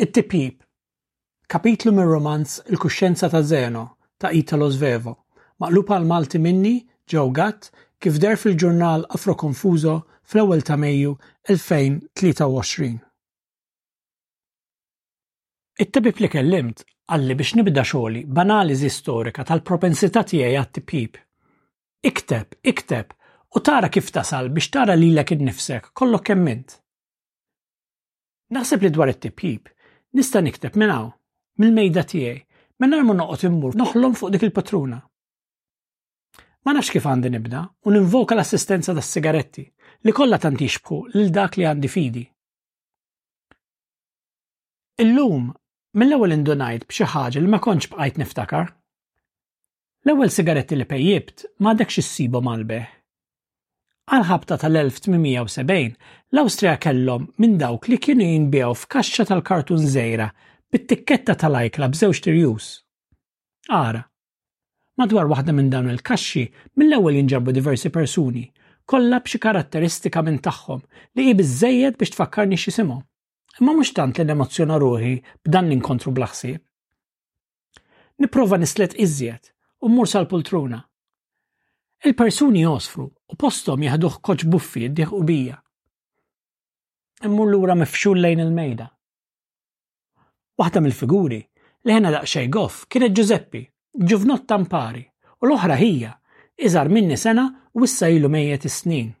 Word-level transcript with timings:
It-tipjib. 0.00 0.54
Kapitlu 1.48 1.92
mir 1.92 2.06
romanz 2.08 2.60
Il-kuxjenza 2.72 3.28
ta' 3.28 3.42
Zeno 3.42 3.82
ta' 4.18 4.30
Italo 4.38 4.70
Svevo, 4.72 5.12
maqlupa 5.60 5.98
għal 5.98 6.06
Malti 6.08 6.38
minni 6.40 6.72
ġew 7.12 7.24
gatt 7.36 7.66
kif 8.00 8.14
der 8.22 8.38
fil-ġurnal 8.40 9.02
Afro 9.12 9.34
Konfuzo 9.42 9.96
fl-ewwel 10.24 10.62
ta' 10.64 10.78
Mejju 10.80 11.10
2023. 11.52 12.88
It-tibib 15.84 16.22
li 16.24 16.30
kellimt 16.32 16.80
għalli 17.12 17.36
biex 17.42 17.52
nibda 17.60 17.84
xogħli 17.92 18.22
banaliżi 18.40 18.88
storika 18.96 19.44
tal-propensità 19.52 20.22
tiegħi 20.32 20.54
għat-tipjib. 20.62 21.18
Ikteb, 22.08 22.56
ikteb, 22.72 23.12
u 23.52 23.62
tara 23.68 23.92
kif 23.92 24.08
tasal 24.16 24.48
biex 24.48 24.72
tara 24.78 24.96
lilek 24.96 25.34
innifsek 25.36 25.92
kollok 25.92 26.24
kemmint. 26.30 26.78
Naħseb 28.56 28.88
li 28.88 28.92
dwar 28.96 29.12
it-tipjib, 29.12 29.68
Nista' 30.14 30.40
nikteb 30.42 30.74
minn 30.80 30.90
hawn, 30.90 31.10
mill-mejda 31.62 32.02
tiegħi, 32.12 32.38
minn 32.82 32.96
ma 33.06 33.14
noqgħod 33.20 33.44
immur 33.48 33.76
noħlom 33.78 34.16
fuq 34.18 34.32
dik 34.34 34.46
il-patruna. 34.48 34.98
Ma 36.66 36.74
nafx 36.76 36.90
kif 36.96 37.06
għandi 37.08 37.30
nibda 37.36 37.60
u 37.88 37.94
ninvoka 37.94 38.34
l-assistenza 38.34 38.94
tas-sigaretti 38.98 39.64
li 40.08 40.14
kollha 40.16 40.40
tant 40.42 40.58
jixbħu 40.60 40.98
lil 41.14 41.30
dak 41.36 41.56
li 41.60 41.68
għandi 41.70 41.92
fidi. 41.94 42.24
Illum 45.06 45.46
mill-ewwel 45.96 46.34
indunajt 46.36 46.88
b'xi 46.90 47.06
ħaġa 47.14 47.42
li 47.44 47.48
ma 47.54 47.62
kontx 47.64 47.94
bqajt 47.94 48.20
niftakar. 48.20 48.70
L-ewwel 50.08 50.34
sigaretti 50.34 50.74
li 50.76 50.88
pejjibt 50.90 51.46
m'għandekx 51.62 52.02
issibhom 52.02 52.50
għalbeħ 52.54 52.96
għal 54.10 54.24
ħabta 54.26 54.56
tal-1870 54.58 55.92
l-Awstrija 56.34 56.72
kellhom 56.82 57.28
minn 57.38 57.52
dawk 57.60 57.86
li 57.92 57.98
kienu 58.02 58.24
jinbjew 58.26 58.72
f'kaxxa 58.80 59.26
tal-kartun 59.28 59.84
żejra 59.86 60.26
bit-tikketta 60.74 61.36
tal-ajkla 61.38 61.88
b'żewġ 61.92 62.20
tirjus. 62.24 62.66
Ara, 63.70 64.00
madwar 64.98 65.30
waħda 65.30 65.54
minn 65.54 65.70
dawn 65.70 65.92
il-kaxxi 65.94 66.42
mill-ewwel 66.80 67.20
jinġabu 67.20 67.54
diversi 67.54 67.92
persuni, 67.94 68.48
kollha 68.90 69.20
b'xi 69.22 69.38
karatteristika 69.46 70.24
minn 70.26 70.40
tagħhom 70.42 70.82
li 71.14 71.30
hi 71.30 71.36
biżejjed 71.38 72.00
biex 72.02 72.16
tfakkarni 72.16 72.58
x'isimhom. 72.58 73.06
Imma 73.60 73.76
mhux 73.78 73.94
tant 73.94 74.18
li 74.18 74.26
nemozzjona 74.26 74.80
ruħi 74.82 75.14
b'dan 75.46 75.70
l-inkontru 75.70 76.10
blaħsib. 76.18 76.58
Niprova 78.26 78.58
nislet 78.58 78.98
iżjed 79.06 79.52
u 79.80 79.88
mmur 79.90 80.10
sal-pultruna 80.10 80.82
Il-persuni 82.00 82.62
josfru 82.64 83.04
u 83.32 83.36
postom 83.42 83.82
jihduħ 83.84 84.14
koċ 84.24 84.46
buffi 84.52 84.86
id-dieħ 84.86 85.10
u 85.12 85.18
bija. 85.30 85.56
Immur 87.28 87.50
lura 87.52 87.74
mifxul 87.76 88.16
lejn 88.24 88.40
il-mejda. 88.44 88.86
Waħda 90.62 90.80
mill-figuri 90.86 91.40
li 91.42 91.92
ħena 91.92 92.12
daqxej 92.14 92.48
goff 92.56 92.78
kienet 92.88 93.12
Giuseppi, 93.18 93.60
ġuvnot 94.12 94.46
tampari, 94.48 95.02
u 95.42 95.50
l-oħra 95.50 95.76
hija, 95.84 96.14
iżar 96.56 96.88
minni 96.88 97.20
sena 97.20 97.44
u 97.76 97.84
issa 97.84 98.08
ilu 98.08 98.32
mejjet 98.32 98.64
is-snin. 98.70 99.12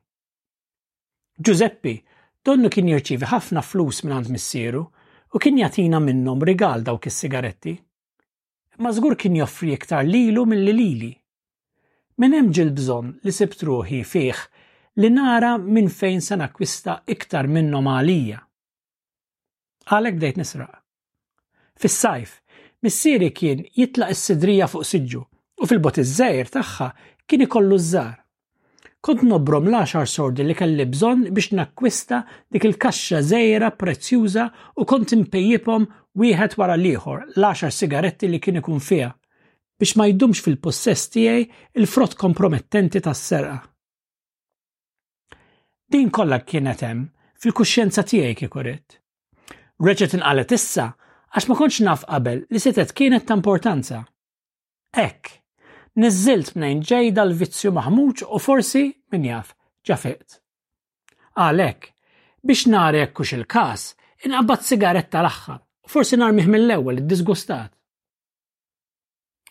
Giuseppi 1.36 1.98
donnu 2.40 2.72
kien 2.72 2.88
jirċivi 2.94 3.28
ħafna 3.28 3.60
flus 3.60 4.00
minn 4.08 4.16
għand 4.22 4.32
missieru 4.38 4.86
u 5.28 5.36
kien 5.38 5.60
jatina 5.60 6.00
minnhom 6.00 6.40
rigal 6.48 6.80
dawk 6.88 7.12
is-sigaretti. 7.12 7.76
Ma 8.80 8.96
żgur 8.96 9.20
kien 9.20 9.36
joffri 9.36 9.74
iktar 9.76 10.06
lilu 10.08 10.48
mill-lili. 10.48 11.12
Min 12.20 12.32
hemm 12.36 12.50
ġil 12.52 12.70
bżonn 12.76 13.06
li 13.24 13.32
sibt 13.32 13.62
ruħi 13.64 14.02
fih 14.04 14.40
li 15.00 15.08
nara 15.14 15.54
minn 15.62 15.86
fejn 15.98 16.20
se 16.20 16.36
nakwista 16.36 16.98
iktar 17.14 17.46
minn 17.48 17.70
għalija. 17.78 18.40
Għalhekk 19.88 20.18
dejt 20.26 20.40
nisraq. 20.42 20.74
Fis-sajf, 21.80 22.34
missieri 22.84 23.30
kien 23.38 23.62
jitlaq 23.80 24.12
is-sidrija 24.12 24.68
fuq 24.68 24.84
siġġu 24.90 25.22
u 25.62 25.68
fil-bot 25.70 26.00
iż-żejr 26.04 26.52
tagħha 26.58 26.88
kien 27.26 27.46
ikollu 27.46 27.78
żżar. 27.86 28.18
Kont 29.00 29.24
nobrom 29.24 29.70
l-10 29.72 30.10
sordi 30.12 30.44
li 30.44 30.56
kelli 30.60 30.84
bżonn 30.92 31.24
biex 31.32 31.54
nakkwista 31.56 32.18
dik 32.52 32.66
il-kaxxa 32.68 33.22
żejra 33.32 33.72
prezzjuża 33.80 34.44
u 34.76 34.84
kont 34.92 35.16
impejjibhom 35.16 35.88
wieħed 36.20 36.58
wara 36.60 36.76
l-ieħor 36.76 37.24
l-10 37.38 37.74
sigaretti 37.80 38.28
li 38.28 38.42
kien 38.44 38.60
ikun 38.60 38.84
fiha 38.90 39.08
biex 39.80 39.96
ma 39.96 40.04
jdumx 40.12 40.42
fil-possess 40.44 41.06
tiegħi 41.14 41.44
il-frott 41.80 42.16
kompromettenti 42.22 43.00
tas-serqa. 43.04 43.56
Din 45.90 46.10
kollha 46.16 46.38
kienet 46.50 46.82
hemm 46.84 47.06
fil-kuxjenza 47.40 48.04
tiegħi 48.10 48.34
kieku 48.42 48.60
rrid. 48.62 48.98
inqalet 49.80 50.52
issa 50.58 50.86
għax 51.32 51.44
ma 51.48 51.54
kontx 51.60 51.80
naf 51.86 52.04
qabel 52.04 52.44
li 52.50 52.58
setet 52.62 52.92
kienet 52.98 53.24
ta' 53.24 53.34
importanza. 53.40 54.04
Ek, 55.06 55.22
nizzilt 56.00 56.50
minn 56.60 56.84
ġejda 56.90 57.22
l-vizzju 57.24 57.70
maħmuġ 57.72 58.24
u 58.34 58.36
forsi 58.46 58.84
min 59.12 59.24
jaf 59.30 59.54
ġafiqt. 59.86 60.30
Għalek, 61.40 61.80
biex 62.46 62.62
nari 62.72 63.00
jekkux 63.00 63.32
il-kas, 63.38 63.82
inqabbat 64.26 64.62
sigaretta 64.66 65.22
l-axħar, 65.24 65.60
forsi 65.92 66.14
narmiħ 66.20 66.46
mill-ewel 66.52 67.00
id-disgustat. 67.00 67.70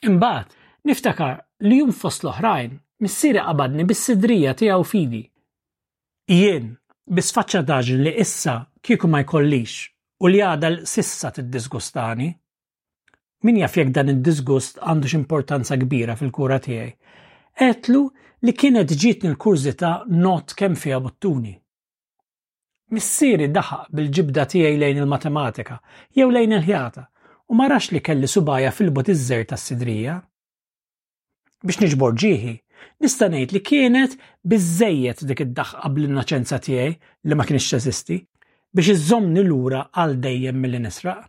Imbagħad 0.08 0.54
niftakar 0.88 1.40
li 1.68 1.80
jum 1.82 1.92
fost 1.92 2.24
l-oħrajn 2.24 2.76
missieri 3.04 3.42
qabadni 3.44 3.86
bis-sidrija 3.88 4.54
tiegħu 4.60 4.86
fidi. 4.88 5.24
Jien 6.32 6.70
bisfaċċa 7.18 7.62
daġin 7.68 8.04
li 8.06 8.14
issa 8.24 8.60
kieku 8.82 9.10
ma 9.12 9.20
jkollix 9.24 9.76
u 10.24 10.32
li 10.32 10.40
għada 10.44 10.70
l-sissa 10.76 11.34
tiddisgustani. 11.36 12.30
Min 13.48 13.60
jaf 13.62 13.78
jek 13.80 13.92
dan 13.96 14.12
id-disgust 14.16 14.80
għandu 14.84 15.12
importanza 15.18 15.76
kbira 15.80 16.16
fil-kura 16.20 16.58
tiegħi. 16.64 16.94
Qetlu 17.60 18.04
li 18.48 18.54
kienet 18.56 18.94
ġitni 19.04 19.34
l-kurzita 19.34 19.94
not 20.16 20.56
kemm 20.60 20.78
fiha 20.80 21.00
bottuni. 21.04 21.54
Missieri 22.96 23.50
daħaq 23.54 23.92
bil-ġibda 23.96 24.48
tiegħi 24.50 24.80
lejn 24.81 25.04
il-matematika 25.04 25.76
jew 26.16 26.31
lejn 26.31 26.56
il-ħjata 26.58 27.08
u 27.50 27.56
ma 27.56 27.68
rax 27.68 27.92
li 27.96 28.02
kelli 28.04 28.28
subaja 28.30 28.70
fil-bot 28.72 29.10
iż-żer 29.10 29.46
tas-sidrija. 29.50 30.16
Biex 31.66 31.80
niġbor 31.82 32.14
ġieħi, 32.22 32.52
nista' 33.02 33.28
ngħid 33.34 33.54
li 33.56 33.62
kienet 33.66 34.14
biżejjed 34.50 35.24
dik 35.30 35.42
id-daħqa 35.48 35.90
bl-innoċenza 35.94 36.60
tiegħi 36.62 36.94
li 37.28 37.36
ma 37.38 37.48
kienx 37.50 37.72
teżisti 37.74 38.18
biex 38.76 38.92
iżommni 38.96 39.42
lura 39.48 39.82
għal 39.94 40.14
dejjem 40.24 40.60
milli 40.62 40.80
nisraq. 40.86 41.26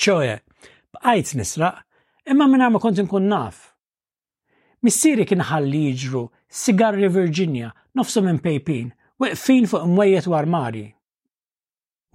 ċoje, 0.00 0.36
bqajt 0.94 1.34
nisraq, 1.40 1.80
imma 2.30 2.46
minna 2.48 2.70
ma 2.70 2.78
kont 2.80 3.02
inkun 3.02 3.26
naf. 3.28 3.66
Missieri 4.86 5.26
kien 5.28 5.42
ħalli 5.50 5.82
jiġru 5.90 6.22
sigarri 6.48 7.10
Virginia 7.12 7.72
nofsu 7.98 8.22
minn 8.24 8.38
pejpin, 8.40 8.94
weqfin 9.20 9.66
fuq 9.68 9.82
imwejjet 9.90 10.30
u 10.30 10.36
armari. 10.38 10.86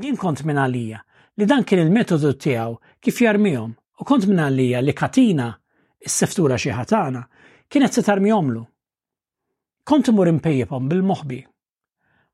Jien 0.02 0.18
kont 0.20 0.42
minn 0.48 0.58
għalija, 0.64 1.05
li 1.38 1.46
dan 1.48 1.64
kien 1.68 1.82
il-metodu 1.84 2.34
tiegħu 2.44 2.76
kif 3.04 3.18
jarmihom 3.24 3.72
u 4.02 4.08
kont 4.08 4.28
minna 4.30 4.48
li 4.52 4.94
katina 4.96 5.50
s 6.06 6.18
seftura 6.22 6.58
xi 6.60 6.72
kienet 7.68 7.94
se 7.98 8.02
tarmihomlu. 8.06 8.62
Kont 9.90 10.08
imur 10.10 10.30
impejjebhom 10.30 10.86
bil-moħbi. 10.90 11.40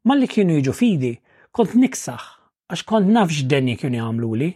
Malli 0.08 0.28
kienu 0.28 0.58
jiġu 0.58 0.74
fidi 0.76 1.14
kont 1.56 1.74
niksaħ 1.80 2.24
għax 2.72 2.82
kont 2.90 3.08
nafx 3.16 3.46
denni 3.50 3.78
kienu 3.80 4.34
li. 4.42 4.52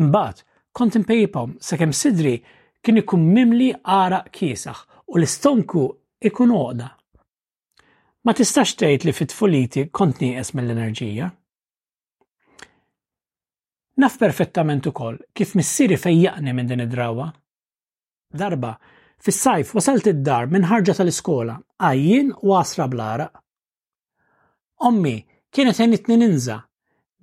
Imbagħad 0.00 0.42
kont 0.74 0.96
impejjebhom 1.02 1.56
sakemm 1.62 1.92
sidri 1.94 2.36
kien 2.82 2.98
ikun 3.02 3.28
mimli 3.34 3.70
għara 3.76 4.22
kiesaħ 4.34 4.78
u 5.08 5.16
l-istonku 5.20 5.84
ikun 6.24 6.50
oqda. 6.56 6.88
Ma 8.24 8.32
tistax 8.32 8.74
tgħid 8.80 9.04
li 9.04 9.12
fit 9.12 9.32
fuliti 9.36 9.86
kont 9.92 10.20
nieqes 10.24 10.56
mill-enerġija. 10.56 11.28
Naf 14.00 14.16
perfettament 14.18 14.86
ukoll 14.90 15.20
kif 15.38 15.52
missieri 15.54 15.96
fejjaqni 15.96 16.52
minn 16.54 16.66
din 16.66 16.82
id-drawa. 16.82 17.28
Darba, 18.34 18.72
fis-sajf 19.22 19.70
wasalt 19.76 20.08
id-dar 20.10 20.48
minn 20.50 20.66
ħarġa 20.66 20.96
tal-iskola, 20.98 21.54
għajjin 21.78 22.32
u 22.42 22.54
għasra 22.58 22.88
blaraq. 22.90 23.34
Ommi, 24.90 25.14
kienet 25.54 25.78
għenitni 25.84 26.16
ninza, 26.24 26.56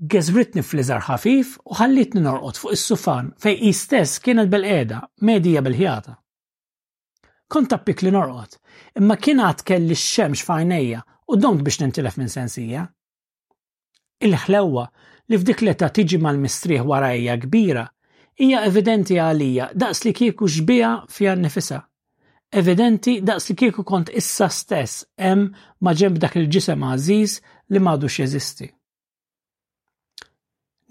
għezbritni 0.07 0.63
fl-iżar 0.63 1.03
ħafif 1.09 1.57
u 1.67 1.75
ħallitni 1.81 2.23
norqot 2.23 2.61
fuq 2.61 2.77
is-sufan 2.77 3.33
fej 3.43 3.57
istess 3.73 4.15
kienet 4.23 4.47
bil 4.49 4.63
eda 4.65 5.01
medija 5.27 5.61
bil-ħjata. 5.67 6.15
Kont 7.51 7.67
tappik 7.69 8.05
li 8.05 8.13
norqot, 8.15 8.55
imma 8.95 9.19
kien 9.19 9.43
kelli 9.67 9.97
x-xemx 9.99 10.47
fajnejja 10.47 11.03
u 11.31 11.35
domt 11.37 11.65
biex 11.67 11.81
nintilef 11.83 12.15
minn 12.17 12.31
sensija. 12.31 12.87
Il-ħlewa 14.23 14.85
li 15.31 15.39
f'dik 15.39 15.61
l-età 15.63 15.87
tiġi 15.95 16.17
mal-mistrieħ 16.19 16.83
warajja 16.91 17.37
kbira 17.45 17.83
hija 18.43 18.61
evidenti 18.67 19.15
għalija 19.23 19.69
daqs 19.83 20.03
li 20.05 20.11
kieku 20.17 20.49
xbija 20.51 20.89
fija 21.13 21.37
nifisa. 21.39 21.79
Evidenti 22.61 23.13
daqs 23.23 23.45
li 23.47 23.55
kieku 23.61 23.85
kont 23.87 24.11
issa 24.19 24.49
stess 24.51 25.05
hemm 25.23 25.45
ma 25.83 25.93
ġemb 25.95 26.19
dak 26.19 26.35
il-ġisem 26.41 26.83
għaziz 26.83 27.37
li 27.71 27.79
m'għadux 27.79 28.19
jeżisti. 28.23 28.67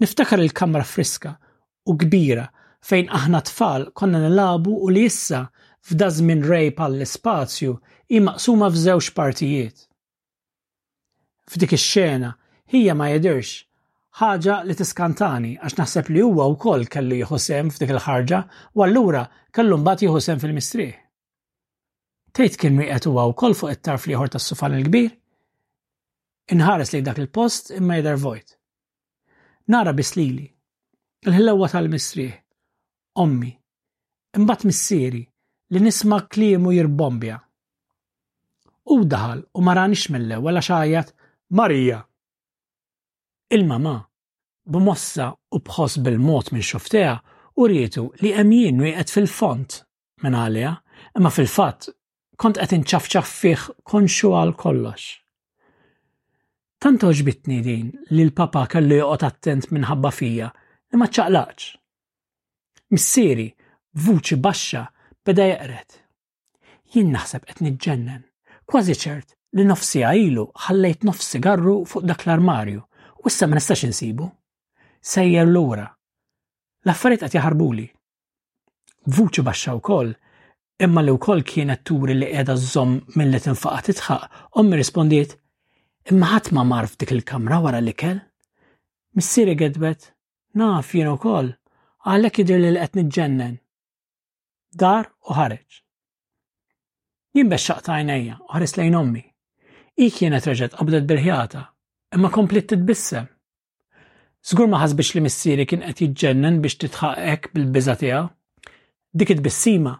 Niftakar 0.01 0.41
il-kamra 0.41 0.81
friska 0.89 1.35
u 1.85 1.93
kbira 2.01 2.47
fejn 2.87 3.11
aħna 3.13 3.43
tfal 3.45 3.85
konna 3.93 4.23
nilabu 4.23 4.73
u 4.73 4.89
li 4.89 5.05
issa 5.05 5.43
f'da 5.85 6.09
żmien 6.17 6.41
rej 6.49 6.71
pal-ispazju 6.77 7.75
hi 8.09 8.23
maqsuma 8.25 8.71
f'żewġ 8.73 9.11
partijiet. 9.19 9.85
F'dik 11.51 11.75
ix-xena 11.77 12.33
hija 12.73 12.93
ma 12.97 13.11
jedirx 13.13 13.59
ħaġa 14.19 14.55
li 14.67 14.75
tiskantani 14.75 15.51
għax 15.63 15.77
naħseb 15.79 16.09
li 16.11 16.21
huwa 16.25 16.47
wkoll 16.51 16.83
kellu 16.91 17.19
jħossem 17.21 17.69
f'dik 17.71 17.93
il-ħarġa 17.95 18.39
u 18.75 18.83
allura 18.83 19.21
kellu 19.55 19.77
mbagħad 19.79 20.07
jħossem 20.09 20.41
fil-mistrieħ. 20.43 20.93
Tgħid 22.35 22.57
kien 22.59 22.75
miqet 22.81 23.07
huwa 23.07 23.25
wkoll 23.31 23.55
fuq 23.55 23.73
it-tarf 23.75 24.07
liħor 24.11 24.31
tas-sufan 24.35 24.75
il-kbir? 24.81 25.11
Inħares 26.55 26.91
li 26.95 27.01
dak 27.05 27.19
il-post 27.23 27.73
imma 27.77 27.99
jidher 27.99 28.19
vojt. 28.19 28.57
Nara 29.71 29.91
bislili, 29.95 30.45
il 31.25 31.35
ħillewa 31.37 31.69
tal-mistrieħ, 31.71 32.31
ommi, 33.23 33.51
imbagħad 34.37 34.67
missieri 34.71 35.21
li 35.71 35.79
nisma' 35.85 36.25
kliemu 36.27 36.75
jirbombja. 36.75 37.39
U 38.91 39.03
daħal 39.07 39.43
u 39.55 39.63
maranix 39.63 40.09
mill-ewwel 40.11 40.59
għax 40.59 41.17
Marija, 41.51 41.97
Il-mama 43.51 43.95
b'mossa 44.71 45.25
u 45.27 45.59
bħoss 45.59 45.99
bil-mod 46.05 46.53
minn 46.55 46.63
xofteja 46.63 47.17
u 47.59 47.65
rietu 47.67 48.05
li 48.23 48.29
emjien 48.39 48.77
u 48.79 48.85
jgħet 48.87 49.09
fil-font 49.11 49.73
minn 50.23 50.37
għalija, 50.39 50.69
imma 51.19 51.31
fil-fat 51.37 51.89
kont 52.39 52.61
qed 52.63 52.71
inċafċaf 52.77 53.33
fih 53.41 53.65
konxu 53.91 54.29
għal 54.39 54.53
kollox. 54.61 55.09
Tant 56.81 57.03
oġbitni 57.03 57.57
din 57.67 57.89
li 58.15 58.23
l-papa 58.29 58.63
kellu 58.71 59.01
joqgħod 59.01 59.25
attent 59.27 59.67
minħabba 59.75 60.11
fija 60.15 60.47
li 60.93 60.99
ma 61.01 61.09
ċaqlaċ. 61.11 61.65
Missieri, 62.95 63.49
vuċi 64.05 64.37
baxxa, 64.47 64.85
beda 65.27 65.49
jeqret. 65.51 65.97
Jien 66.95 67.11
naħseb 67.17 67.43
qed 67.51 67.59
niġġennen, 67.67 68.23
kważi 68.71 68.95
ċert 69.03 69.35
li 69.59 69.67
nofsi 69.67 70.05
għajlu 70.07 70.47
ħallejt 70.69 71.03
nofsi 71.11 71.43
garru 71.43 71.81
fuq 71.83 72.07
dak 72.07 72.23
l-armarju 72.29 72.85
U 73.23 73.27
issa 73.27 73.47
ma 73.47 73.55
nistax 73.55 73.83
insibu. 73.85 74.29
Sejjer 75.13 75.45
lura. 75.47 75.85
L-affarijiet 76.85 77.27
qed 77.31 77.35
jaħarbuli. 77.37 77.83
Vuċu 79.13 79.43
baxxa 79.45 79.73
wkoll, 79.77 80.11
imma 80.85 81.03
li 81.05 81.13
wkoll 81.17 81.43
kienet 81.51 81.83
turi 81.85 82.15
li 82.17 82.29
qiegħda 82.31 82.55
żomm 82.65 82.95
milli 83.21 83.41
tinfaqa 83.43 83.85
titħaq, 83.89 84.25
ommi 84.59 84.79
rispondiet: 84.79 85.35
Imma 86.09 86.31
ħadd 86.33 86.51
ma 86.57 86.63
marf 86.71 86.97
dik 87.01 87.13
il-kamra 87.15 87.61
wara 87.63 87.81
li 87.81 87.93
kell? 87.93 88.21
Missieri 89.17 89.55
gedbet, 89.59 90.07
naf 90.57 90.93
jien 90.95 91.11
ukoll, 91.13 91.51
għalhekk 92.07 92.41
jidher 92.41 92.63
li 92.63 92.79
qed 92.85 92.99
niġġennen. 93.01 93.57
Dar 94.85 95.09
u 95.27 95.37
ħareġ. 95.37 95.81
Jien 97.37 97.53
bexxaqt 97.53 97.91
għajnejja 97.93 98.39
u 98.47 98.51
ħares 98.55 98.77
lejn 98.77 98.97
ommi. 99.01 99.25
I 100.01 100.09
kienet 100.09 100.47
reġgħet 100.47 100.77
qabdet 100.79 101.19
ħjata 101.21 101.67
imma 102.15 102.29
komplet 102.31 102.67
titbissem. 102.69 103.27
Zgur 104.43 104.67
ma 104.67 104.79
ħasbix 104.81 105.15
li 105.15 105.21
missieri 105.23 105.65
kien 105.69 105.83
qed 105.85 106.01
jiġġennen 106.07 106.59
biex 106.63 106.79
titħaqek 106.83 107.51
bil-biża 107.53 107.95
tiegħu. 108.03 108.21
Dik 109.17 109.33
it-bissima 109.35 109.93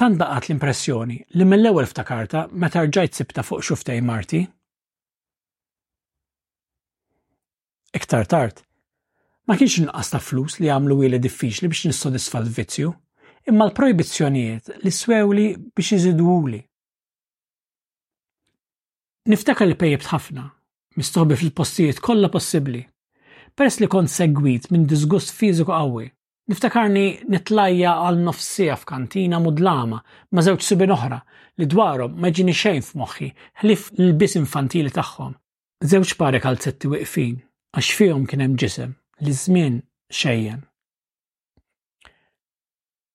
tant 0.00 0.16
baqgħet 0.20 0.48
l-impressjoni 0.50 1.18
li 1.38 1.46
mill-ewwel 1.46 1.86
ftakarta 1.90 2.46
meta 2.62 2.82
rġajt 2.86 3.16
sibta 3.20 3.44
fuq 3.44 3.62
xuftej 3.68 4.00
Marti. 4.04 4.40
Iktar 7.96 8.26
tard, 8.32 8.62
ma 9.50 9.56
kienx 9.60 9.80
inqas 9.82 10.12
ta' 10.12 10.22
flus 10.24 10.58
li 10.62 10.70
għamlu 10.72 10.98
wieli 11.02 11.20
diffiċli 11.22 11.68
biex 11.70 11.88
nissodisfa 11.92 12.40
l-vizzju, 12.42 12.92
imma 13.50 13.68
l-projbizzjonijiet 13.68 14.72
li 14.84 14.92
swewli 14.94 15.48
biex 15.76 15.94
iżidwuli. 15.98 16.62
Niftakar 19.30 19.68
li 19.68 19.76
pejjebt 19.80 20.08
ħafna 20.10 20.48
mistoħbi 20.98 21.36
fil-postijiet 21.40 22.00
kollha 22.02 22.30
possibbli. 22.32 22.80
Peress 23.54 23.80
li 23.82 23.88
kont 23.90 24.10
segwit 24.10 24.70
minn 24.72 24.86
disgust 24.88 25.32
fiżiku 25.34 25.70
qawwi, 25.70 26.06
niftakarni 26.50 27.04
nitlajja 27.30 27.92
għal 28.02 28.20
nofsija 28.26 28.76
f'kantina 28.80 29.40
mudlama 29.42 30.00
ma' 30.32 30.46
żewġ 30.46 30.64
subin 30.66 30.94
oħra 30.94 31.20
li 31.58 31.66
dwarhom 31.68 32.16
ma 32.20 32.30
ġini 32.34 32.54
xejn 32.56 32.82
f'moħħi 32.88 33.28
ħlif 33.62 33.90
l-bis 33.98 34.38
infantili 34.40 34.90
tagħhom. 34.94 35.34
Żewġ 35.90 36.14
pari 36.20 36.40
kalzetti 36.44 36.90
weqfin 36.92 37.38
għax 37.76 37.92
fihom 38.00 38.26
kien 38.28 38.42
hemm 38.44 38.58
ġisem 38.58 38.94
li 39.24 39.32
żmien 39.36 39.80
xejjen. 40.12 40.64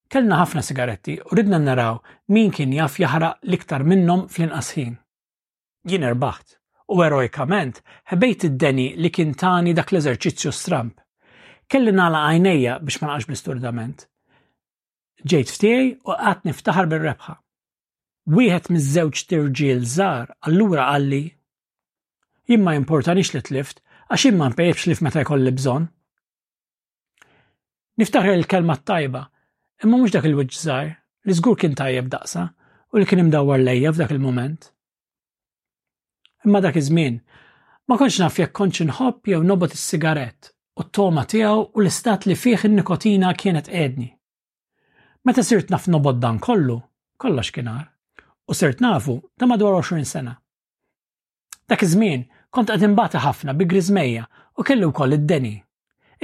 Kellna 0.08 0.38
ħafna 0.40 0.62
sigaretti 0.64 1.18
u 1.26 1.36
ridna 1.36 1.58
naraw 1.60 1.98
min 2.32 2.52
kien 2.54 2.72
jaf 2.76 3.00
jaħraq 3.02 3.40
l-iktar 3.44 3.84
minnhom 3.84 4.28
fl-inqas 4.32 4.76
ħin. 4.78 4.94
Jien 5.90 6.06
erbaħt 6.12 6.60
u 6.94 7.02
eroikament 7.02 7.80
ħbejt 8.12 8.46
id-deni 8.50 8.86
li 9.02 9.10
kien 9.14 9.32
tani 9.42 9.74
dak 9.78 9.92
l-eżerċizzju 9.94 10.52
stramp. 10.54 11.00
Kelli 11.68 11.92
nala 11.98 12.26
għajnejja 12.30 12.76
biex 12.86 13.00
ma 13.02 13.12
naqx 13.14 13.26
bl-isturdament. 13.30 14.04
Ġejt 15.26 15.54
ftijaj 15.56 15.88
u 16.06 16.14
għat 16.18 16.44
niftaħar 16.46 16.90
bil-rebħa. 16.92 17.38
Wieħed 18.36 18.70
miż-żewġ 18.76 19.24
tirġiel 19.32 19.82
żar 19.90 20.34
allura 20.50 20.92
għalli 20.94 21.24
imma 22.56 22.76
importanix 22.78 23.34
li 23.34 23.42
tlift 23.48 23.82
għax 24.10 24.28
imma 24.32 24.52
mpejbx 24.54 24.88
lif 24.92 25.02
meta 25.06 25.24
jkolli 25.26 25.54
bżonn. 25.58 25.88
Niftaħar 27.98 28.38
il-kelma 28.38 28.76
tajba, 28.86 29.24
imma 29.86 29.98
mhux 29.98 30.14
dak 30.14 30.30
il-wiġġ 30.30 30.60
żgħar 30.62 30.92
li 31.26 31.38
żgur 31.40 31.58
kien 31.64 31.78
tajjeb 31.80 32.12
daqsa 32.14 32.46
u 32.94 33.00
li 33.02 33.10
kien 33.10 33.24
imdawwar 33.26 33.64
lejja 33.64 33.96
f'dak 33.96 34.14
il-moment 34.14 34.75
imma 36.46 36.62
dak 36.64 36.78
iż-żmien 36.80 37.18
ma 37.90 37.98
konċ 38.02 38.22
naf 38.22 38.38
jekk 38.42 38.54
konċ 38.60 38.84
inħobb 38.86 39.30
jew 39.32 39.42
nobot 39.50 39.74
is-sigaret 39.78 40.52
u 40.82 40.86
t-toma 40.88 41.24
tiegħu 41.30 41.62
u 41.76 41.82
l-istat 41.84 42.28
li 42.28 42.36
fih 42.38 42.64
in-nikotina 42.70 43.30
kienet 43.44 43.70
qedni. 43.72 44.10
Meta 45.26 45.44
sirt 45.46 45.70
naf 45.74 45.86
nobot 45.90 46.20
dan 46.22 46.40
kollu, 46.48 46.76
kollox 47.22 47.52
kienar, 47.56 47.86
u 48.50 48.52
sirt 48.54 48.82
nafu 48.86 49.16
ta' 49.40 49.48
madwar 49.50 49.78
20 49.82 50.04
sena. 50.10 50.34
Dak 51.70 51.86
iż-żmien 51.88 52.26
kont 52.54 52.74
qed 52.74 52.84
imbata 52.88 53.22
ħafna 53.26 53.56
bi 53.58 53.70
griżmejja 53.72 54.28
u 54.60 54.66
kellu 54.68 54.92
wkoll 54.92 55.16
id-deni. 55.18 55.56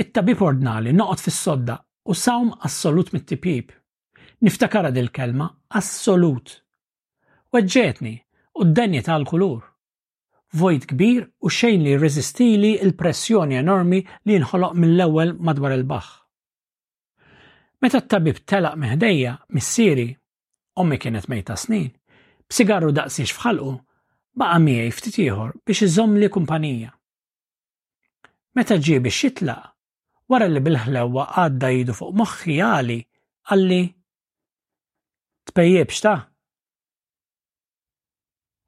It-tabib 0.02 0.42
ordnali 0.48 0.94
noqgħod 0.96 1.24
fis-sodda 1.26 1.78
u 2.12 2.16
sawm 2.18 2.52
assolut 2.68 3.12
mit-tipib. 3.16 3.72
Niftakara 4.42 4.92
dil-kelma 4.94 5.48
assolut. 5.80 6.54
Weġġetni 7.54 8.16
u 8.60 8.68
d-denji 8.70 9.04
tal-kulur 9.08 9.71
vojt 10.52 10.88
kbir 10.90 11.28
u 11.46 11.50
xejn 11.50 11.84
li 11.84 11.98
rezistili 11.98 12.76
il-pressjoni 12.84 13.56
enormi 13.62 14.02
li 14.28 14.38
nħoloq 14.42 14.74
mill-ewwel 14.76 15.32
madwar 15.48 15.76
il 15.78 15.86
baħ 15.88 16.10
Meta 17.82 17.98
t-tabib 18.04 18.44
telaq 18.46 18.76
meħdejja 18.78 19.32
missieri, 19.58 20.04
ommi 20.78 21.00
kienet 21.02 21.26
mejta 21.34 21.56
snin, 21.58 21.88
b'sigarru 22.46 22.92
daqsix 22.94 23.32
fħalqu, 23.34 23.72
baqa 24.38 24.60
miegħi 24.62 24.92
ftit 24.94 25.18
ieħor 25.24 25.56
biex 25.66 25.88
iżomm 25.88 26.20
li 26.22 26.30
kumpanija. 26.30 26.92
Meta 28.54 28.78
ġie 28.78 29.00
biex 29.02 29.24
jitlaq, 29.24 29.66
wara 30.30 30.46
li 30.52 30.62
bil-ħlewwa 30.62 31.26
għadda 31.42 31.74
jidu 31.80 31.98
fuq 31.98 32.14
moħħi 32.22 32.60
għali 32.68 33.00
għalli 33.50 33.82
tpejjebx 35.50 36.06
ta' 36.06 36.16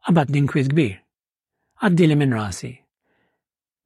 qabad 0.10 0.34
din 0.34 0.50
kbir 0.50 1.03
għaddili 1.84 2.16
minn 2.18 2.34
rasi. 2.38 2.70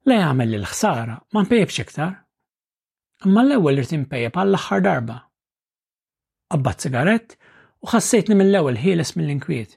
Le 0.08 0.18
għamel 0.22 0.52
li 0.54 0.58
l-ħsara, 0.62 1.16
ma 1.34 1.42
npejjebx 1.44 1.82
iktar. 1.82 2.14
Imma 3.26 3.42
l-ewwel 3.42 3.80
irid 3.82 3.96
impejjeb 3.96 4.38
għall-aħħar 4.38 4.84
darba. 4.84 5.16
Abbat 6.54 6.86
sigaret 6.86 7.34
u 7.82 7.90
ħassejtni 7.92 8.36
mill-ewwel 8.38 8.78
ħieles 8.80 9.10
mill-inkwiet. 9.18 9.74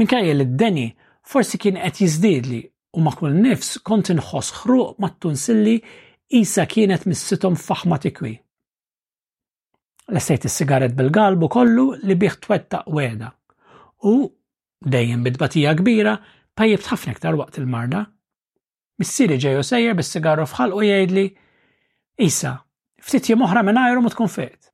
Minkajja 0.00 0.36
li 0.36 0.46
d-deni 0.52 0.86
forsi 1.32 1.58
kien 1.60 1.80
qed 1.80 2.02
jiżdiedli 2.02 2.60
u 2.98 3.04
ma' 3.04 3.14
kull 3.16 3.38
nifs 3.40 3.78
kont 3.86 4.12
inħoss 4.14 4.52
ħruq 4.60 5.00
mat-tunsilli 5.02 5.76
isa 6.36 6.68
kienet 6.70 7.08
mis-sitom 7.10 7.56
faħma 7.60 7.98
tikwi. 8.04 8.34
Lessejt 10.12 10.44
is-sigaret 10.48 10.92
bil-galbu 10.98 11.48
kollu 11.54 11.88
li 12.04 12.16
bih 12.20 12.36
twettaq 12.42 12.90
weda 12.92 13.32
u 14.12 14.16
dejjem 14.92 15.22
bidbatija 15.24 15.72
kbira 15.78 16.18
tajjeb 16.54 16.84
ħafna 16.86 17.14
iktar 17.16 17.36
waqt 17.38 17.60
il-marda. 17.60 18.02
Missieri 19.00 19.38
u 19.58 19.62
sejjer 19.64 19.94
bis 19.96 20.10
sigarru 20.12 20.44
fħal 20.46 20.74
u 20.76 20.82
jgħidli 20.84 21.26
Isa, 22.22 22.52
ftit 23.00 23.28
jiem 23.30 23.42
oħra 23.46 23.62
minn 23.64 23.78
ajru 23.80 24.10
tkun 24.12 24.28
fejt. 24.28 24.68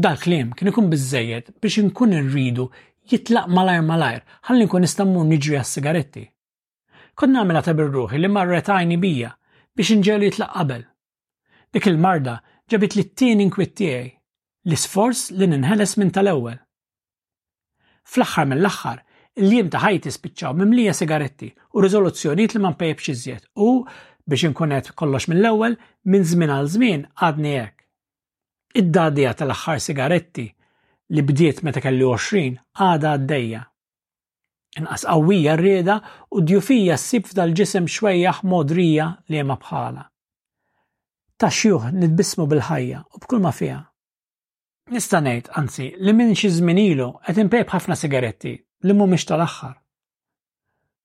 Dal-klim 0.00 0.52
kien 0.56 0.70
ikun 0.70 0.86
biżejjed 0.90 1.50
biex 1.60 1.78
inkun 1.82 2.14
irridu 2.16 2.68
jitlaq 3.10 3.50
malajr 3.52 3.82
malajr 3.84 4.22
ħalli 4.48 4.66
nkun 4.68 4.86
nistammur 4.86 5.26
niġri 5.28 5.58
għas-sigaretti. 5.58 6.22
Kont 7.18 7.34
nagħmilha 7.34 7.64
ta' 7.66 7.74
birruħi 7.76 8.18
li 8.22 8.30
marret 8.32 8.70
għajni 8.72 8.96
bija 9.02 9.34
biex 9.76 9.96
inġelu 9.98 10.30
jitlaq 10.30 10.54
qabel. 10.54 10.86
Dik 11.74 11.90
il-marda 11.90 12.38
ġabit 12.70 12.96
li 12.96 13.04
t-tieni 13.10 13.44
inkwiet 13.48 13.74
tiegħi 13.76 14.06
l-isfors 14.70 15.26
li 15.36 15.50
ninħeles 15.52 15.96
minn 16.00 16.14
tal-ewwel. 16.16 16.60
Fl-aħħar 18.14 18.48
mill-aħħar 18.54 19.04
il 19.38 19.46
jimta 19.52 19.78
ta' 19.78 19.84
ħajti 19.86 20.10
spiċċaw 20.10 20.56
mimlija 20.58 20.92
sigaretti 20.96 21.50
u 21.76 21.84
riżoluzzjonijiet 21.84 22.54
li 22.56 22.60
ma 22.64 22.72
npejbx 22.74 23.10
iżjed 23.12 23.44
u 23.64 23.72
biex 24.26 24.44
inkunet 24.48 24.88
kollox 24.98 25.28
mill-ewwel 25.30 25.76
minn 26.10 26.24
żmien 26.26 26.50
għal 26.54 26.68
żmien 26.74 27.04
għadni 27.20 27.52
hekk. 27.56 27.76
Id-dadija 28.80 29.32
tal-aħħar 29.38 29.80
sigaretti 29.82 30.48
li 31.14 31.22
bdiet 31.26 31.62
meta 31.66 31.82
kelli 31.82 32.04
20 32.06 32.60
għada 32.78 33.12
għaddejja. 33.16 33.62
Inqas 34.78 35.04
qawwija 35.08 35.56
rrieda 35.58 35.96
u 36.30 36.42
djufija 36.46 36.94
ssib 36.98 37.26
f'dal-ġisem 37.30 37.86
xwejjaħ 37.90 38.42
modrija 38.46 39.08
li 39.30 39.40
hemm 39.40 39.54
bħala. 39.62 40.04
Ta' 41.40 41.50
xjuħ 41.54 41.90
nitbismu 42.02 42.46
bil-ħajja 42.52 43.04
u 43.16 43.22
bkull 43.24 43.44
ma 43.46 43.52
fija. 43.54 43.80
Nista' 44.90 45.22
ngħid 45.22 45.54
anzi 45.58 45.92
li 45.98 46.14
minn 46.14 46.34
xi 46.38 46.50
żmien 46.58 46.78
ilu 46.86 47.12
qed 47.26 47.42
impejb 47.44 47.74
ħafna 47.74 47.96
sigaretti 47.98 48.54
li 48.86 48.94
mhumiex 48.96 49.24
tal-aħħar. 49.28 49.74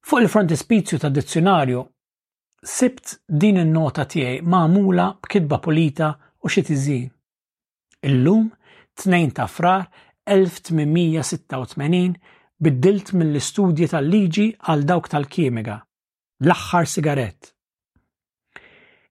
Fuq 0.05 0.21
il-frontispizju 0.23 0.99
tad 1.01 1.15
dizzjonarju 1.17 1.81
sibt 2.65 3.15
din 3.27 3.59
in-nota 3.61 4.05
tiegħi 4.09 4.43
magħmula 4.51 5.07
b'kitba 5.23 5.59
pulita 5.65 6.11
u 6.45 6.49
xi 6.51 6.63
tiżin. 6.69 7.07
Illum 8.05 8.47
2 9.01 9.23
ta' 9.35 9.47
frar 9.51 9.85
1886 10.29 12.15
biddilt 12.63 13.11
mill-istudji 13.17 13.89
tal-liġi 13.91 14.47
għal 14.69 14.85
dawk 14.89 15.09
tal-kimika. 15.11 15.79
L-aħħar 16.45 16.89
sigaret. 16.89 17.51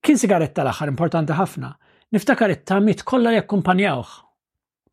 Kien 0.05 0.19
sigaret 0.21 0.53
tal-aħħar 0.57 0.93
importanti 0.93 1.37
ħafna, 1.39 1.73
niftakar 2.15 2.53
it-tamit 2.55 3.03
kollha 3.09 3.33
jakkumpanjawh 3.39 4.24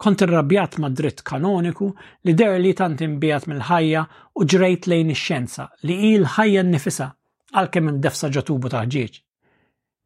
Kont 0.02 0.22
irrabjat 0.22 0.78
ma' 0.82 0.90
dritt 0.90 1.20
kanoniku 1.22 1.92
li 2.26 2.34
der 2.34 2.56
li 2.60 2.72
tant 2.74 3.02
imbijat 3.06 3.44
mill-ħajja 3.50 4.02
u 4.42 4.46
ġrejt 4.50 4.88
lejn 4.90 5.12
ix-xjenza 5.14 5.68
li 5.86 5.94
hi 6.02 6.10
l-ħajja 6.22 6.62
nnifisa 6.66 7.06
għalkemm 7.54 7.90
indefsa 7.94 8.30
ġatubu 8.34 8.72
ta' 8.74 8.82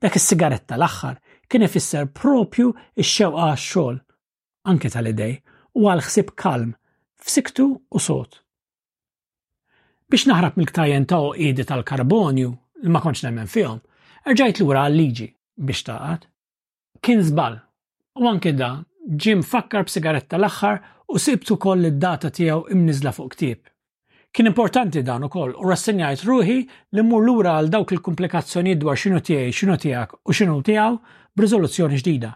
Dak 0.03 0.17
is-sigaretta 0.19 0.75
l-aħħar 0.75 1.21
kien 1.47 1.63
ifisser 1.63 2.09
propju 2.11 2.73
ix-xewqa 3.03 3.45
għax-xogħol, 3.53 3.99
anke 4.67 4.91
tal-idej, 4.91 5.37
u 5.79 5.87
għal 5.87 6.03
ħsib 6.03 6.33
kalm, 6.43 6.73
f'siktu 7.23 7.65
u 7.87 7.99
sot. 8.07 8.35
Biex 10.11 10.27
naħrab 10.29 10.57
mill-ktajjen 10.59 11.07
ta' 11.09 11.21
qiedi 11.39 11.63
tal-karbonju, 11.69 12.49
li 12.83 12.91
ma 12.91 12.99
kontx 13.01 13.23
nemmen 13.29 13.47
fihom, 13.47 13.79
erġajt 14.27 14.59
lura 14.59 14.83
għal-liġi 14.89 15.29
biex 15.71 15.87
taqat. 15.87 16.27
Kien 16.99 17.23
żball, 17.29 17.55
u 18.19 18.27
anke 18.29 18.51
da 18.59 18.73
Jim 19.21 19.43
fakkar 19.45 19.85
b'sigaretta 19.85 20.37
l-aħħar 20.39 20.79
u 21.15 21.19
sibtu 21.21 21.57
koll 21.61 21.85
id-data 21.91 22.31
tiegħu 22.33 22.63
imniżla 22.73 23.11
fuq 23.13 23.35
ktieb. 23.35 23.59
Kien 24.35 24.49
importanti 24.49 25.03
dan 25.07 25.27
ukoll 25.27 25.53
u 25.53 25.67
rassenjajt 25.69 26.23
ruħi 26.27 26.55
li 26.65 27.03
mmur 27.05 27.21
lura 27.23 27.53
għal 27.59 27.69
dawk 27.75 27.93
il 27.95 28.01
komplikazzjoni 28.03 28.73
dwar 28.81 28.97
xinu 28.99 29.21
tiegħi, 29.23 29.53
xinu 29.55 29.77
tiegħek 29.83 30.17
u 30.23 30.33
xinu 30.39 30.57
tiegħu 30.67 30.97
b'riżoluzzjoni 31.37 32.01
ġdida. 32.01 32.33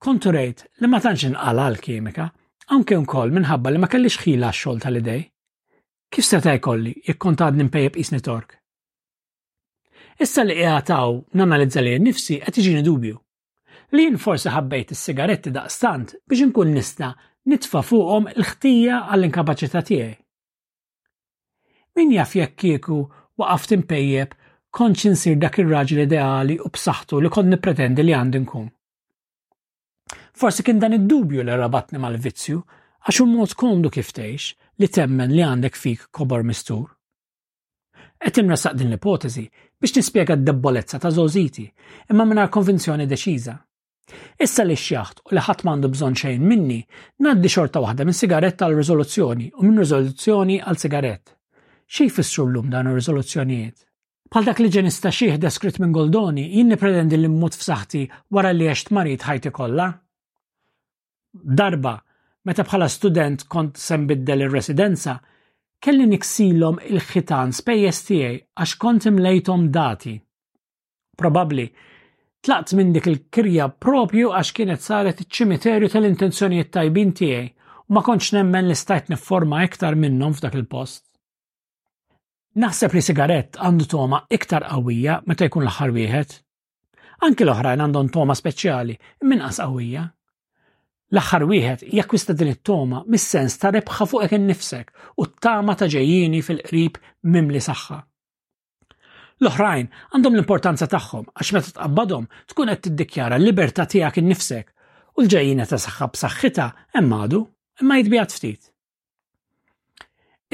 Kontu 0.00 0.32
li 0.32 0.88
ma 0.88 1.02
tantx 1.04 1.28
inqal 1.28 1.60
għal 1.66 1.78
kimika, 1.84 2.30
anke 2.72 2.96
wkoll 3.04 3.36
minħabba 3.36 3.74
li 3.76 3.82
ma 3.84 3.92
kellix 3.92 4.16
ħila 4.24 4.50
x-xogħol 4.54 4.82
tal-idej. 4.86 5.24
Kif 6.10 6.24
seta' 6.26 6.56
jkolli 6.56 6.96
jekk 7.10 7.20
kont 7.22 7.44
għad 7.44 7.60
nimpejjeb 7.60 8.00
tork? 8.24 8.56
Issa 10.20 10.42
li 10.44 10.56
qiegħataw 10.56 11.14
nanalizza 11.40 11.82
li 11.84 11.94
nnifsi 12.00 12.40
qed 12.42 12.56
iġini 12.64 12.82
dubju 12.84 13.20
li 13.96 14.04
jien 14.06 14.18
forsi 14.22 14.50
ħabbejt 14.54 14.92
is-sigaretti 14.94 15.50
daqstant 15.54 16.12
biex 16.30 16.44
inkun 16.46 16.70
nista 16.74 17.08
nitfa 17.50 17.80
fuqhom 17.82 18.28
l-ħtija 18.36 18.98
għall-inkapaċità 19.08 19.80
tiegħi. 19.90 20.16
Min 21.98 22.12
jaf 22.14 22.36
jekk 22.38 22.58
kieku 22.64 23.00
waqaft 23.40 23.74
impejjeb 23.76 24.36
kontx 24.78 25.08
insir 25.10 25.38
dak 25.42 25.58
ir-raġel 25.64 26.04
ideali 26.04 26.58
u 26.62 26.68
b'saħħtu 26.70 27.22
li 27.24 27.32
kont 27.34 27.50
nippretendi 27.56 28.04
li 28.06 28.14
għandi 28.14 28.44
nkun. 28.44 28.68
Forsi 30.40 30.62
kien 30.64 30.78
dan 30.80 30.94
id-dubju 30.96 31.42
li 31.44 31.56
rabatni 31.58 31.98
mal-vizzju 32.00 32.60
għax 33.10 33.26
mod 33.26 33.56
kondu 33.58 33.90
kif 33.92 34.12
tgħix 34.14 34.52
li 34.80 34.88
temmen 34.88 35.34
li 35.34 35.42
għandek 35.44 35.74
fik 35.76 36.06
kobor 36.14 36.44
mistur. 36.46 36.86
Qed 38.20 38.38
imrasaq 38.44 38.76
din 38.78 38.92
l-ipotezi 38.94 39.42
biex 39.80 39.96
nispjega 39.98 40.36
d-debbolezza 40.38 41.00
ta' 41.02 41.10
żożiti 41.10 41.66
imma 42.12 42.28
mingħajr 42.30 42.54
konvinzjoni 42.54 43.08
deċiża. 43.10 43.56
Issa 44.44 44.64
li 44.66 44.76
xjaħt 44.78 45.22
u 45.26 45.34
li 45.36 45.42
ħadd 45.48 45.64
m'għandu 45.64 45.90
bżonn 45.94 46.18
xejn 46.22 46.46
minni, 46.48 46.78
ngħaddi 47.22 47.52
xorta 47.54 47.82
waħda 47.84 48.06
minn 48.08 48.16
sigaretta 48.18 48.66
għal 48.68 48.78
riżoluzzjoni 48.80 49.50
u 49.60 49.66
minn 49.66 49.82
riżoluzzjoni 49.84 50.58
għal 50.64 50.80
sigaret. 50.82 51.34
Xi 51.90 52.06
jfissru 52.08 52.46
llum 52.52 52.70
dan 52.72 52.90
ir-riżoluzzjonijiet? 52.90 53.84
Bħal 54.30 54.46
dak 54.46 54.60
li 54.62 54.70
ġenista 54.70 55.10
xih 55.10 55.38
deskritt 55.42 55.80
minn 55.82 55.92
Goldoni, 55.94 56.44
jien 56.54 56.68
nipretendi 56.70 57.18
li 57.18 57.28
mmut 57.32 57.56
f'saħħti 57.58 58.04
wara 58.36 58.52
li 58.54 58.68
għext 58.70 58.92
marit 58.94 59.24
ħajti 59.26 59.50
kollha. 59.56 59.88
Darba, 61.60 61.96
meta 62.46 62.62
bħala 62.66 62.86
student 62.90 63.44
kont 63.50 63.78
sembiddel 63.82 64.46
ir-residenza, 64.46 65.16
kelli 65.82 66.06
niksilhom 66.12 66.78
il-ħitan 66.86 67.54
spejjeż 67.58 68.00
tiegħi 68.10 68.38
għax 68.56 68.76
kont 68.84 69.10
imlejthom 69.10 69.66
dati. 69.74 70.14
Probabbli 71.18 71.66
Tlaqt 72.46 72.72
minn 72.78 72.92
dik 72.94 73.06
il-kirja 73.10 73.66
propju 73.84 74.30
għax 74.36 74.50
kienet 74.56 74.80
saret 74.84 75.18
iċ-ċimiterju 75.20 75.88
tal-intenzjonijiet 75.94 76.70
tajbin 76.76 77.10
tiegħi 77.18 77.48
u 77.90 77.96
ma 77.96 78.02
kontx 78.06 78.30
nemmen 78.36 78.70
li 78.70 78.76
stajt 78.80 79.10
nifforma 79.12 79.58
iktar 79.66 79.98
minnhom 80.04 80.36
f'dak 80.38 80.56
il-post. 80.56 81.02
Naħseb 82.64 82.96
li 82.96 83.02
sigarett 83.08 83.60
għandu 83.60 83.90
toma 83.92 84.22
iktar 84.38 84.64
qawwija 84.70 85.18
meta 85.32 85.50
jkun 85.52 85.66
l-aħħar 85.66 85.92
wieħed. 85.98 86.34
Anki 87.28 87.44
l-oħrajn 87.44 87.84
għandhom 87.86 88.08
toma 88.16 88.38
speċjali 88.44 88.96
minqas 89.34 89.60
qawwija. 89.60 90.06
L-aħħar 91.12 91.48
wieħed 91.52 91.88
jakkwista 92.00 92.32
din 92.40 92.54
it-toma 92.54 93.04
mis-sens 93.12 93.60
ta' 93.60 93.74
rebħa 93.76 94.08
fuqek 94.14 94.40
innifsek 94.40 94.94
u 95.20 95.28
t-tama 95.34 95.76
ta' 95.76 95.92
ġejjini 95.92 96.40
fil-qrib 96.48 97.02
mimli 97.36 97.60
saħħa. 97.68 98.00
L-oħrajn 99.40 99.86
għandhom 100.12 100.34
l-importanza 100.36 100.86
tagħhom 100.92 101.30
għax 101.32 101.52
meta 101.56 101.70
tqabbadhom 101.76 102.26
tkun 102.52 102.70
qed 102.74 102.82
tiddikjara 102.86 103.38
l-libertà 103.40 103.86
tiegħek 103.88 104.20
innifsek 104.20 104.66
u 105.16 105.24
l-ġejjina 105.24 105.66
ta' 105.70 105.78
saħħa 105.80 106.08
b'saħħitha 106.12 106.66
hemm 107.00 107.14
għadu 107.24 107.40
imma 107.80 107.96
jitbijat 108.02 108.34
ftit. 108.36 108.68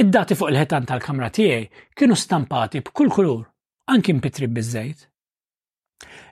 Id-dati 0.07 0.39
fuq 0.39 0.53
il-ħetan 0.55 0.87
tal-kamra 0.87 1.31
tiegħi 1.35 1.67
kienu 1.99 2.15
stampati 2.21 2.85
b'kull 2.87 3.11
kulur, 3.19 3.43
anki 3.91 4.15
mpitri 4.21 4.49
biżejt. 4.55 5.03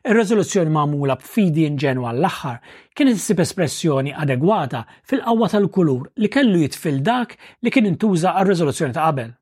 Ir-reżoluzzjoni 0.06 0.70
magħmula 0.70 1.18
b'fidi 1.18 1.66
inġenwa 1.73 2.12
l-aħħar 2.14 2.82
kienet 2.94 3.18
issib 3.18 3.40
espressjoni 3.42 4.14
adegwata 4.14 4.87
fil-qawwa 5.11 5.49
tal-kulur 5.50 6.11
li 6.23 6.30
kellu 6.30 6.62
jitfil 6.62 7.02
dak 7.02 7.34
li 7.64 7.73
kien 7.75 7.90
intuża 7.90 8.30
għar-reżoluzzjoni 8.38 8.94
ta' 8.94 9.08
qabel 9.11 9.34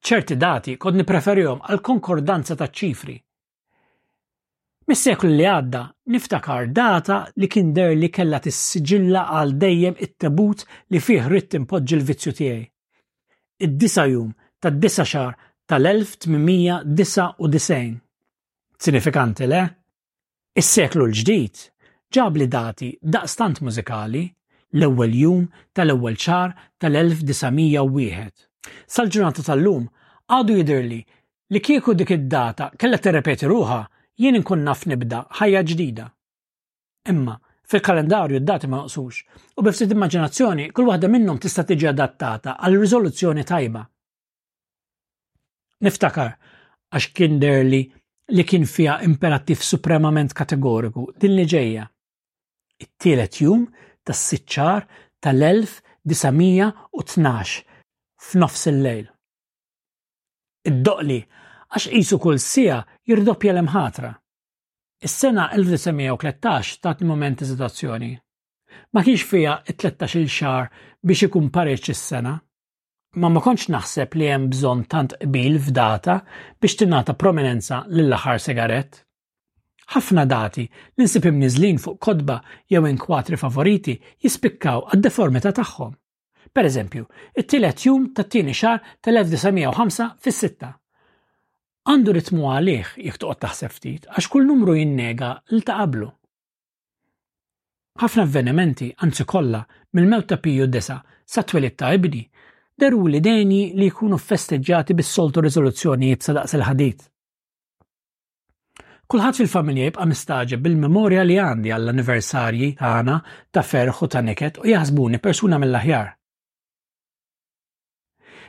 ċerti 0.00 0.36
dati 0.38 0.76
kod 0.78 0.94
nipreferjom 0.98 1.60
għal 1.68 1.80
konkordanza 1.84 2.54
ta' 2.56 2.70
ċifri. 2.70 3.16
Mis-seklu 4.88 5.28
li 5.28 5.44
għadda 5.44 5.80
niftakar 6.14 6.66
data 6.72 7.28
li 7.36 7.46
kien 7.52 7.72
der 7.76 7.92
li 7.96 8.08
kella 8.08 8.38
tissiġilla 8.40 9.26
għal 9.36 9.52
dejjem 9.60 9.94
it-tabut 10.06 10.62
li 10.94 11.00
fih 11.00 11.26
ritt 11.28 11.58
podġi 11.68 11.94
l-vizzju 11.98 12.32
tiegħi. 12.38 12.64
Id-disa 13.66 14.04
jum 14.08 14.30
tad-disa 14.62 15.04
xar 15.04 15.34
tal-1899. 15.68 17.96
Sinifikanti 18.78 19.46
le? 19.50 19.62
Is-seklu 20.56 21.04
l-ġdid 21.10 21.56
ġab 22.14 22.32
li 22.40 22.48
dati 22.48 22.94
daqstant 23.02 23.58
mużikali 23.66 24.24
l-ewwel 24.78 25.12
jum 25.16 25.44
tal-ewwel 25.76 26.16
ċar 26.16 26.52
tal-1901. 26.80 28.47
Sal-ġurnata 28.88 29.42
tal-lum, 29.46 29.84
għadu 30.28 30.54
jidirli 30.58 31.00
li 31.54 31.60
kieku 31.64 31.94
dik 31.96 32.10
id-data 32.16 32.70
kellha 32.76 32.98
terrepeti 33.02 33.46
ruħa 33.50 33.80
jien 34.20 34.36
inkun 34.38 34.62
naf 34.68 34.80
nibda 34.90 35.18
ħajja 35.40 35.60
ġdida. 35.70 36.06
Imma, 37.12 37.34
fil-kalendarju 37.70 38.38
d-dati 38.42 38.66
ma 38.68 38.78
uqsux, 38.84 39.14
u 39.56 39.58
biftit 39.64 39.92
immaġinazzjoni 39.96 40.64
kull 40.76 40.88
waħda 40.90 41.06
minnhom 41.12 41.38
tista' 41.40 41.64
tiġi 41.68 41.86
adattata 41.92 42.50
għal 42.58 42.78
riżoluzzjoni 42.84 43.42
tajba. 43.48 43.82
Niftakar, 45.86 46.32
għax 46.92 47.06
kien 47.14 47.34
derli 47.40 47.82
li 48.36 48.42
kien 48.44 48.66
fija 48.68 48.94
imperattiv 49.06 49.58
supremament 49.64 50.32
kategoriku 50.36 51.02
din 51.16 51.32
li 51.38 51.46
ġejja. 51.48 51.84
It-tielet 52.78 53.34
jum 53.40 53.60
tas-siċċar 54.08 54.82
tal-1912 55.22 57.64
f'nofs 58.26 58.66
il-lejl. 58.70 59.06
Id-doqli 60.68 61.18
għax 61.70 61.88
qisu 61.92 62.18
kull 62.22 62.40
sija 62.42 62.80
jirdoppja 63.08 63.52
l-imħatra. 63.54 64.10
Is-sena 65.06 65.48
1913 65.54 66.80
tat 66.82 67.04
moment 67.06 67.38
iż-situazzjoni. 67.44 68.10
Ma 68.92 69.04
kienx 69.06 69.22
fija 69.30 69.54
13 69.70 70.26
xar 70.28 70.66
biex 71.06 71.28
ikun 71.28 71.48
pareċ 71.54 71.90
is-sena. 71.94 72.34
Ma 73.18 73.30
ma 73.32 73.40
konċ 73.42 73.70
naħseb 73.72 74.16
li 74.18 74.26
hemm 74.30 74.50
bżonn 74.52 74.82
tant 74.92 75.14
qbil 75.22 75.56
f'data 75.68 76.18
biex 76.60 76.80
tingħata 76.82 77.14
prominenza 77.18 77.84
lill-aħħar 77.88 78.42
sigaret. 78.44 78.98
Ħafna 79.94 80.26
dati 80.28 80.66
li 80.66 81.06
nsib 81.06 81.30
imniżlin 81.30 81.78
fuq 81.80 81.96
kodba 82.06 82.42
jew 82.68 82.82
inkwatri 82.90 83.38
favoriti 83.40 83.94
jispikkaw 84.26 84.90
għad 84.90 85.06
deformita 85.06 85.54
tagħhom. 85.60 85.94
Per 86.52 86.66
eżempju, 86.66 87.04
it-tielet 87.40 87.82
jum 87.86 88.06
tat-tieni 88.16 88.54
xar 88.56 88.80
tal-1905 89.04 90.06
fis-sitta. 90.24 90.70
Għandu 91.88 92.12
ritmu 92.16 92.48
għalih 92.52 92.88
jekk 93.02 93.20
toqgħod 93.22 93.42
taħseb 93.46 93.72
ftit 93.74 94.08
għax 94.12 94.26
kull 94.32 94.48
numru 94.48 94.74
jinnega 94.76 95.30
l 95.52 95.62
ta' 95.66 95.78
qablu. 95.80 96.08
Ħafna 98.02 98.24
avvenimenti, 98.26 98.90
anzi 99.04 99.24
kollha, 99.26 99.60
mill-mewt 99.96 100.28
ta' 100.30 100.38
Piju 100.44 100.66
desa 100.70 100.98
sa 101.26 101.42
twelid 101.42 101.74
ta' 101.80 101.90
ibdi, 101.96 102.22
deru 102.78 103.00
li 103.10 103.20
deni 103.20 103.72
li 103.74 103.88
jkunu 103.90 104.18
festeġġati 104.20 104.94
bis-soltu 105.00 105.42
riżoluzzjonijiet 105.46 106.28
sa 106.28 106.36
il-ħadit. 106.44 107.06
Kulħadd 109.08 109.38
fil-familja 109.40 109.88
jibqa' 109.88 110.06
mistaġeb 110.12 110.62
bil-memorja 110.66 111.24
li 111.26 111.40
għandi 111.40 111.72
għall-anniversarji 111.72 112.70
tagħna 112.82 113.18
ta' 113.50 113.64
ferħ 113.72 114.04
u 114.04 114.10
ta' 114.14 114.22
neket 114.28 114.60
u 114.62 114.68
jaħsbuni 114.70 115.18
persuna 115.24 115.56
mill-aħjar. 115.64 116.14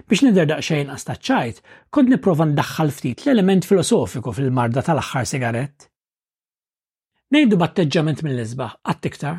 Biex 0.09 0.23
nider 0.25 0.47
daqxejn 0.49 0.89
ċajt, 1.27 1.57
kont 1.93 2.09
niprofa 2.09 2.45
ndaħħal 2.49 2.89
ftit 2.95 3.19
l-element 3.29 3.65
filosofiku 3.69 4.31
fil-marda 4.33 4.81
tal-aħħar 4.87 5.25
sigaret. 5.29 5.85
Nejdu 7.35 7.57
b'atteġġament 7.61 8.23
mill-isbaħ, 8.25 8.71
għattiktar, 8.89 9.35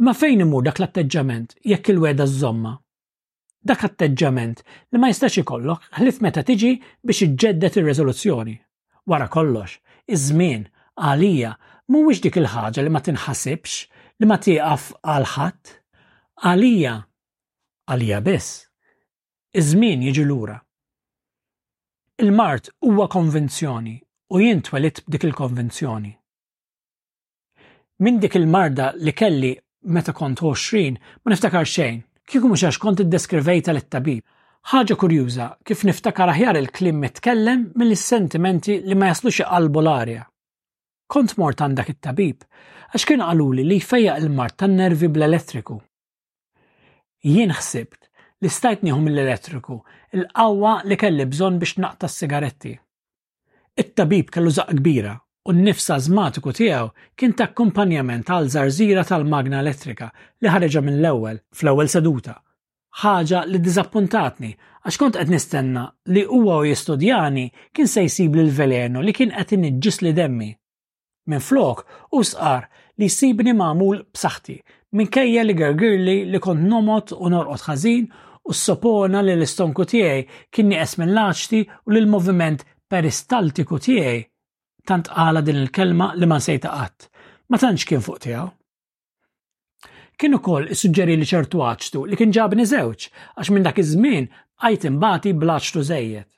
imma 0.00 0.14
fejn 0.18 0.40
imur 0.46 0.64
dak 0.66 0.80
l-atteġġament 0.82 1.54
jekk 1.70 1.92
il-weda 1.94 2.26
z-zomma. 2.26 2.72
Dak 3.70 3.84
atteġġament 3.86 4.64
li 4.90 4.98
ma 4.98 5.12
jistax 5.12 5.38
ikollok 5.44 5.86
ħlif 6.00 6.18
meta 6.26 6.42
tiġi 6.50 6.72
biex 7.06 7.22
iġġeddet 7.28 7.78
ir-riżoluzzjoni. 7.78 8.56
Wara 9.10 9.28
kollox, 9.30 9.76
iż-żmien 10.10 10.64
għalija 11.06 11.52
mhuwiex 11.92 12.24
dik 12.26 12.40
il-ħaġa 12.42 12.82
li 12.82 12.90
ma 12.96 13.04
tinħasibx 13.06 14.18
li 14.24 14.30
ma 14.32 14.40
tieqaf 14.42 14.90
għal 15.06 15.28
ħadd. 15.36 15.72
Għalija, 16.50 16.96
għalija 17.92 18.20
biss 18.26 18.66
iż-żmien 19.58 20.02
jiġi 20.06 20.22
lura. 20.26 20.56
Il-mart 22.22 22.68
huwa 22.86 23.06
konvenzjoni 23.10 23.94
u 24.34 24.40
jien 24.40 24.60
twelit 24.62 25.00
b'dik 25.06 25.24
il-konvenzjoni. 25.30 26.12
Min 28.04 28.20
dik 28.22 28.36
il-marda 28.38 28.92
li 28.96 29.12
kelli 29.12 29.52
meta 29.94 30.12
kont 30.14 30.38
20 30.40 31.00
ma 31.24 31.32
niftakar 31.32 31.66
xejn, 31.68 31.98
kieku 32.30 32.46
mhux 32.48 32.62
għax 32.68 32.78
kont 32.82 33.02
iddeskrivejta 33.02 33.74
lit-tabib. 33.74 34.22
Ħaġa 34.70 34.94
kurjuża 35.00 35.46
kif 35.64 35.82
niftakar 35.88 36.30
aħjar 36.34 36.58
il-klim 36.60 37.00
mitkellem 37.02 37.64
mill-sentimenti 37.80 38.78
li 38.84 38.94
ma 38.98 39.08
jaslux 39.10 39.40
qalbu 39.40 39.80
l-arja. 39.80 40.26
Kont 41.10 41.34
mort 41.40 41.64
għandak 41.64 41.90
it-tabib 41.94 42.44
għax 42.92 43.08
kien 43.08 43.24
qaluli 43.26 43.64
li 43.66 43.80
jfejja 43.80 44.18
il-mart 44.20 44.60
tan-nervi 44.62 45.08
bl-elettriku. 45.10 45.80
Jien 47.26 47.50
ħsibt 47.56 47.98
li 48.40 48.48
stajt 48.48 48.82
nieħu 48.86 49.00
mill-elettriku, 49.04 49.78
il-qawwa 50.16 50.74
li 50.88 50.96
kelli 51.00 51.26
bżonn 51.32 51.58
biex 51.60 51.74
naqta 51.84 52.08
s-sigaretti. 52.08 52.72
It-tabib 53.82 54.30
kellu 54.32 54.50
zaq 54.56 54.72
kbira 54.80 55.12
u 55.48 55.52
n-nifsa 55.54 55.98
żmatiku 56.06 56.52
tiegħu 56.52 56.90
kien 57.20 57.34
ta' 57.36 57.50
kumpanjament 57.56 58.28
għal 58.30 58.48
zarżira 58.54 59.04
tal-magna 59.08 59.60
elettrika 59.64 60.08
li 60.42 60.52
ħareġa 60.52 60.82
minn 60.86 60.98
l-ewwel 61.02 61.42
fl-ewwel 61.54 61.88
seduta. 61.92 62.38
Ħaġa 63.02 63.44
li 63.46 63.60
diżappuntatni 63.62 64.50
għax 64.84 64.96
kont 64.98 65.20
qed 65.20 65.30
nistenna 65.30 65.84
li 66.14 66.24
huwa 66.26 66.56
u 66.62 66.66
jistudjani 66.66 67.44
kien 67.76 67.88
se 67.92 68.02
jsib 68.08 68.40
l 68.40 68.50
velenu 68.56 69.04
li 69.04 69.12
kien 69.14 69.30
qed 69.36 69.54
inniġġis 69.58 70.00
li 70.02 70.14
demmi. 70.16 70.50
Minn 71.30 71.44
flok 71.44 71.84
u 72.16 72.24
sqar 72.26 72.66
li 72.98 73.08
sibni 73.12 73.52
mamul 73.52 74.00
b'saħħti 74.08 74.58
minkejja 74.98 75.44
li 75.46 75.54
gergirli 75.54 76.16
li 76.32 76.40
kont 76.42 76.66
nomot 76.66 77.12
u 77.14 77.28
norqod 77.30 77.68
ħażin 77.68 78.08
u 78.48 78.52
s-sopona 78.52 79.20
li 79.22 79.34
l-istonku 79.36 79.84
tiegħi 79.92 80.22
kien 80.54 80.70
nieqes 80.70 80.96
laċti 81.10 81.60
u 81.86 81.92
l 81.92 82.04
moviment 82.08 82.64
peristaltiku 82.90 83.78
tiegħi 83.84 84.22
tant 84.88 85.10
qala 85.12 85.42
din 85.44 85.60
il-kelma 85.60 86.14
li 86.16 86.26
ma 86.26 86.40
sejta 86.40 86.72
qatt, 86.72 87.08
ma 87.48 87.60
tantx 87.60 87.84
kien 87.86 88.02
fuq 88.02 88.18
tiegħu. 88.24 88.46
Kien 90.20 90.34
ukoll 90.36 90.72
issuġġeri 90.74 91.14
li 91.16 91.28
ċertu 91.28 91.62
għaċtu 91.64 92.04
li 92.10 92.16
kien 92.18 92.34
ġabni 92.34 92.66
żewġ 92.68 93.06
għax 93.40 93.50
minn 93.54 93.64
dak 93.68 93.78
iż-żmien 93.80 94.28
qajt 94.60 94.88
imbagħti 94.90 95.34
blaċtu 95.40 95.84
żejjed. 95.92 96.28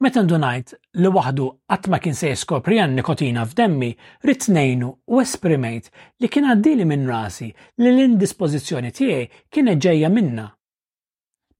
Meta 0.00 0.22
ndunajt 0.24 0.70
li 1.04 1.08
waħdu 1.12 1.44
qatt 1.68 1.90
ma 1.92 1.98
kien 2.00 2.14
se 2.16 2.30
jiskopri 2.30 2.78
għan 2.80 2.94
nikotina 2.96 3.42
f'demmi, 3.44 3.90
rrit 4.24 4.46
nejnu 4.48 4.86
u 5.12 5.18
esprimejt 5.20 5.90
li 6.24 6.30
kien 6.32 6.46
għaddili 6.48 6.86
minn 6.88 7.04
rasi 7.10 7.50
li 7.82 7.90
l-indispożizzjoni 7.92 8.92
tiegħi 8.96 9.26
kienet 9.52 9.82
ġejja 9.84 10.08
minna. 10.14 10.46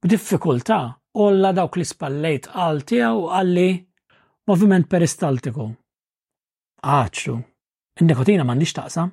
B'diffikultà 0.00 0.78
olla 1.20 1.50
dawk 1.60 1.76
li 1.76 1.84
spallejt 1.90 2.48
għal 2.54 2.80
tiegħu 2.88 3.20
għalli 3.36 3.68
moviment 4.48 4.88
peristaltiku. 4.88 5.66
Aċċu, 6.80 7.36
in-nikotina 8.00 8.46
m'għandix 8.46 8.72
taqsam. 8.80 9.12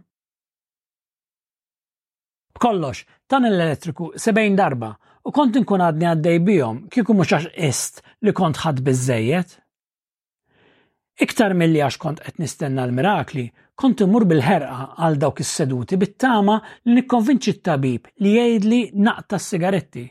Kollox, 2.57 3.03
tan 3.29 3.43
l-elettriku 3.51 4.13
sebejn 4.17 4.55
darba 4.57 4.93
u 5.27 5.31
kont 5.35 5.55
inkun 5.59 5.81
għadni 5.83 6.07
għaddej 6.07 6.41
bijom, 6.47 6.77
kieku 6.93 7.13
mhux 7.13 7.33
għax 7.51 7.87
li 8.25 8.33
kont 8.37 8.59
ħadd 8.63 8.83
biżejjed. 8.87 9.55
Iktar 11.25 11.55
milli 11.57 11.79
għax 11.83 11.97
kont 12.01 12.21
qed 12.23 12.37
nistenna 12.39 12.85
l-mirakli, 12.87 13.47
kont 13.77 14.03
imur 14.05 14.23
bil-ħerqa 14.29 14.85
għal 15.03 15.17
dawk 15.23 15.41
is-seduti 15.43 15.97
bit-tama 15.99 16.59
li 16.87 16.95
nikkonvinċi 17.01 17.53
t-tabib 17.57 18.07
li 18.23 18.35
jgħidli 18.37 18.79
naqta 19.07 19.39
s-sigaretti. 19.41 20.05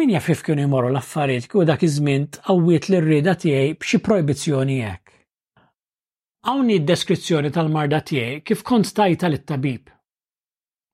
Min 0.00 0.12
jaf 0.14 0.28
kif 0.32 0.42
kienu 0.46 0.66
jmorru 0.66 0.90
l-affarijiet 0.92 1.46
kieku 1.48 1.64
dak 1.68 1.82
iż-żmien 1.86 2.28
tqawwiet 2.36 2.88
l 2.92 3.00
rieda 3.08 3.34
tiegħi 3.42 3.72
b'xi 3.80 4.00
projbizzjoni 4.04 4.78
hekk. 4.84 5.10
Hawn 6.48 6.72
id-deskrizzjoni 6.76 7.52
tal-marda 7.54 8.00
tiegħi 8.10 8.42
kif 8.50 8.64
kont 8.68 8.90
tajta 8.96 9.30
lit-tabib. 9.32 9.86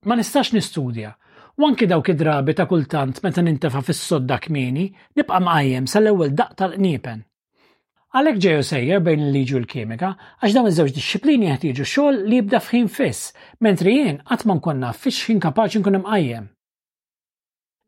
Ma 0.06 0.14
nistax 0.18 0.52
nistudja 0.54 1.14
Wanki 1.58 1.84
anki 1.90 2.14
dawk 2.14 2.46
id 2.46 2.54
ta' 2.58 2.66
kultant 2.70 3.16
meta 3.24 3.42
nintefa' 3.42 3.80
fis-sodda 3.86 4.36
kmieni 4.42 4.84
nibqa' 5.18 5.40
mqajjem 5.42 5.88
sal-ewwel 5.90 6.30
daq 6.38 6.52
tal-qniepen. 6.60 7.24
Għalhekk 8.14 8.38
ġejo 8.44 8.60
sejjer 8.68 9.00
bejn 9.08 9.24
il 9.24 9.32
liġu 9.36 9.56
l-kimika 9.64 10.12
għax 10.38 10.54
dawn 10.58 10.70
iż-żewġ 10.70 10.92
disċiplini 11.00 11.48
qed 11.56 11.66
jiġu 11.72 11.86
xogħol 11.94 12.20
li 12.30 12.38
jibda 12.38 12.60
f'ħin 12.62 12.86
fiss, 12.98 13.32
mentri 13.66 13.96
jien 13.96 14.20
qatt 14.30 14.46
ma 14.46 14.54
nkunna 14.60 14.92
fix 15.00 15.18
ħin 15.26 15.42
kapaċi 15.48 15.80
nkun 15.82 15.98
imqajjem. 16.00 16.46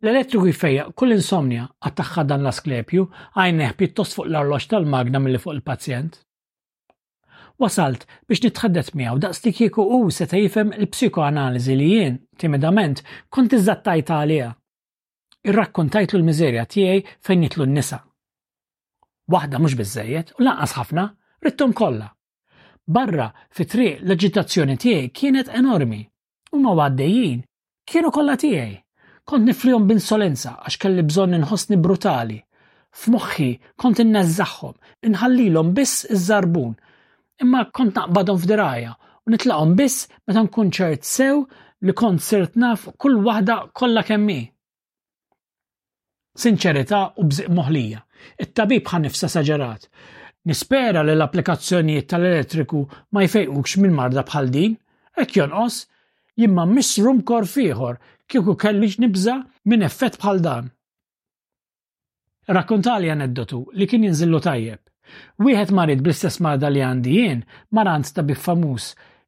L-elettriku 0.03 0.51
jfejjaq 0.51 0.91
kull 0.99 1.15
insomnia 1.21 1.69
għat 1.79 2.03
dan 2.33 2.43
l-asklepju 2.43 3.07
għajneħ 3.39 3.79
pjuttost 3.79 4.19
fuq 4.19 4.33
l-arloġ 4.33 4.67
tal-magna 4.75 5.23
mill 5.29 5.39
fuq 5.47 5.55
il-pazjent. 5.61 6.19
Wasalt 7.61 8.07
biex 8.31 8.41
nitħaddet 8.43 8.89
miegħu 8.99 9.19
daqs 9.23 9.43
li 9.45 9.51
kieku 9.57 9.85
hu 9.85 9.99
se 10.19 10.25
jifhem 10.31 10.71
il-psikoanaliżi 10.79 11.75
li 11.77 11.89
jien, 11.91 12.15
timidament, 12.41 13.03
kont 13.37 13.57
iżattajt 13.57 14.13
għaliha. 14.17 14.47
Irrakkontajtlu 15.51 16.21
l-miżerja 16.23 16.65
tiegħi 16.73 17.03
fejn 17.27 17.45
jitlu 17.47 17.67
n-nisa. 17.69 17.99
Waħda 19.35 19.61
mhux 19.61 19.77
biżejjed 19.81 20.33
u 20.39 20.47
lanqas 20.47 20.75
ħafna, 20.79 21.05
rittom 21.45 21.77
kollha. 21.83 22.09
Barra 22.97 23.29
fi 23.55 23.69
triq 23.75 24.01
l-aġitazzjoni 24.07 24.79
tiegħi 24.87 25.13
kienet 25.21 25.53
enormi. 25.61 26.01
u 26.53 26.59
ma 26.59 26.73
għaddejjin 26.75 27.43
kienu 27.87 28.09
kollha 28.11 28.35
tiegħi. 28.43 28.77
Kont 29.31 29.45
niflihom 29.47 29.85
b'insolenza 29.87 30.57
għax 30.65 30.79
kelli 30.83 31.03
bżonn 31.11 31.37
inħossni 31.37 31.77
brutali. 31.79 32.41
F'moħħi 32.99 33.51
kont 33.79 34.01
innazzaħħom, 34.03 34.73
inħallilhom 35.11 35.71
biss 35.77 36.07
iż-żarbun 36.11 36.73
imma 37.43 37.61
kont 37.77 37.95
naqbadhom 37.97 38.39
f'diraja 38.43 38.93
u 39.27 39.33
nitlaqhom 39.35 39.75
biss 39.79 40.07
meta 40.27 40.43
nkun 40.45 40.71
ċert 40.77 41.07
sew 41.15 41.41
li 41.87 41.93
kont 42.01 42.23
sirt 42.29 42.57
naf 42.63 42.87
kull 43.01 43.19
waħda 43.27 43.59
kollha 43.81 44.07
kemm 44.11 44.33
Sinċerità 46.41 46.99
u 47.21 47.25
bżiq 47.29 47.49
moħlija. 47.53 47.99
It-tabib 48.45 48.87
ħan 48.89 49.03
nifsa 49.05 49.27
saġerat. 49.33 49.89
Nispera 50.47 51.03
li 51.05 51.13
l-applikazzjonijiet 51.17 52.07
tal-elettriku 52.13 52.85
ma 53.13 53.25
jfejqux 53.27 53.75
minn 53.83 53.97
marda 53.99 54.23
bħal 54.29 54.47
din, 54.55 54.77
hekk 55.19 55.37
jonqos, 55.41 55.81
jimma 56.41 56.69
misrum 56.71 57.19
kor 57.29 57.49
fiħor 57.51 57.99
kieku 58.31 58.55
kellix 58.63 59.01
nibża 59.03 59.37
minn 59.69 59.83
effett 59.89 60.21
bħal 60.23 60.39
dan. 60.47 60.71
Rakkontali 62.57 63.11
aneddotu 63.11 63.65
li 63.75 63.91
kien 63.91 64.07
jinżillu 64.07 64.41
tajjeb 64.47 64.81
Wieħed 65.45 65.75
marid 65.79 66.03
bl-istess 66.05 66.41
marda 66.45 66.71
li 66.71 66.83
għandi 66.85 67.15
jien, 67.17 67.41
marant 67.79 68.11
tabib 68.17 68.37
famuż, 68.41 68.87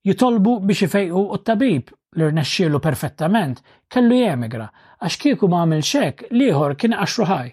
jitolbu 0.08 0.54
biex 0.68 0.82
ifejqu 0.88 1.22
u 1.22 1.38
t-tabib 1.42 1.92
li 2.18 2.28
rnexxielu 2.28 2.78
perfettament 2.84 3.62
kellu 3.92 4.18
jemigra 4.18 4.66
għax 5.00 5.18
kieku 5.24 5.48
ma 5.52 5.62
għamil 5.64 5.84
xek 5.88 6.26
liħor 6.38 6.76
kien 6.82 6.96
għaxruħaj. 6.96 7.50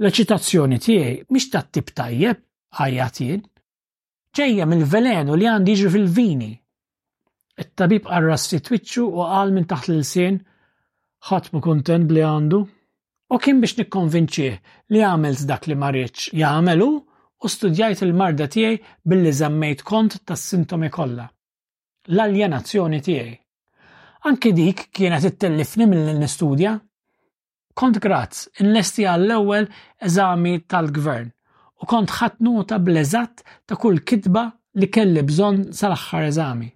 L-eċitazzjoni 0.00 0.80
tiegħi 0.84 1.16
mhix 1.30 1.50
ta' 1.54 1.64
tip 1.74 1.90
tajjeb 1.98 2.40
ħajjat 2.78 3.20
jien. 3.22 3.42
Ġejja 4.34 4.66
mill-velenu 4.66 5.36
li 5.38 5.48
għandi 5.50 5.74
jiġri 5.76 5.90
fil-vini. 5.94 6.52
It-tabib 7.62 8.06
qarras 8.08 8.48
twitxu 8.50 9.04
u 9.06 9.22
qal 9.30 9.52
minn 9.54 9.68
taħt 9.70 9.90
l-sien 9.94 10.40
ħadd 11.30 11.52
mu 11.54 11.60
kuntent 11.64 12.08
bli 12.10 12.22
għandu. 12.26 12.60
U 13.34 13.38
kien 13.42 13.60
biex 13.62 13.78
nikkonvinċih 13.80 14.56
li 14.94 15.04
għamilt 15.08 15.46
dak 15.50 15.66
li 15.70 15.78
ma 15.78 15.90
rridx 15.94 16.32
jagħmelu 16.36 16.90
u 17.44 17.48
studjajt 17.52 18.00
il-marda 18.04 18.46
tiegħi 18.48 18.78
billi 19.10 19.32
żammejt 19.38 19.82
kont 19.84 20.16
tas-sintomi 20.30 20.88
kollha. 20.90 21.26
L-aljenazzjoni 22.16 23.00
tiegħi. 23.04 23.34
Anki 24.28 24.52
dik 24.56 24.86
kienet 24.96 25.26
ittellifni 25.32 25.88
mill 25.92 26.10
nistudja 26.20 26.74
Kont 27.74 27.96
grazz, 27.98 28.44
inlesti 28.62 29.02
għall-ewwel 29.10 29.64
eżami 30.08 30.52
tal-gvern 30.70 31.32
u 31.82 31.88
kont 31.90 32.12
ħadd 32.20 32.36
nota 32.46 32.76
bl-eżatt 32.78 33.42
ta' 33.66 33.78
kull 33.82 33.98
kitba 34.06 34.44
li 34.78 34.86
kelli 34.94 35.24
bżonn 35.26 35.72
sal-aħħar 35.80 36.28
eżami. 36.28 36.68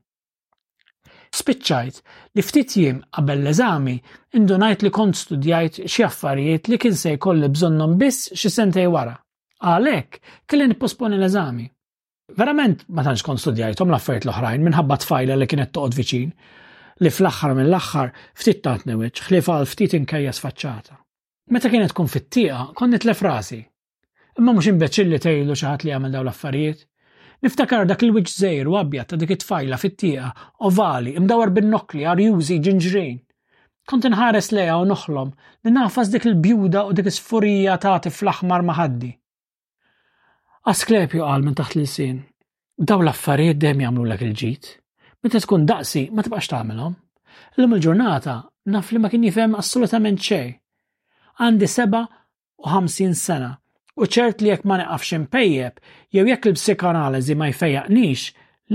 Spiċċajt 1.39 2.03
li 2.35 2.43
ftit 2.43 2.75
jiem 2.81 2.99
qabel 3.15 3.45
l-eżami 3.45 3.95
indunajt 4.41 4.83
li 4.89 4.93
kont 4.99 5.21
studjajt 5.23 5.79
xi 5.87 6.03
affarijiet 6.09 6.67
li 6.73 6.81
kien 6.83 6.99
se 6.99 7.15
jkolli 7.15 7.53
bżonnhom 7.55 7.95
biss 8.03 8.33
xi 8.35 8.51
sentej 8.59 8.91
wara 8.97 9.15
Għalek, 9.59 10.21
kelli 10.47 10.69
nipposponi 10.71 11.17
l-eżami. 11.19 11.65
Verament 12.39 12.85
ma 12.95 13.03
tantx 13.03 13.25
kon 13.27 13.41
studjajtom 13.43 13.91
l-affarijiet 13.91 14.29
l-oħrajn 14.29 14.63
minħabba 14.63 14.99
tfajla 15.03 15.35
li 15.41 15.49
kienet 15.51 15.73
toqgħod 15.75 15.99
viċin 15.99 16.29
li 17.03 17.11
fl-aħħar 17.11 17.57
mill-aħħar 17.59 18.13
ftit 18.39 18.61
ta' 18.63 18.77
tnewieġ 18.85 19.23
ħlifa 19.27 19.57
ftit 19.67 19.97
inkejja 19.99 20.37
sfaċċata. 20.39 20.99
Meta 21.51 21.71
kienet 21.73 21.91
tkun 21.91 22.11
fit-tieqa, 22.13 22.61
kon 22.79 22.95
nitlef 22.95 23.23
rasi. 23.27 23.59
Imma 24.39 24.55
mhux 24.55 24.71
imbeċilli 24.77 25.19
tejlu 25.27 25.57
xi 25.59 25.67
ħadd 25.73 25.87
li 25.89 25.93
jagħmel 25.97 26.15
dawn 26.15 26.29
l'affarijiet. 26.31 26.87
Niftakar 27.43 27.87
dak 27.91 28.03
il 28.07 28.15
wiċ 28.15 28.39
zejr 28.39 28.71
u 28.71 28.79
għabja 28.79 29.09
ta' 29.11 29.19
dik 29.19 29.35
it-tfajla 29.39 29.79
fit-tieqa 29.83 30.31
ovali 30.71 31.17
imdawar 31.19 31.51
bin-nokli 31.59 32.07
arjużi 32.15 32.61
ġinġrin. 32.69 33.19
Kont 33.91 34.07
inħares 34.07 34.53
leja 34.55 34.79
u 34.79 34.87
noħlom 34.95 35.33
li 35.67 35.75
nafas 35.75 36.11
dik 36.15 36.27
il-bjuda 36.31 36.87
u 36.87 36.95
dik 36.95 37.11
is-furija 37.11 37.79
tagħti 37.87 38.13
fl-aħmar 38.15 38.67
maħaddi. 38.71 39.17
Asklepju 40.69 41.23
qal 41.25 41.41
minn 41.47 41.55
taħt 41.57 41.79
l-sin. 41.79 42.17
Daw 42.89 43.01
l-affarijiet 43.01 43.57
dejjem 43.57 43.79
jagħmlu 43.87 44.03
l 44.05 44.17
il-ġid. 44.27 44.67
Meta 45.25 45.41
tkun 45.41 45.63
daqsi 45.71 46.03
ma 46.13 46.21
tibqax 46.27 46.51
tagħmelhom. 46.53 46.93
L-lum 47.57 47.73
il-ġurnata 47.79 48.35
naf 48.75 48.91
li 48.93 49.01
ma 49.01 49.09
kien 49.09 49.25
jifhem 49.25 49.55
assolutament 49.57 50.21
xejn. 50.27 50.51
Għandi 51.41 51.71
seba' 51.77 52.03
u 52.03 52.69
ħamsin 52.69 53.17
sena 53.17 53.49
u 53.97 54.11
ċert 54.13 54.45
li 54.45 54.53
jekk 54.53 54.69
ma 54.69 54.77
neqafx 54.83 55.15
impejjeb 55.23 55.81
jew 56.19 56.27
jekk 56.33 56.51
il-psikanaliżi 56.53 57.39
ma 57.41 57.49
jfejjaqnix, 57.55 58.27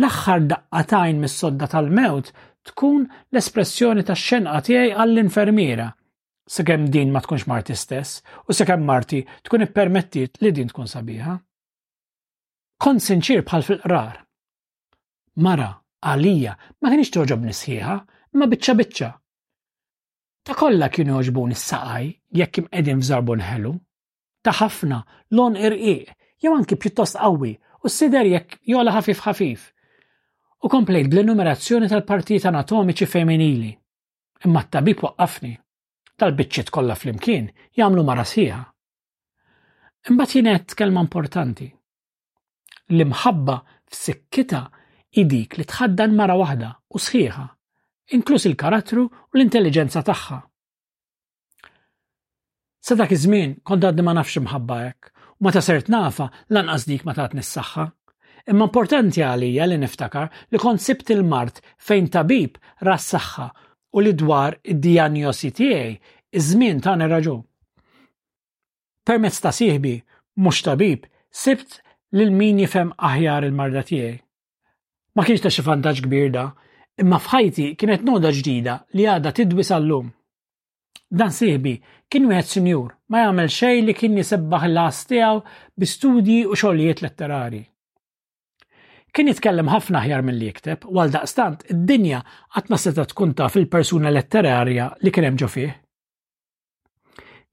l-aħħar 0.02 0.48
daqqatajn 0.50 1.22
mis-sodda 1.28 1.70
tal-mewt 1.76 2.34
tkun 2.74 3.06
l-espressjoni 3.30 4.08
tax 4.10 4.26
xenqa 4.34 4.64
tiegħi 4.66 4.96
għall-infermiera. 4.98 5.92
Sakemm 6.58 6.90
din 6.92 7.14
ma 7.14 7.22
tkunx 7.22 7.46
Marti 7.54 7.78
stess 7.78 8.24
u 8.48 8.50
sakemm 8.58 8.82
Marti 8.90 9.22
tkun 9.46 9.68
ippermettit 9.70 10.42
li 10.42 10.50
din 10.58 10.74
tkun 10.74 10.90
sabiħa 10.90 11.38
kont 12.84 13.00
sinċir 13.00 13.46
bħal 13.48 13.64
fil-qrar. 13.64 14.16
Mara, 15.46 15.70
għalija, 16.04 16.54
ma 16.82 16.90
kienx 16.92 17.14
toġob 17.16 17.46
sħiħa, 17.56 17.94
ma 18.36 18.48
biċċa 18.52 18.74
biċċa. 18.82 19.08
Ta' 20.44 20.56
kollha 20.60 20.90
kienu 20.92 21.16
joġbun 21.24 21.54
nis 21.54 21.62
saqaj 21.70 22.10
jekk 22.40 22.60
imqegħdin 22.66 23.00
f'żarbun 23.04 23.44
ħelu. 23.48 23.72
Ta' 24.44 24.56
ħafna 24.58 24.98
lon 25.38 25.56
irqiq 25.64 26.10
jew 26.44 26.56
anki 26.58 26.76
pjuttost 26.84 27.16
qawwi 27.24 27.54
u 27.56 27.88
s-sider 27.92 28.28
jekk 28.34 28.60
jola 28.74 28.98
ħafif 28.98 29.22
ħafif. 29.30 29.62
U 30.68 30.72
komplejt 30.76 31.08
bl-enumerazzjoni 31.12 31.88
tal-partijiet 31.92 32.50
anatomiċi 32.52 33.08
femminili. 33.14 33.72
Imma 34.44 34.66
t-tabib 34.68 35.06
waqqafni. 35.08 35.54
Tal-biċċiet 36.20 36.72
kollha 36.76 37.00
flimkien 37.00 37.48
jagħmlu 37.80 38.04
mara 38.12 38.28
sħiħa. 38.28 38.60
Imbagħad 40.12 40.36
jien 40.52 40.76
kelma 40.76 41.06
importanti 41.08 41.70
l-imħabba 42.94 43.56
f'sikkita 43.92 44.62
idik 45.22 45.58
li 45.60 45.66
tħaddan 45.70 46.14
mara 46.18 46.36
waħda 46.38 46.70
u 46.98 47.02
sħiħa, 47.02 47.46
inkluż 48.18 48.48
il-karattru 48.52 49.06
u 49.08 49.34
l-intelligenza 49.38 50.04
tagħha. 50.08 50.40
Sa 52.84 52.96
dak 53.00 53.14
iż-żmien 53.16 53.58
kont 53.68 53.84
għaddi 53.90 54.06
ma 54.06 54.16
nafx 54.18 54.42
imħabba 54.42 54.78
hekk 54.90 55.14
u 55.42 55.48
meta 55.48 55.62
sert 55.64 55.90
nafa 55.94 56.30
lanqas 56.54 56.88
dik 56.90 57.06
ma 57.08 57.16
tatni 57.18 57.44
s-saħħa. 57.46 57.88
Imma 58.52 58.68
importanti 58.68 59.24
għalija 59.24 59.68
li 59.70 59.78
niftakar 59.84 60.32
li 60.52 60.60
kont 60.60 60.84
sibt 60.84 61.14
il-mart 61.16 61.62
fejn 61.88 62.10
tabib 62.12 62.58
ras 62.84 63.08
saħħa 63.14 63.48
u 63.94 64.04
li 64.04 64.12
dwar 64.20 64.60
id-dijanjosi 64.62 65.52
tiegħi 65.60 65.94
iż-żmien 66.36 66.82
tani 66.84 67.08
raġun. 67.08 67.40
Permezz 69.04 69.40
ta' 69.44 69.52
sieħbi 69.56 69.96
mhux 70.40 70.60
tabib 70.68 71.08
sibt 71.34 71.80
lil 72.14 72.32
min 72.32 72.60
jifhem 72.62 72.92
aħjar 73.10 73.48
il-marda 73.48 73.82
tiegħi. 73.88 74.16
Ma 75.18 75.26
kienx 75.26 75.44
ta' 75.44 75.52
xifantaġ 75.54 76.04
kbir 76.06 76.30
da, 76.34 76.46
imma 77.02 77.20
fħajti 77.22 77.72
kienet 77.80 78.06
noda 78.06 78.32
ġdida 78.34 78.78
li 78.98 79.08
għadha 79.10 79.34
tidwis 79.40 79.74
għallum. 79.76 80.08
Dan 81.14 81.34
siħbi, 81.34 81.74
kien 82.10 82.26
wieħed 82.30 82.50
sinjur 82.56 82.94
ma 83.14 83.22
jagħmel 83.26 83.50
xejn 83.52 83.86
li 83.90 83.96
kien 83.98 84.16
jisebbaħ 84.18 84.66
l 84.70 84.80
as 84.84 85.04
tiegħu 85.10 85.44
bi 85.78 85.88
studji 85.90 86.40
u 86.48 86.56
xogħlijiet 86.58 87.04
letterari 87.08 87.62
kien 89.14 89.28
jitkellem 89.30 89.68
ħafna 89.70 90.00
ħjar 90.08 90.24
mill-li 90.26 90.48
jikteb, 90.48 90.86
għal 90.90 91.12
daqstant 91.14 91.60
id-dinja 91.70 92.24
qatt 92.56 92.72
ma 92.74 92.80
seta 92.82 93.04
tkun 93.06 93.36
taf 93.38 93.60
persuna 93.70 94.10
letterarja 94.10 94.88
li 95.06 95.12
kien 95.14 95.28
hemm 95.28 95.38
ġo 95.38 95.50
fih. 95.54 95.76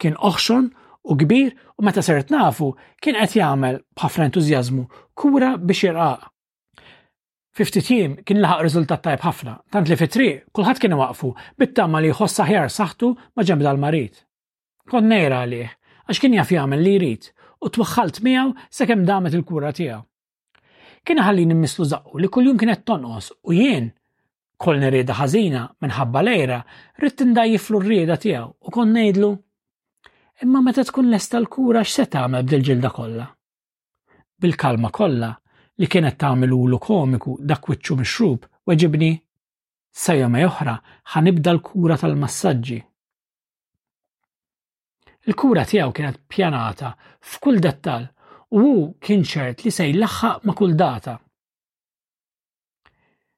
Kien 0.01 0.17
oħxon 0.25 0.71
u 1.09 1.17
kbir 1.17 1.53
u 1.79 1.83
meta 1.85 2.03
sert 2.03 2.31
nafu 2.31 2.75
kien 3.03 3.17
qed 3.19 3.37
jagħmel 3.39 3.79
b'ħafna 3.97 4.27
entużjażmu 4.29 4.85
kura 5.17 5.55
biex 5.57 5.85
jirqaq. 5.85 6.27
Fifty 7.57 7.83
tim 7.85 8.15
kien 8.25 8.41
laħaq 8.43 8.63
riżultat 8.65 9.03
tajb 9.05 9.25
ħafna, 9.25 9.55
tant 9.73 9.89
li 9.89 9.97
fit-triq 9.99 10.51
kulħadd 10.55 10.81
kien 10.85 10.95
waqfu 11.01 11.33
bit-tama 11.59 12.01
li 12.01 12.13
jħoss 12.13 12.39
saħjar 12.41 12.71
saħtu 12.71 13.09
ma' 13.37 13.45
ġemb 13.47 13.67
dal-marit. 13.67 14.21
Kon 14.91 15.09
nejra 15.09 15.41
għalih, 15.45 15.71
għax 16.07 16.21
kien 16.23 16.37
jaf 16.39 16.53
jagħmel 16.55 16.85
li 16.85 16.95
jrid 16.99 17.31
u 17.65 17.69
twaħħalt 17.69 18.21
miegħu 18.25 18.55
sakemm 18.71 19.07
damet 19.09 19.35
il-kura 19.39 19.73
tiegħu. 19.73 20.03
Kien 21.05 21.23
ħalli 21.25 21.47
nimmislu 21.49 21.85
zaqqu 21.95 22.21
li 22.21 22.29
kuljum 22.29 22.59
kien 22.61 22.75
qed 22.75 22.85
tonqos 22.87 23.33
u 23.51 23.57
jien 23.57 23.89
kol 24.61 24.77
nirieda 24.79 25.17
ħażina 25.17 25.63
minħabba 25.83 26.23
lejra 26.23 26.59
rrid 27.01 27.15
tindajjiflu 27.23 27.81
r-rieda 27.83 28.19
tiegħu 28.21 28.53
u 28.69 28.71
kon 28.75 28.93
ngħidlu 28.95 29.31
imma 30.43 30.61
meta 30.65 30.83
tkun 30.85 31.11
lesta 31.13 31.37
l-kura 31.41 31.83
x'se 31.85 32.05
tagħmel 32.13 32.45
bdil-ġilda 32.47 32.91
kollha. 32.97 33.27
Bil-kalma 34.41 34.89
kollha 34.97 35.35
li 35.81 35.87
kienet 35.89 36.17
tagħmel 36.23 36.55
ulu 36.57 36.79
komiku 36.81 37.35
dak 37.45 37.67
wiċċu 37.69 37.97
mixrub 38.01 38.47
weġibni 38.69 39.11
sajja 40.03 40.31
ma 40.33 40.41
oħra 40.47 40.77
ħanibda 41.15 41.53
l-kura 41.59 41.99
tal-massaġġi. 42.01 42.79
Il-kura 45.29 45.65
tiegħu 45.69 45.93
kienet 45.99 46.23
pjanata 46.33 46.95
f'kull 47.33 47.61
dettal 47.61 48.07
u 48.57 48.63
hu 48.65 48.71
kien 49.05 49.21
ċert 49.23 49.65
li 49.67 49.71
se 49.73 49.91
jlaħħaq 49.93 50.47
ma' 50.49 50.55
kull 50.57 50.79
data. 50.81 51.19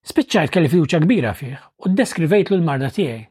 Spiċċajt 0.06 0.54
kelli 0.54 0.70
fiduċa 0.70 1.02
kbira 1.04 1.34
fih 1.34 1.58
u 1.82 1.90
ddeskrivejtlu 1.90 2.60
l-marda 2.60 2.92
tiegħi. 2.94 3.26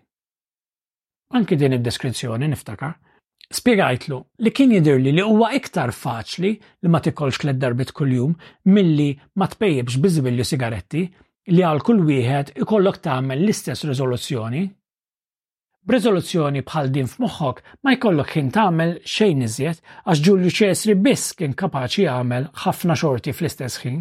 Anki 1.39 1.55
din 1.55 1.77
id-deskrizzjoni 1.79 2.51
niftakar 2.51 2.97
Spiegajtlu 3.51 4.17
li 4.45 4.51
kien 4.55 4.71
jidirli 4.71 5.11
li 5.15 5.23
huwa 5.25 5.51
iktar 5.55 5.91
faċli 5.95 6.51
li 6.57 6.89
ma 6.91 7.01
tikolx 7.03 7.41
tliet 7.43 7.57
darbit 7.59 7.91
kuljum 7.95 8.35
milli 8.75 9.07
ma 9.37 9.47
tpejjebx 9.51 9.97
biżbilju 10.03 10.45
sigaretti 10.47 11.03
li 11.51 11.63
għal 11.65 11.81
kull 11.85 12.03
wieħed 12.07 12.53
ikollok 12.63 13.01
tagħmel 13.07 13.41
l-istess 13.43 13.85
riżoluzzjoni. 13.89 14.61
B'riżoluzzjoni 15.89 16.61
bħal 16.61 16.91
din 16.95 17.07
f'moħħok 17.09 17.59
ma 17.83 17.95
jkollok 17.95 18.31
kien 18.35 18.51
tagħmel 18.55 18.91
xejn 19.01 19.41
iżjed 19.47 19.79
għax 20.05 20.21
Ġulju 20.27 20.51
Ċesri 20.59 20.95
biss 21.01 21.31
kien 21.39 21.55
kapaċi 21.57 22.05
jagħmel 22.05 22.47
ħafna 22.63 22.95
xorti 23.01 23.33
fl-istess 23.33 23.81
ħin. 23.81 23.97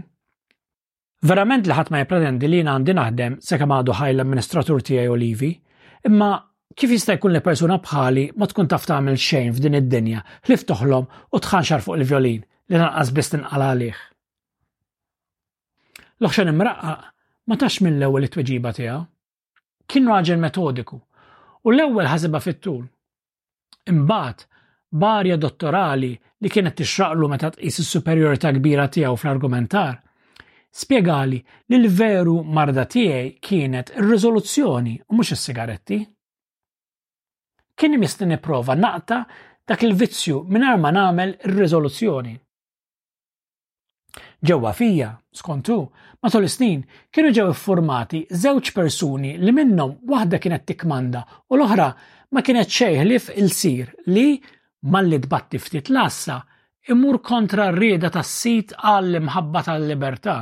Verament 1.27 1.67
li 1.69 1.75
ħadd 1.77 1.91
ma 1.93 2.03
jippretendi 2.05 2.49
li 2.51 2.61
għandi 2.67 2.95
naħdem 3.01 3.41
sakemm 3.45 3.77
għadu 3.79 3.97
ħaj 3.97 4.13
l-amministratur 4.15 4.85
tiegħi 4.89 5.11
Olivi, 5.17 5.51
imma 6.09 6.31
Kif 6.81 6.95
jista' 6.97 7.13
jkun 7.19 7.35
li 7.37 7.41
persuna 7.45 7.77
bħali 7.85 8.23
ma 8.41 8.47
tkun 8.49 8.69
taf 8.73 8.87
tagħmel 8.89 9.19
xejn 9.21 9.51
f'din 9.53 9.75
id-dinja, 9.83 10.21
li 10.49 10.57
ftoħlhom 10.57 11.09
u 11.35 11.39
tħanxar 11.47 11.83
fuq 11.85 11.99
il-violin 11.99 12.41
li 12.73 12.79
lanqas 12.81 13.11
biss 13.19 13.33
tinqal 13.35 13.65
għalih. 13.67 13.97
L-oħxan 16.23 16.53
imraqqaq 16.55 17.05
ma 17.53 17.59
tax 17.61 17.77
mill-ewwel 17.85 18.25
it-tweġiba 18.31 18.73
tiegħu. 18.79 19.01
Kien 19.91 20.09
raġel 20.09 20.41
metodiku 20.41 20.97
u 21.03 21.75
l-ewwel 21.75 22.09
ħasibha 22.15 22.41
fit-tul. 22.47 22.81
Imbagħad 23.93 24.45
barja 25.05 25.37
dottorali 25.45 26.15
li 26.15 26.53
kienet 26.55 26.79
tixraqlu 26.81 27.29
meta 27.35 27.51
tqis 27.59 27.83
is-superjorità 27.85 28.55
kbira 28.57 28.87
tiegħu 28.97 29.19
fl-argumentar, 29.21 30.01
spjegali 30.73 31.43
li 31.45 31.77
l-veru 31.83 32.39
marda 32.45 32.87
tiegħi 32.89 33.35
kienet 33.51 33.93
ir-riżoluzzjoni 34.01 34.97
u 35.11 35.21
mhux 35.21 35.35
is-sigaretti 35.37 36.01
kien 37.81 37.95
jista' 38.03 38.27
nipprova 38.29 38.75
naqta 38.77 39.23
dak 39.69 39.83
il-vizzju 39.87 40.43
mingħajr 40.53 40.79
ma 40.83 40.91
nagħmel 40.95 41.33
ir-riżoluzzjoni. 41.39 42.35
Ġewwa 44.41 44.71
fija, 44.75 45.11
skontu, 45.41 45.77
matul 46.25 46.47
is-snin 46.49 46.81
kienu 47.13 47.31
ġew 47.37 47.51
iffurmati 47.53 48.23
żewġ 48.45 48.71
persuni 48.77 49.35
li 49.39 49.53
minnhom 49.55 49.95
waħda 50.11 50.41
kienet 50.43 50.65
tikmanda 50.71 51.23
u 51.53 51.59
l-oħra 51.59 51.89
ma 52.35 52.43
kienet 52.45 52.73
xejħlif 52.77 53.31
il-sir 53.39 53.93
li 54.15 54.27
malli 54.93 55.19
tbatti 55.27 55.61
ftit 55.61 55.93
lassa 55.93 56.41
immur 56.91 57.21
kontra 57.23 57.69
r-rieda 57.71 58.11
tas-sit 58.11 58.73
għall 58.77 59.21
imħabba 59.23 59.65
tal-libertà. 59.69 60.39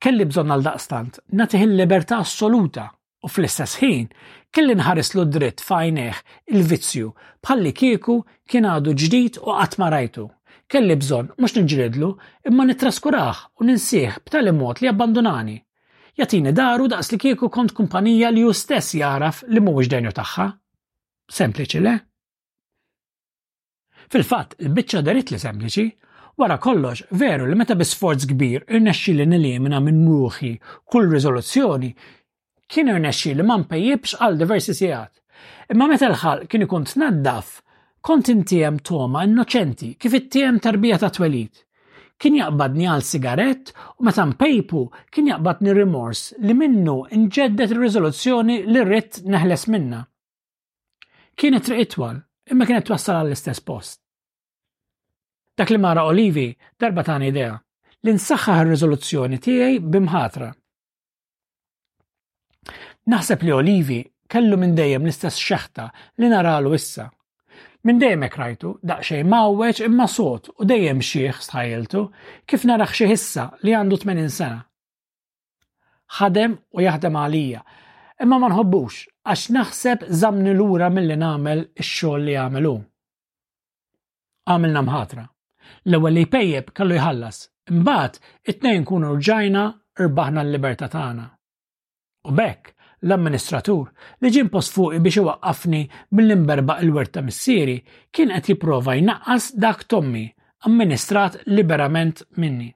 Kelli 0.00 0.24
bżonn 0.26 0.52
għal 0.54 0.64
daqstant 0.68 1.20
nagħtih 1.36 1.66
il-libertà 1.68 2.18
assoluta 2.24 2.88
u 3.20 3.28
fl-istess 3.28 3.76
ħin 3.82 4.08
kelli 4.52 4.74
nħares 4.78 5.12
lu 5.14 5.24
dritt 5.30 5.62
fajneħ 5.62 6.18
il-vizzju 6.54 7.10
bħalli 7.44 7.72
kieku 7.80 8.16
kien 8.50 8.66
għadu 8.66 8.94
ġdid 9.02 9.38
u 9.46 9.54
qatt 9.54 9.78
ma 9.78 9.90
rajtu. 9.94 10.26
Kelli 10.70 10.94
bżonn 10.98 11.32
mhux 11.38 11.56
niġridlu 11.58 12.10
imma 12.48 12.66
nitraskuraħ 12.68 13.40
u 13.60 13.66
ninsieħ 13.66 14.20
b'tali 14.26 14.52
mod 14.54 14.82
li 14.84 14.90
abbandonani. 14.90 15.56
Jatini 16.18 16.52
daru 16.52 16.88
daqs 16.90 17.12
li 17.14 17.18
kieku 17.22 17.48
kont 17.48 17.74
kumpanija 17.74 18.30
li 18.34 18.44
ju 18.44 18.52
stess 18.54 18.94
jaraf 18.98 19.44
li 19.50 19.62
mhuwiex 19.62 19.90
denju 19.92 20.12
tagħha. 20.14 20.46
Sempliċi 21.30 21.80
le? 21.84 21.96
Fil-fatt, 24.10 24.56
il-biċċa 24.58 25.04
darit 25.06 25.30
li 25.30 25.38
sempliċi, 25.38 25.90
Wara 26.40 26.56
kollox, 26.56 27.02
veru 27.20 27.44
li 27.50 27.56
meta 27.58 27.74
bisforz 27.76 28.24
kbir 28.30 28.62
irnexxi 28.72 29.12
li 29.12 29.26
nilimina 29.28 29.76
minn 29.84 30.06
ruħi 30.08 30.54
kull 30.88 31.10
riżoluzzjoni 31.12 31.90
kien 32.70 32.90
irnexxi 32.92 33.32
li 33.34 33.42
ma 33.46 33.56
mpejjibx 33.58 34.12
għal 34.22 34.36
diversi 34.38 34.74
sigħat. 34.78 35.12
Imma 35.72 35.88
meta 35.90 36.06
l-ħalq 36.08 36.46
kien 36.52 36.64
ikun 36.66 36.84
tnaddaf, 36.86 37.48
kont 38.06 38.30
intiem 38.32 38.78
toma 38.86 39.24
innoċenti 39.26 39.94
kif 40.00 40.14
ittiem 40.20 40.60
tarbija 40.62 41.00
ta' 41.02 41.10
twelid. 41.14 41.64
Kien 42.20 42.34
jaqbadni 42.38 42.86
għal 42.92 43.02
sigaret 43.06 43.72
u 43.98 44.06
meta 44.06 44.26
mpejpu 44.30 44.84
kien 45.10 45.30
jaqbadni 45.32 45.74
rimors 45.78 46.28
li 46.44 46.54
minnu 46.54 46.98
inġeddet 47.16 47.74
ir-riżoluzzjoni 47.74 48.60
li 48.70 48.82
rrid 48.84 49.22
neħles 49.26 49.66
minna. 49.72 50.04
Kienet 51.40 51.64
triq 51.66 51.84
itwal, 51.86 52.20
imma 52.52 52.66
kienet 52.68 52.86
twassal 52.90 53.18
għall-istess 53.22 53.64
post. 53.66 53.98
Dak 55.58 55.72
li 55.72 55.78
mara 55.80 56.06
Olivi 56.08 56.52
darba 56.78 57.02
tani 57.08 57.32
idea 57.32 57.56
li 58.04 58.14
nsaxħaħ 58.18 58.62
ir-riżoluzzjoni 58.64 59.40
tiegħi 59.44 59.80
bimħatra 59.82 60.52
Naħseb 63.10 63.40
li 63.44 63.52
Olivi 63.52 63.98
kellu 64.30 64.56
minn 64.60 64.76
dejjem 64.78 65.02
l-istess 65.06 65.40
xeħta 65.42 65.86
li 66.22 66.28
naralu 66.32 66.74
issa. 66.76 67.08
Minn 67.88 67.98
dejjem 67.98 68.26
rajtu 68.38 68.70
daqsxejn 68.90 69.26
mgħawweġ 69.30 69.80
imma 69.86 70.06
sot 70.12 70.50
u 70.54 70.66
dejjem 70.72 71.00
xieħ 71.08 71.40
stħajjeltu 71.46 72.02
kif 72.52 72.68
narax 72.68 73.00
xi 73.00 73.08
issa 73.16 73.46
li 73.66 73.74
għandu 73.78 73.98
80 74.04 74.30
sena. 74.34 74.60
Ħadem 76.20 76.54
u 76.78 76.84
jaħdem 76.86 77.16
għalija, 77.22 77.62
imma 78.24 78.38
ma 78.40 78.50
nħobbux 78.52 79.02
għax 79.32 79.46
naħseb 79.58 80.06
zamni 80.22 80.54
lura 80.60 80.90
mill-li 80.92 81.18
nagħmel 81.22 81.64
ix-xogħol 81.72 82.26
li 82.28 82.66
hu. 82.70 82.76
Għamilna 84.50 84.82
mħatra. 84.90 85.26
L-ewwel 85.90 86.14
li 86.18 86.26
jpejjeb 86.28 86.74
kellu 86.78 86.98
jħallas, 87.00 87.38
imbagħad 87.70 88.20
it-tnejn 88.52 88.84
kunu 88.90 89.16
rġajna 89.16 89.66
rbaħna 90.06 90.42
l-libertà 90.46 90.86
tagħna. 90.94 91.26
U 92.28 92.32
bekk, 92.36 92.74
l-amministratur 93.06 93.88
li 94.20 94.30
ġim 94.34 94.48
post 94.52 94.74
fuqi 94.76 95.00
biex 95.04 95.16
iwaqqafni 95.20 95.80
mill 96.16 96.34
imberba 96.36 96.78
il-werta 96.84 97.22
missieri 97.24 97.78
kien 98.12 98.32
qed 98.34 98.50
jipprova 98.52 98.96
jnaqqas 98.98 99.44
dak 99.62 99.84
Tommi 99.90 100.26
amministrat 100.66 101.38
liberament 101.56 102.22
minni. 102.40 102.68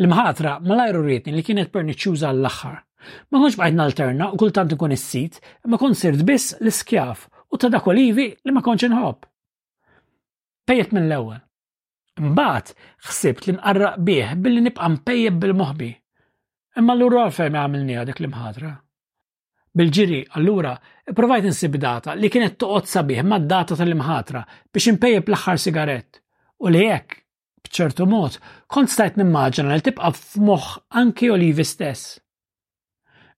L-mħatra 0.00 0.58
lajru 0.60 1.02
rritni 1.06 1.32
li 1.32 1.44
kienet 1.44 1.72
perniċċjuża 1.72 2.30
l-aħħar. 2.36 2.76
Ma 3.30 3.40
konx 3.40 3.56
baqgħet 3.56 3.76
nalterna 3.76 4.28
u 4.34 4.38
kultant 4.40 4.72
ikun 4.74 4.92
is-sit, 4.92 5.38
ma 5.68 5.78
kon 5.80 5.94
sirt 5.96 6.20
biss 6.28 6.56
l 6.60 6.72
skjaf 6.72 7.26
u 7.52 7.56
ta' 7.56 7.70
dak 7.72 7.86
li 7.94 8.32
ma 8.52 8.60
kontx 8.64 8.88
inħobb. 8.90 9.18
Pejet 10.68 10.92
minn 10.92 11.08
l-ewwel. 11.08 11.40
Mbagħad 12.20 12.72
ħsibt 13.06 13.46
li 13.48 13.54
nqarraq 13.56 14.00
bih 14.04 14.34
billi 14.36 14.64
nibqa' 14.68 14.92
mpejjeb 14.96 15.40
bil-moħbi. 15.42 15.90
Imma 16.76 16.92
l-lura 16.92 17.22
me 17.32 17.58
għamilni 17.60 17.94
għadek 18.02 18.18
l-imħadra. 18.20 18.70
Bil-ġiri, 19.76 20.18
allura, 20.36 20.74
provajt 21.16 21.46
nsib 21.50 21.76
data 21.80 22.14
li 22.16 22.28
kienet 22.32 22.58
toqgħod 22.60 22.88
sabiħ 22.92 23.22
mad 23.28 23.46
data 23.48 23.76
tal-imħatra 23.76 24.42
biex 24.72 24.90
impejjeb 24.92 25.30
l-aħħar 25.32 25.60
sigaret. 25.62 26.20
U 26.64 26.68
li 26.72 26.84
hekk, 26.88 27.16
b'ċertu 27.64 28.06
mod, 28.08 28.36
kont 28.72 28.92
stajt 28.92 29.16
nimmaġina 29.20 29.72
li 29.76 29.84
tibqa' 29.88 30.12
f'moħħ 30.12 30.68
anki 31.00 31.30
Olivi 31.32 31.64
stess. 31.68 32.18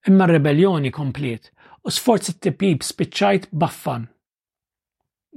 Imma 0.07 0.27
r-rebellioni 0.29 0.91
komplet 0.95 1.51
u 1.83 1.95
sforzi 1.95 2.35
t-tipib 2.37 2.83
spiċċajt 2.87 3.49
baffan 3.55 4.09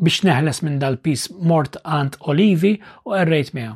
biex 0.01 0.23
neħles 0.25 0.61
minn 0.65 0.79
dal-pis 0.81 1.27
mort 1.49 1.75
għand 1.85 2.15
Olivi 2.31 2.73
u 3.05 3.13
errejt 3.17 3.51
miegħu. 3.57 3.75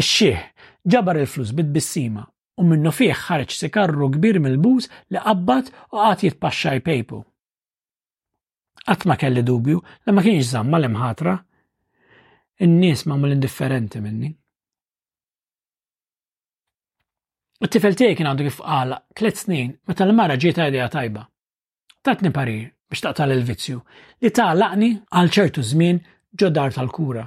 Ix-xieħ 0.00 0.50
ġabar 0.86 1.18
il-flus 1.18 1.50
bit-bissima 1.58 2.22
u 2.60 2.64
minnu 2.64 2.92
fieħ 2.94 3.18
ħareġ 3.26 3.54
sikarru 3.58 4.06
kbir 4.14 4.38
mill-buż 4.42 4.88
li 5.14 5.18
qabbat 5.24 5.72
u 5.92 6.02
għat 6.08 6.22
jitpaxxa 6.26 6.74
jpejpu. 6.80 7.18
Qatt 8.86 9.06
ma 9.10 9.16
kelli 9.18 9.42
dubju 9.42 9.80
li 9.82 10.14
ma 10.14 10.22
kienx 10.24 10.46
zamma 10.52 10.78
l-imħatra, 10.78 11.34
in-nies 12.64 13.02
ma 13.10 13.18
mull 13.18 13.34
indifferenti 13.34 14.00
minni. 14.04 14.30
U 17.58 17.64
t 17.66 17.72
tifel 17.76 17.96
tiegħi 17.98 18.14
kien 18.20 18.28
għandu 18.30 18.46
kif 18.46 18.62
għala 18.62 19.00
tliet 19.16 19.42
snin 19.42 19.74
meta 19.88 20.06
l-mara 20.06 20.38
ġiet 20.38 20.60
idea 20.68 20.86
tajba. 20.92 21.24
Tatni 22.06 22.30
parir 22.30 22.68
biex 22.86 23.02
taqtal 23.08 23.34
il-vizzju 23.34 23.82
li 24.22 24.30
taqlaqni 24.30 24.92
għal 25.10 25.34
ċertu 25.34 25.66
żmien 25.72 25.98
ġodar 26.36 26.76
tal-kura. 26.76 27.26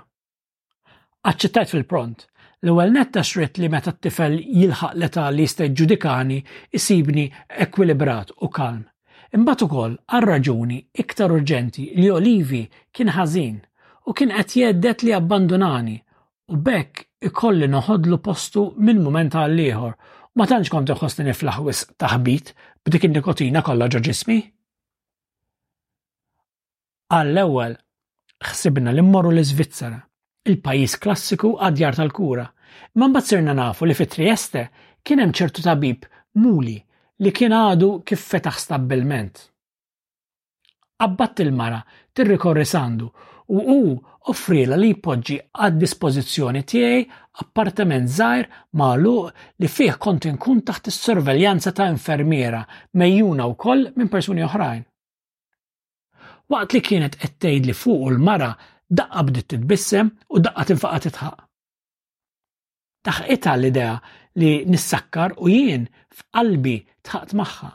Aċċettajt 1.29 1.73
fil-pront 1.75 2.28
L-ewwel 2.59 2.89
netta 2.91 3.21
xritt 3.23 3.55
li 3.55 3.69
meta 3.71 3.91
t-tifel 3.95 4.33
jilħaq 4.43 4.97
l-età 4.97 5.29
li 5.31 5.43
jista' 5.47 5.67
ġudikani 5.79 6.39
isibni 6.75 7.23
ekwilibrat 7.65 8.33
u 8.43 8.49
kalm. 8.57 8.81
Imbagħad 9.37 9.63
ukoll 9.67 9.93
għar-raġuni 10.11 10.79
iktar 11.03 11.31
urġenti 11.31 11.85
li 12.01 12.09
Olivi 12.11 12.65
kien 12.91 13.13
ħażin 13.15 13.55
u 14.11 14.15
kien 14.17 14.33
qed 14.35 14.55
jeddet 14.59 15.05
li 15.07 15.13
abbandonani 15.15 15.95
u 16.51 16.59
bekk 16.67 17.29
ikolli 17.31 17.71
noħodlu 17.71 18.19
postu 18.27 18.65
minn 18.75 18.99
mument 19.05 19.39
għal 19.39 19.55
ieħor 19.69 19.95
ma 20.35 20.49
tantx 20.51 20.73
kont 20.75 20.91
iħossni 20.97 21.29
niflaħ 21.29 21.63
taħbit 21.95 22.51
b'dik 22.83 23.07
in-nikotina 23.07 23.63
kollha 23.69 23.87
ġo 23.95 24.03
ġismi. 24.09 24.39
Għall-ewwel 27.15 27.79
ħsibna 28.51 28.91
li 28.97 29.07
mmorru 29.07 29.31
l-Iżvizzera 29.31 30.03
il-pajis 30.47 30.97
klassiku 30.99 31.55
għadjar 31.57 31.97
tal-kura. 31.99 32.45
Man 32.99 33.11
bazzirna 33.13 33.51
sirna 33.51 33.57
nafu 33.61 33.85
li 33.85 33.95
fit 33.97 34.13
Trieste 34.13 34.67
kien 35.03 35.19
hemm 35.19 35.33
ċertu 35.35 35.63
tabib 35.65 36.05
muli 36.43 36.77
li 37.19 37.31
kien 37.35 37.53
għadu 37.53 37.99
kif 38.07 38.23
fetaħ 38.33 38.59
stabilment. 38.59 39.39
Abbat 41.03 41.39
il-mara 41.43 41.79
tirrikorri 42.13 42.65
sandu 42.65 43.09
u 43.55 43.63
u 43.73 43.97
offrila 44.29 44.75
li 44.77 44.91
jpoġġi 44.93 45.37
għad 45.57 45.77
dispożizzjoni 45.81 46.61
tiegħi 46.71 47.05
appartament 47.39 48.07
ma' 48.77 48.95
luq 48.99 49.31
li 49.63 49.67
fih 49.67 49.95
kont 49.97 50.25
inkun 50.29 50.59
taħt 50.67 50.89
is-sorveljanza 50.91 51.71
ta' 51.71 51.87
infermiera 51.89 52.61
mejjuna 52.99 53.47
wkoll 53.53 53.87
minn 53.95 54.09
persuni 54.11 54.43
oħrajn. 54.45 54.83
Waqt 56.49 56.73
li 56.75 56.81
kienet 56.81 57.15
qed 57.21 57.57
li 57.67 57.73
fuq 57.73 58.11
l-mara 58.11 58.53
daqqa 58.97 59.21
bdiet 59.27 59.47
titbissem 59.51 60.07
u 60.33 60.39
daqqa 60.45 60.65
tinfaqa 60.69 60.99
titħaq. 61.05 61.37
Taħqita 63.07 63.51
l-idea 63.57 63.93
li 64.41 64.51
nissakkar 64.73 65.35
u 65.39 65.49
jien 65.51 65.85
f'qalbi 66.17 66.75
tħaqt 67.07 67.37
magħha. 67.39 67.69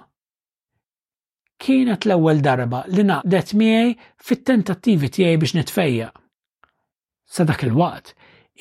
Kienet 1.65 2.05
l-ewwel 2.07 2.43
darba 2.45 2.83
li 2.93 3.05
naqdet 3.09 3.55
miegħi 3.59 3.95
fit-tentattivi 4.27 5.11
tiegħi 5.17 5.39
biex 5.41 5.57
nitfejja. 5.63 6.11
Sa 7.35 7.47
dak 7.49 7.65
il-waqt, 7.71 8.13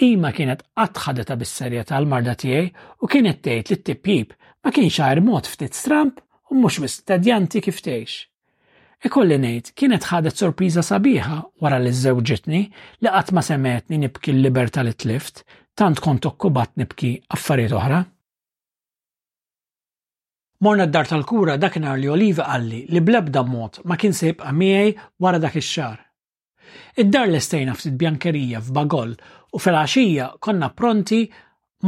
ima 0.08 0.32
kienet 0.34 0.64
qatħadeta 0.78 1.36
bis-serjetà 1.42 2.00
l-marda 2.00 2.38
tiegħi 2.46 2.70
u 3.04 3.10
kienet 3.12 3.42
tgħid 3.44 3.74
li 3.74 3.80
t-tipjib 3.82 4.38
ma 4.64 4.72
kienx 4.72 5.00
għajr 5.08 5.26
mod 5.26 5.50
ftit 5.52 5.76
stramp 5.76 6.22
u 6.54 6.62
mhux 6.62 6.80
mistedjanti 6.86 7.66
kif 7.66 7.82
tgħix. 7.84 8.14
Ikolli 9.04 9.36
ngħid 9.36 9.72
kienet 9.80 10.06
ħadet 10.10 10.38
sorpriża 10.40 10.82
sabiħa 10.88 11.38
wara 11.64 11.78
li 11.84 11.90
żewġitni 11.96 12.60
li 12.64 13.12
qatt 13.16 13.34
ma 13.36 13.42
semetni 13.44 13.98
nibki 14.04 14.32
l-libertà 14.32 14.84
li 14.88 14.94
tlift, 14.96 15.42
tant 15.82 16.00
kont 16.06 16.28
okkubat 16.30 16.78
nibki 16.80 17.10
affarijiet 17.36 17.76
oħra. 17.80 17.98
Morna 20.64 20.86
d-dar 20.88 21.10
tal-kura 21.12 21.58
dakinhar 21.60 22.00
li 22.00 22.08
Oliva 22.14 22.48
qalli 22.48 22.86
li 22.96 23.02
blabda 23.04 23.44
mod 23.44 23.82
ma 23.92 24.00
kien 24.00 24.16
sejb 24.16 24.40
għamijaj 24.48 24.96
wara 25.26 25.42
dak 25.44 25.60
ix 25.60 25.74
xar 25.76 26.00
Id-dar 27.04 27.28
li 27.30 27.42
stejna 27.44 27.74
ftit 27.76 27.98
bjankerija 28.00 28.62
f'Bagol 28.64 29.12
u 29.52 29.60
fil-għaxija 29.60 30.30
konna 30.42 30.72
pronti 30.80 31.26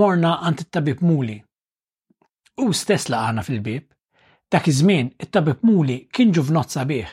morna 0.02 0.36
għant 0.50 0.66
it-tabib 0.68 1.00
muli. 1.02 1.40
U 2.60 2.74
stess 2.76 3.08
laqana 3.10 3.42
fil-bib. 3.48 3.88
Dak 4.52 4.68
iż-żmien 4.70 5.08
it-tabib 5.24 5.56
Muli 5.66 5.98
kien 6.14 6.32
ġuvnot 6.36 6.74
sabiħ. 6.76 7.08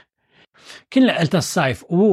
Kien 0.93 1.07
leqel 1.09 1.31
tas-sajf 1.33 1.81
u 1.89 2.01
hu 2.01 2.11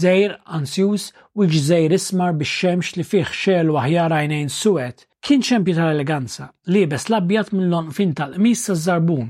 żejr 0.00 0.32
ansjus 0.58 1.10
u 1.38 1.46
ġżejr 1.52 1.94
ismar 1.98 2.34
bix-xemx 2.40 2.96
li 2.98 3.04
fih 3.06 3.30
xel 3.42 3.70
waħjar 3.76 4.14
għajnejn 4.16 4.50
suwed 4.54 5.04
kien 5.26 5.44
ċempju 5.48 5.76
tal-eleganza 5.78 6.48
li 6.74 6.82
bes 6.90 7.06
l-abjat 7.10 7.52
mill 7.54 7.92
fin 7.98 8.14
tal-qmis 8.18 8.64
saż-żarbun. 8.68 9.28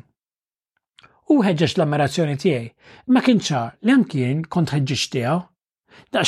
U 1.35 1.37
ħeġġeġ 1.45 1.73
l-ammirazzjoni 1.77 2.39
tiegħi, 2.43 2.73
ma 3.13 3.21
kien 3.29 3.41
ċar 3.49 3.77
li 3.85 3.95
anki 3.97 4.23
jien 4.25 4.41
kont 4.57 4.73
ħeġġeġ 4.75 5.05
tiegħu. 5.17 5.37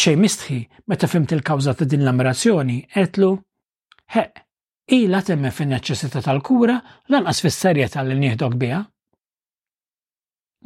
xej 0.04 0.16
mistħi 0.20 0.58
meta 0.92 1.08
fimt 1.08 1.32
il-kawża 1.36 1.74
ta' 1.80 1.88
din 1.88 2.04
l-ammirazzjoni 2.04 2.78
qedlu 2.94 3.32
Heq, 4.14 4.44
ila 5.00 5.22
temme 5.22 5.50
fin-neċessità 5.52 6.22
tal-kura 6.24 6.76
lanqas 7.12 7.42
fis-serjetà 7.44 8.04
li 8.08 8.16
nieħdok 8.24 8.54
biha. 8.62 8.84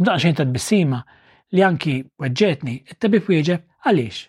B'dan 0.00 0.18
xejn 0.20 0.37
ta' 0.38 0.48
bissima 0.48 1.00
li 1.52 1.61
anki 1.64 1.94
weġġetni, 2.20 2.76
it-tabib 2.94 3.26
wieġeb 3.28 3.66
għaliex. 3.85 4.20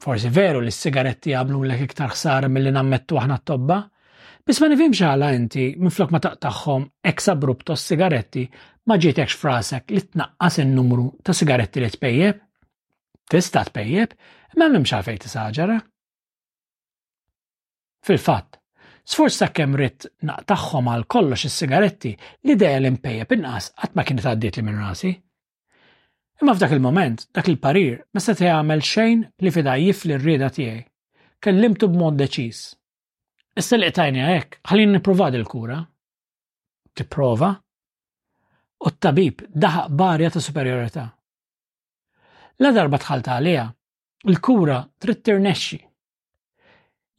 Forsi 0.00 0.28
veru 0.30 0.60
li 0.62 0.70
s-sigaretti 0.70 1.32
għablu 1.34 1.64
l 1.66 1.78
iktar 1.86 2.12
ħsara 2.12 2.50
mill-li 2.52 2.72
nammettu 2.76 3.18
aħna 3.18 3.38
t-tobba, 3.40 3.78
bis 4.46 4.60
ma 4.62 4.68
nifim 4.70 4.94
xaħla 4.94 5.30
inti 5.34 5.66
minflok 5.80 6.12
ma 6.14 6.20
taqtaħħom 6.22 6.84
eks 7.10 7.30
abrupto 7.32 7.74
s-sigaretti 7.74 8.44
ma 8.86 8.98
ġietekx 9.02 9.40
frasek 9.40 9.90
li 9.96 10.02
tnaqqas 10.12 10.60
il-numru 10.62 11.08
ta' 11.22 11.34
sigaretti 11.34 11.82
li 11.86 11.90
t 11.92 12.34
Tista 13.26 13.64
tpejjeb, 13.66 14.12
ma 14.60 14.68
memx 14.70 14.92
t 15.02 15.14
tisaġara. 15.24 15.80
Fil-fatt, 18.06 18.55
Sfors 19.06 19.36
ta' 19.38 19.52
kemm 19.54 19.76
ritt 19.78 20.06
naqtaħħom 20.26 20.88
għal 20.92 21.04
kollox 21.12 21.44
is-sigaretti 21.46 22.10
l-idea 22.42 22.80
li 22.82 22.90
impejja 22.90 23.26
pinqas 23.30 23.68
qatt 23.78 23.94
ma 23.94 24.02
kienet 24.02 24.26
għaddiet 24.26 24.58
li 24.58 24.64
minn 24.66 24.80
rasi. 24.82 25.12
Imma 26.42 26.56
f'dak 26.58 26.74
il-moment, 26.74 27.22
dak 27.32 27.46
il-parir 27.52 28.00
ma 28.14 28.22
se 28.24 28.34
jagħmel 28.36 28.82
xejn 28.82 29.22
li 29.44 29.52
fida 29.54 29.76
jifli 29.78 30.16
r-rieda 30.18 30.50
tiegħi. 30.58 30.82
Kellimtu 31.38 31.88
b'mod 31.92 32.18
deċiż. 32.24 32.64
Issa 33.62 33.78
li 33.78 33.92
qtajni 33.92 34.24
hekk, 34.26 34.58
ħalin 34.72 34.96
nippruvad 34.96 35.38
il-kura. 35.38 35.78
Tipprova? 36.98 37.52
U 37.54 38.88
t-tabib 38.90 39.46
daħaq 39.54 39.94
barja 40.02 40.34
ta' 40.34 40.42
superjorità. 40.50 41.06
La 42.60 42.74
darba 42.74 42.98
tħalta 42.98 43.38
għalija, 43.38 43.66
il-kura 44.32 44.82
trid 44.98 45.22
tirnexxi 45.22 45.85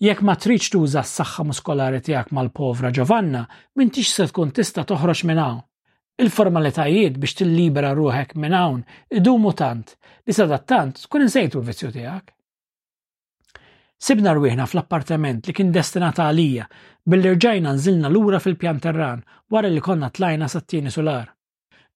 Jekk 0.03 0.19
ma 0.21 0.35
tridx 0.37 0.69
tuża 0.69 1.01
s-saħħa 1.01 1.43
muskolari 1.49 1.97
tiegħek 2.05 2.27
mal-povra 2.37 2.91
Giovanna, 2.93 3.39
m'intix 3.79 4.11
se 4.13 4.27
tkun 4.29 4.51
tista' 4.53 4.83
toħroġ 4.91 5.23
minn 5.25 5.39
hawn. 5.41 5.63
Il-formalitajiet 6.21 7.17
biex 7.21 7.37
tillibera 7.39 7.95
ruħek 7.97 8.35
minn 8.43 8.53
hawn 8.53 8.83
idumu 9.19 9.55
tant 9.57 9.95
li 10.27 10.35
sadattant 10.37 11.01
tkun 11.07 11.25
insejtu 11.25 11.57
l-vizzju 11.63 11.91
tiegħek. 11.97 12.29
Sibna 13.97 14.35
rwieħna 14.37 14.67
fl-appartament 14.69 15.49
li 15.49 15.57
kien 15.59 15.73
destinata 15.73 16.27
għalija 16.29 16.69
billi 17.01 17.33
rġajna 17.33 17.73
nżilna 17.79 18.13
lura 18.13 18.37
fil-pjan 18.39 18.83
terran 18.85 19.25
wara 19.49 19.73
li 19.73 19.81
konna 19.81 20.11
tlajna 20.13 20.45
sat-tieni 20.53 20.93
solar. 20.93 21.25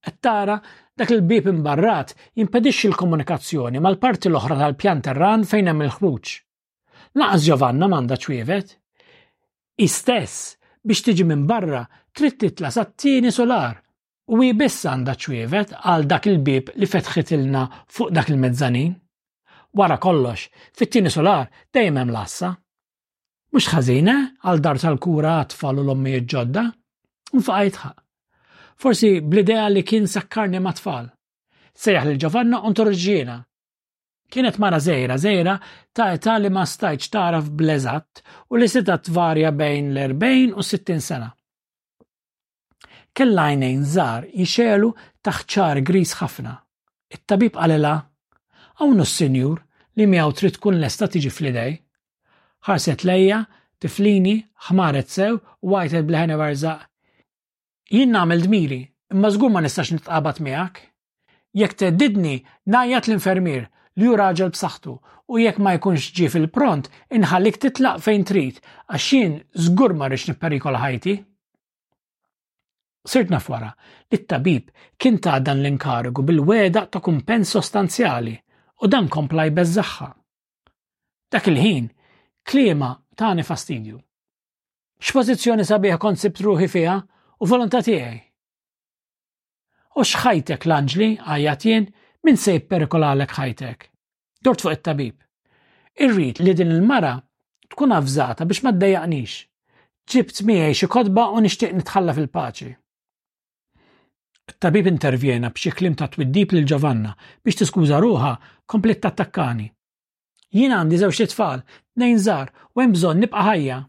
Ettara 0.01 0.57
dak 0.97 1.13
il-bib 1.13 1.53
imbarrat 1.53 2.15
jimpedixxi 2.33 2.89
l-komunikazzjoni 2.95 3.77
mal-parti 3.81 4.33
l-oħra 4.33 4.57
tal-pjan 4.65 5.03
terran 5.05 5.45
fejn 5.45 5.69
hemm 5.69 5.85
il-ħruġ. 5.91 6.39
Laqas 7.19 7.43
Giovanna 7.43 7.87
m'għandha 7.91 8.15
ċwievet. 8.23 8.69
Istess, 9.83 10.53
biex 10.85 11.01
tiġi 11.03 11.25
minn 11.27 11.43
barra, 11.49 11.81
trid 12.15 12.37
titla 12.39 12.69
sattini 12.71 13.19
tieni 13.19 13.35
solar 13.35 13.79
u 14.31 14.39
hi 14.39 14.51
biss 14.55 14.85
għandha 14.87 15.15
ċwievet 15.19 15.73
għal 15.81 16.05
dak 16.11 16.29
il-bib 16.31 16.71
li 16.79 16.87
fetħitilna 16.87 17.65
fuq 17.91 18.13
dak 18.15 18.31
il-mezzanin. 18.31 18.93
Wara 19.79 19.97
kollox, 20.03 20.47
fit-tieni 20.75 21.11
solar 21.11 21.49
dejjem 21.75 22.11
lassa. 22.15 22.53
Mhux 23.51 23.67
ħażina 23.73 24.15
eh, 24.15 24.27
għal 24.47 24.61
dar 24.63 24.79
tal-kura 24.79 25.35
għatfal 25.43 25.83
u 25.83 25.83
l-ommi 25.85 26.13
ġodda? 26.31 26.63
Nfaqajtħa. 27.35 27.91
Forsi 28.81 29.11
bl-idea 29.21 29.67
li 29.69 29.83
kien 29.85 30.07
sakkarni 30.07 30.63
ma' 30.63 30.75
tfal. 30.79 31.11
Sejjaħ 31.75 32.05
lil 32.07 32.21
Giovanna 32.23 32.63
un 32.67 32.75
torġina 32.75 33.39
Kienet 34.31 34.57
mara 34.59 34.79
zejra, 34.79 35.17
zejra 35.19 35.57
ta' 35.93 36.13
età 36.15 36.37
li 36.39 36.49
ma 36.55 36.63
stajċ 36.65 37.09
taraf 37.11 37.49
blezat 37.59 38.21
u 38.49 38.55
li 38.59 38.67
sita 38.71 38.95
tvarja 39.03 39.49
bejn 39.51 39.89
l-40 39.91 40.53
u 40.55 40.63
60 40.63 41.01
sena. 41.03 41.27
Kella 43.11 43.49
jnejn 43.51 43.81
zar 43.83 44.23
jixelu 44.31 44.87
taħċar 45.27 45.81
gris 45.89 46.13
ħafna. 46.21 46.53
It-tabib 47.11 47.59
għalela, 47.59 47.91
għawnu 48.79 49.03
s-senjur 49.07 49.57
li 49.99 50.07
miaw 50.07 50.31
trid 50.39 50.55
tkun 50.55 50.79
lesta 50.79 51.11
tiġi 51.11 51.31
fl-idej. 51.35 51.75
Ħarset 52.69 53.03
lejja, 53.03 53.41
tiflini, 53.83 54.37
ħmaret 54.69 55.11
sew 55.11 55.35
u 55.59 55.75
għajtet 55.75 56.07
bleħene 56.07 56.39
warzaq. 56.39 56.87
Jien 57.91 58.15
namel 58.15 58.45
dmiri, 58.47 58.79
imma 59.11 59.27
żgur 59.35 59.51
ma 59.51 59.59
nistax 59.65 59.91
nitqabad 59.97 60.39
miegħek. 60.47 60.79
Jekk 61.59 61.79
teddidni, 61.83 62.37
najjat 62.71 63.09
l-infermier 63.11 63.67
li 63.99 64.07
ju 64.07 64.15
raġel 64.15 64.51
b'saħħtu 64.55 64.93
u 65.31 65.39
jekk 65.41 65.59
ma 65.63 65.73
jkunx 65.77 66.13
ġie 66.15 66.29
fil-pront 66.31 66.87
inħallik 67.17 67.57
titlaq 67.61 67.99
fejn 68.05 68.23
trid 68.29 68.61
għax 68.61 69.07
jien 69.15 69.35
żgur 69.65 69.95
ma 69.99 70.07
rridx 70.11 70.37
perikol 70.39 70.77
ħajti. 70.79 71.15
Sirt 73.07 73.31
nafwara 73.33 73.71
li 74.11 74.17
t-tabib 74.21 74.71
kien 75.01 75.17
ta' 75.19 75.39
dan 75.43 75.61
l-inkarigu 75.63 76.23
bil 76.23 76.41
wedaq 76.47 76.89
ta' 76.93 77.01
kumpens 77.03 77.51
sostanzjali 77.57 78.35
u 78.85 78.89
dan 78.89 79.09
kompla 79.11 79.47
bezzaħħa. 79.51 80.09
Dak 81.31 81.47
il-ħin, 81.51 81.87
kliema 82.43 82.91
tani 83.15 83.43
fastidju. 83.43 83.97
X'pożizzjoni 85.01 85.65
sabiħ 85.65 85.97
konsibt 85.97 86.43
ruħi 86.45 86.67
fiha 86.69 86.97
u 87.41 87.47
volontà 87.49 87.81
tiegħi. 87.83 88.19
U 89.97 90.03
xħajtek 90.07 90.63
l-anġli 90.69 91.11
għajat 91.19 91.65
jien 91.67 91.89
min 92.25 92.37
se 92.37 92.53
jipperikolalek 92.55 93.31
ħajtek. 93.37 93.87
Dort 94.45 94.61
fuq 94.63 94.75
it-tabib. 94.77 95.15
Irrid 96.05 96.41
li 96.43 96.53
din 96.57 96.73
il-mara 96.75 97.15
tkun 97.73 97.93
avżata 97.97 98.45
biex 98.47 98.63
ma 98.65 98.73
ddejjaqnix. 98.75 99.33
Ġibt 100.11 100.41
miegħi 100.47 100.73
xi 100.81 100.89
kotba 100.91 101.27
u 101.35 101.41
nixtieq 101.45 101.73
nitħalla 101.77 102.15
fil-paċi. 102.17 102.71
It-tabib 104.53 104.87
intervjena 104.91 105.51
b'xi 105.53 105.73
klim 105.77 105.95
ta' 105.97 106.09
twiddib 106.13 106.53
lil 106.55 106.65
Ġovanna 106.71 107.13
biex 107.45 107.61
tiskuża 107.61 107.99
ruha 108.03 108.33
komplet 108.69 109.01
tattakkani. 109.05 109.67
Jien 110.53 110.73
għandi 110.75 110.97
żewġ 111.01 111.21
tfal, 111.31 111.61
nejn 112.01 112.17
żar 112.19 112.49
u 112.75 112.81
hemm 112.83 112.93
bżonn 112.97 113.23
nibqa' 113.23 113.45
ħajja. 113.49 113.79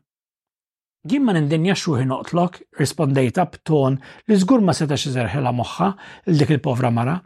Jien 1.11 1.25
ma 1.27 1.33
nindinja 1.35 1.75
xuħi 1.75 2.05
noqtlok, 2.07 2.61
rispondejta 2.79 3.49
b'ton 3.57 3.97
li 4.29 4.37
żgur 4.39 4.63
ma 4.63 4.77
setax 4.79 5.09
iżerħela 5.11 5.51
moħħa 5.59 5.89
l 6.31 6.39
dik 6.39 6.53
il-povra 6.59 6.93
mara 6.95 7.19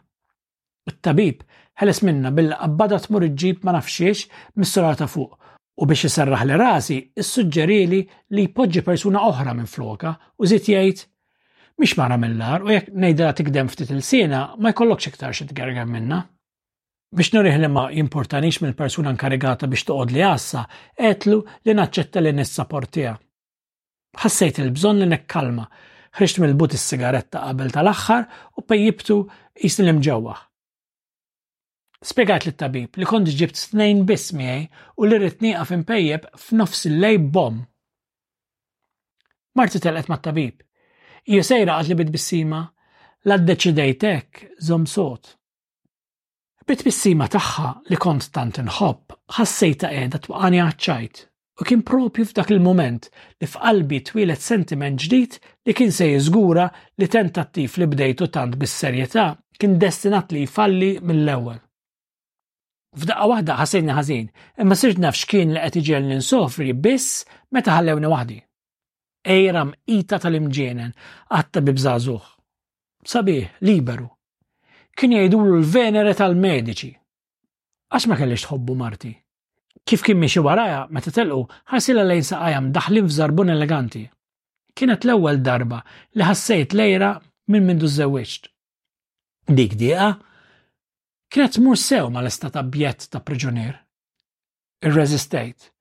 it-tabib 0.91 1.41
ħeles 1.77 1.99
minna 2.07 2.31
bil-qabbada 2.33 2.97
tmur 3.03 3.27
iġġib 3.27 3.65
ma 3.67 3.75
nafxiex 3.77 4.29
mis-solar 4.61 4.97
ta' 4.99 5.09
fuq 5.11 5.35
u 5.77 5.85
biex 5.89 6.07
jisarraħ 6.07 6.45
li 6.49 6.57
rasi 6.61 6.97
issuġġerili 7.23 7.99
li 8.33 8.47
jpoġġi 8.49 8.83
persuna 8.87 9.21
oħra 9.29 9.53
minn 9.57 9.69
floka 9.73 10.15
u 10.41 10.49
zit 10.51 10.71
jgħid 10.71 11.03
miex 11.81 11.97
mara 11.99 12.17
mill-lar 12.21 12.65
u 12.65 12.73
jekk 12.73 12.93
ngħidha 12.95 13.31
tikdem 13.41 13.69
ftit 13.73 13.93
il-sena 13.95 14.45
ma 14.57 14.73
jkollokx 14.73 15.11
iktar 15.11 15.35
xi 15.37 15.45
tgergem 15.51 15.91
minna. 15.93 16.23
Biex 17.13 17.29
nurih 17.37 17.59
li 17.61 17.69
ma 17.71 17.83
jimportanix 17.93 18.57
mill-persuna 18.63 19.11
nkarigata 19.15 19.69
biex 19.71 19.85
toqgħod 19.87 20.15
li 20.15 20.23
għassa, 20.25 20.63
etlu 20.97 21.43
li 21.63 21.75
naċċetta 21.77 22.23
li 22.25 22.33
nissa 22.35 22.65
portija. 22.67 23.13
Ħassejt 24.17 24.59
il-bżonn 24.65 25.03
li 25.05 25.09
nekkalma, 25.13 25.67
ħriġt 26.17 26.41
mill-but 26.41 26.75
is-sigaretta 26.75 27.45
qabel 27.45 27.71
tal-aħħar 27.75 28.25
u 28.57 28.65
pejjibtu 28.65 29.21
jislim 29.61 30.01
ġewwa. 30.09 30.35
Spiegat 32.05 32.45
li 32.45 32.51
tabib 32.53 32.97
li 33.01 33.07
kont 33.09 33.25
ġibt 33.39 33.57
snejn 33.57 34.03
biss 34.05 34.27
miegħi 34.37 34.67
u 35.01 35.07
li 35.07 35.17
rrid 35.17 35.39
nieqaf 35.43 35.71
impejjeb 35.73 36.27
f'nofs 36.41 36.83
il-lej 36.91 37.17
bom. 37.33 37.63
Marti 39.57 39.81
telqet 39.81 40.09
mat-tabib. 40.11 40.59
Ju 41.25 41.41
sejra 41.43 41.79
għad 41.79 41.89
li 41.89 41.97
bit 42.03 42.11
bissima, 42.13 42.59
la 43.25 43.39
d-deċidejtek, 43.41 44.43
zom 44.61 44.85
sot. 44.87 45.33
Bit 46.69 46.85
bissima 46.85 47.25
taħħa 47.33 47.71
li 47.89 47.97
kont 47.97 48.29
tant 48.35 48.61
inħobb, 48.61 49.17
ħassejta 49.39 49.89
qiegħda 49.95 50.21
twaqani 50.27 50.61
għacċajt 50.67 51.25
u 51.57 51.65
kien 51.65 51.81
propju 51.81 52.27
f'dak 52.29 52.51
il-moment 52.53 53.07
li 53.41 53.47
f'qalbi 53.49 54.03
twilet 54.11 54.43
sentiment 54.45 55.01
ġdid 55.01 55.39
li 55.65 55.73
kien 55.73 55.91
se 55.95 56.11
jiżgura 56.13 56.69
li 57.01 57.09
tentattiv 57.09 57.81
li 57.81 57.87
bdejtu 57.95 58.29
tant 58.37 58.53
bis-serjetà 58.61 59.31
kien 59.57 59.79
destinat 59.81 60.29
li 60.35 60.43
jfalli 60.45 60.93
mill-ewwel. 61.01 61.63
F'daqqa 62.95 63.27
waħda 63.29 63.53
ħasinni 63.59 63.93
ħażin, 63.93 64.27
imma 64.63 64.75
sirt 64.79 64.99
naf 65.03 65.17
x'kien 65.19 65.51
li 65.53 65.59
qed 65.63 65.79
iġel 65.81 66.05
ninsofri 66.07 66.73
biss 66.73 67.23
meta 67.51 67.75
ħallewni 67.75 68.07
waħdi. 68.13 68.37
Ejra 69.27 69.65
mqita 69.67 70.19
tal-imġienen, 70.23 70.93
għatta 71.29 71.63
bibżażuh. 71.67 72.25
Sabiħ, 73.07 73.49
liberu. 73.67 74.07
Kien 74.97 75.13
jgħidulu 75.13 75.57
l-venere 75.59 76.13
tal-mediċi. 76.17 76.91
Għax 77.91 78.07
ma 78.09 78.17
kellix 78.19 78.47
tħobbu 78.47 78.75
Marti. 78.79 79.11
Kif 79.87 80.01
kien 80.03 80.17
miexi 80.19 80.41
waraja, 80.43 80.85
meta 80.91 81.11
telqu, 81.15 81.43
ħasilha 81.71 82.05
lejn 82.07 82.25
saqajam 82.29 82.71
daħlin 82.75 83.07
f'żarbun 83.11 83.53
eleganti. 83.55 84.05
Kienet 84.77 85.03
l-ewwel 85.05 85.41
darba 85.43 85.81
li 86.15 86.23
ħassejt 86.27 86.73
lejra 86.75 87.13
minn 87.51 87.67
mindu 87.67 87.87
żewweġt. 87.91 88.49
Dik 89.47 89.77
dieqa 89.79 90.09
kienet 91.31 91.53
tmur 91.57 91.75
sew 91.79 92.09
mal 92.09 92.25
l 92.27 92.31
ta' 92.31 92.63
bjett 92.63 93.09
ta' 93.11 93.19
priġunier. 93.23 93.75
Irreżistejt. 94.85 95.71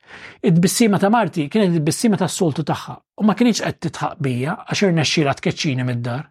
Id-bissima 0.47 0.99
ta' 0.99 1.11
Marti 1.11 1.49
kienet 1.51 1.77
id-bissima 1.77 2.17
ta' 2.17 2.29
soltu 2.31 2.63
tagħha 2.65 2.95
u 3.21 3.27
ma 3.27 3.35
kienx 3.35 3.63
qed 3.63 3.81
titħaq 3.91 4.19
bija 4.23 4.55
għax 4.71 4.83
irnexxira 4.89 5.35
tkeċċini 5.35 5.87
mid-dar. 5.89 6.27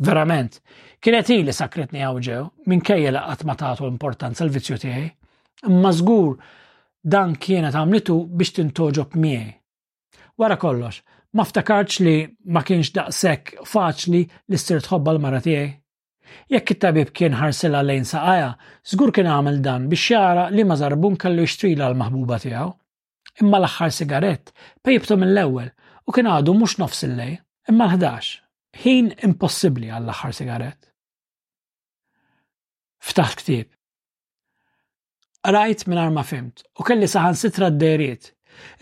Verament, 0.00 0.60
kienet 1.00 1.28
li 1.28 1.52
sakretni 1.52 2.00
għawġew 2.00 2.42
minkejja 2.72 3.12
qatt 3.12 3.44
ma 3.44 3.54
tagħtu 3.56 3.88
importanza 3.90 4.44
l-vizzju 4.44 4.80
tiegħi, 4.84 5.08
imma 5.68 5.92
żgur 5.92 6.38
dan 7.04 7.36
kienet 7.36 7.76
għamlitu 7.76 8.16
biex 8.32 8.54
tintoġob 8.58 9.16
miegħi. 9.20 9.52
Wara 10.40 10.56
kollox, 10.56 11.02
ma 11.36 11.44
li 12.00 12.14
ma 12.48 12.62
kienx 12.64 12.92
daqshekk 12.96 13.60
faċli 13.68 14.22
li 14.48 14.56
ssir 14.56 14.80
tħobba 14.80 15.12
l-mara 15.14 15.40
tiegħi. 15.44 15.76
Jekk 16.52 16.70
it-tabib 16.74 17.10
kien 17.16 17.34
ħarsela 17.38 17.80
lejn 17.86 18.06
saqaja, 18.10 18.50
żgur 18.92 19.12
kien 19.16 19.28
għamel 19.30 19.60
dan 19.64 19.88
biex 19.90 20.06
jara 20.12 20.48
li 20.52 20.64
ma 20.66 20.76
zarbun 20.78 21.16
kellu 21.20 21.44
jixtrila 21.46 21.88
l-maħbuba 21.92 22.38
tiegħu. 22.42 22.70
Imma 23.42 23.60
l-aħħar 23.60 23.92
sigarett 23.98 24.52
pejbtu 24.86 25.16
mill-ewwel 25.22 25.70
u 26.10 26.14
kien 26.16 26.30
għadu 26.30 26.54
mhux 26.58 26.78
nofs 26.82 27.04
il-lej, 27.06 27.38
imma 27.70 27.90
l-11. 27.90 28.32
Ħin 28.82 29.12
impossibbli 29.26 29.90
għall-aħħar 29.94 30.34
sigarett. 30.40 30.82
Ftaħt 33.04 33.38
ktieb. 33.42 33.68
Rajt 35.40 35.86
minn 35.88 36.10
ma 36.12 36.22
fimt 36.26 36.66
u 36.78 36.84
kelli 36.84 37.08
saħan 37.08 37.38
sitra 37.40 37.70
d-deriet. 37.72 38.32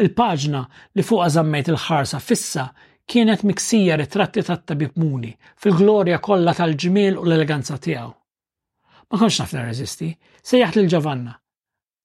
Il-paġna 0.03 0.65
li 0.99 1.05
fuqa 1.07 1.29
zammejt 1.31 1.69
il-ħarsa 1.75 2.19
fissa 2.25 2.67
kienet 3.09 3.43
miksija 3.49 3.97
ritratti 3.97 4.43
tat-tabib 4.45 4.95
Muni 5.01 5.31
fil-glorja 5.63 6.19
kollha 6.23 6.53
tal-ġmiel 6.55 7.17
u 7.19 7.25
l-eleganza 7.27 7.79
tiegħu. 7.83 8.11
Ma 9.09 9.21
konx 9.23 9.39
nafna 9.41 9.63
reżisti, 9.65 10.11
sejjaħt 10.45 10.77
lil 10.77 10.91
Ġavanna. 10.93 11.35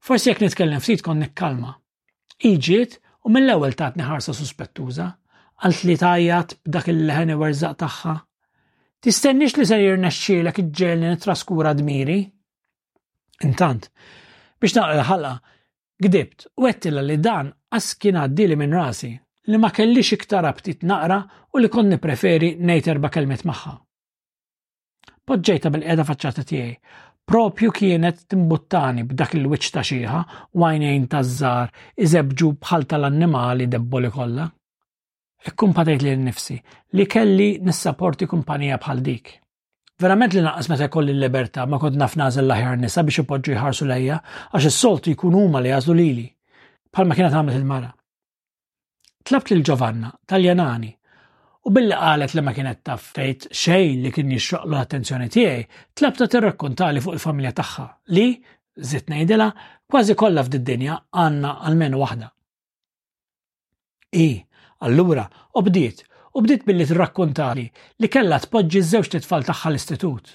Forsi 0.08 0.32
jekk 0.32 0.46
nitkellem 0.46 0.84
ftit 0.84 1.04
kon 1.04 1.20
nikkalma. 1.20 1.74
Iġiet 2.48 2.96
u 3.28 3.32
mill-ewwel 3.32 3.76
tatni 3.80 4.06
ħarsa 4.08 4.36
suspettuża, 4.36 5.10
għalt 5.64 5.84
li 5.88 5.98
tajjat 6.00 6.56
b'dak 6.68 6.90
il-leħen 6.94 7.34
erżaq 7.36 7.78
tagħha. 7.84 8.16
Tistennix 9.04 9.58
li 9.60 9.68
se 9.68 9.80
jirnexxielek 9.84 10.62
iġġelni 10.64 11.12
nitraskura 11.18 11.74
dmiri? 11.76 12.22
Intant, 13.44 13.90
biex 14.62 14.78
naqra 14.78 15.04
ħalqa, 15.10 15.34
gdibt 16.04 16.48
u 16.60 16.68
għettilla 16.70 17.04
li 17.04 17.20
dan 17.20 17.52
għas 17.76 17.92
kien 18.00 18.22
għaddili 18.24 18.56
minn 18.56 18.76
rasi 18.80 19.12
li 19.52 19.58
ma 19.62 19.70
kellix 19.76 20.14
iktar 20.16 20.46
abtit 20.48 20.84
naqra 20.88 21.18
u 21.54 21.60
li 21.60 21.70
konni 21.72 21.98
preferi 22.02 22.54
nejt 22.60 22.88
erba 22.94 23.10
kelmet 23.14 23.44
maħħa. 23.48 23.74
Podġejta 25.28 25.72
bil-qeda 25.74 26.06
faċċata 26.08 26.44
tiegħi, 26.50 26.74
propju 27.32 27.72
kienet 27.78 28.24
timbuttani 28.32 29.06
b'dak 29.08 29.36
il-wiċ 29.40 29.70
ta' 29.76 29.84
xieħa 29.88 30.24
wajnejn 30.64 31.06
ta' 31.12 31.22
zzar, 31.28 31.72
iżebġu 32.04 32.52
bħal 32.64 32.84
tal-annimali 32.92 33.68
debboli 33.72 34.12
kollha. 34.16 34.50
patajt 35.76 36.02
li 36.04 36.16
nnifsi 36.18 36.58
li 36.96 37.06
kelli 37.06 37.58
nissaporti 37.62 38.26
kumpanija 38.28 38.78
bħal 38.84 39.02
dik. 39.08 39.26
Verament 40.00 40.34
li 40.34 40.42
naqqas 40.42 40.70
meta 40.72 40.88
koll 40.90 41.10
il 41.12 41.20
libertà 41.20 41.68
ma 41.70 41.78
kod 41.80 41.96
nafnaż 41.96 42.38
l 42.42 42.48
laħjar 42.48 42.80
nisa 42.82 43.04
biex 43.04 43.24
ipoġġu 43.24 43.56
jħarsu 43.56 43.86
lejja 43.88 44.18
għax 44.52 44.66
is 44.68 44.80
solti 44.84 45.14
jkun 45.14 45.36
huma 45.38 45.62
li 45.64 45.70
jażlu 45.72 45.94
lili. 45.96 46.28
Bħalma 46.92 47.16
kienet 47.16 47.36
għamlet 47.38 47.60
il-mara. 47.60 47.92
Tlabt 49.24 49.52
lil 49.52 49.62
Giovanna, 49.64 50.10
Taljanani, 50.28 50.90
u 51.66 51.72
billi 51.72 51.96
qalet 51.96 52.34
li 52.36 52.42
ma 52.44 52.52
kienet 52.54 52.82
taf 52.84 53.06
fejt 53.16 53.46
xejn 53.56 54.02
li 54.04 54.12
kien 54.12 54.32
jixroq 54.36 54.66
l-attenzjoni 54.68 55.30
tiegħi, 55.32 55.62
tlabta 55.96 56.28
tirrakkontali 56.34 57.04
fuq 57.06 57.16
il-familja 57.16 57.54
tagħha 57.60 57.86
li, 58.18 58.26
zitt 58.90 59.08
ngħidilha, 59.14 59.48
kważi 59.90 60.18
kollha 60.20 60.44
f'did-dinja 60.44 60.98
għandna 61.24 61.54
għalmenu 61.64 62.02
waħda. 62.04 62.30
I, 64.20 64.44
allura, 64.84 65.24
u 65.56 65.64
bdiet, 65.70 66.04
u 66.36 66.44
bdiet 66.44 66.68
billi 66.68 66.90
tirrakkontali 66.92 67.68
li 68.04 68.12
kellha 68.18 68.42
tpoġġi 68.44 68.84
ż-żewġ 68.84 69.14
titfal 69.16 69.48
tagħha 69.48 69.72
l-istitut. 69.72 70.32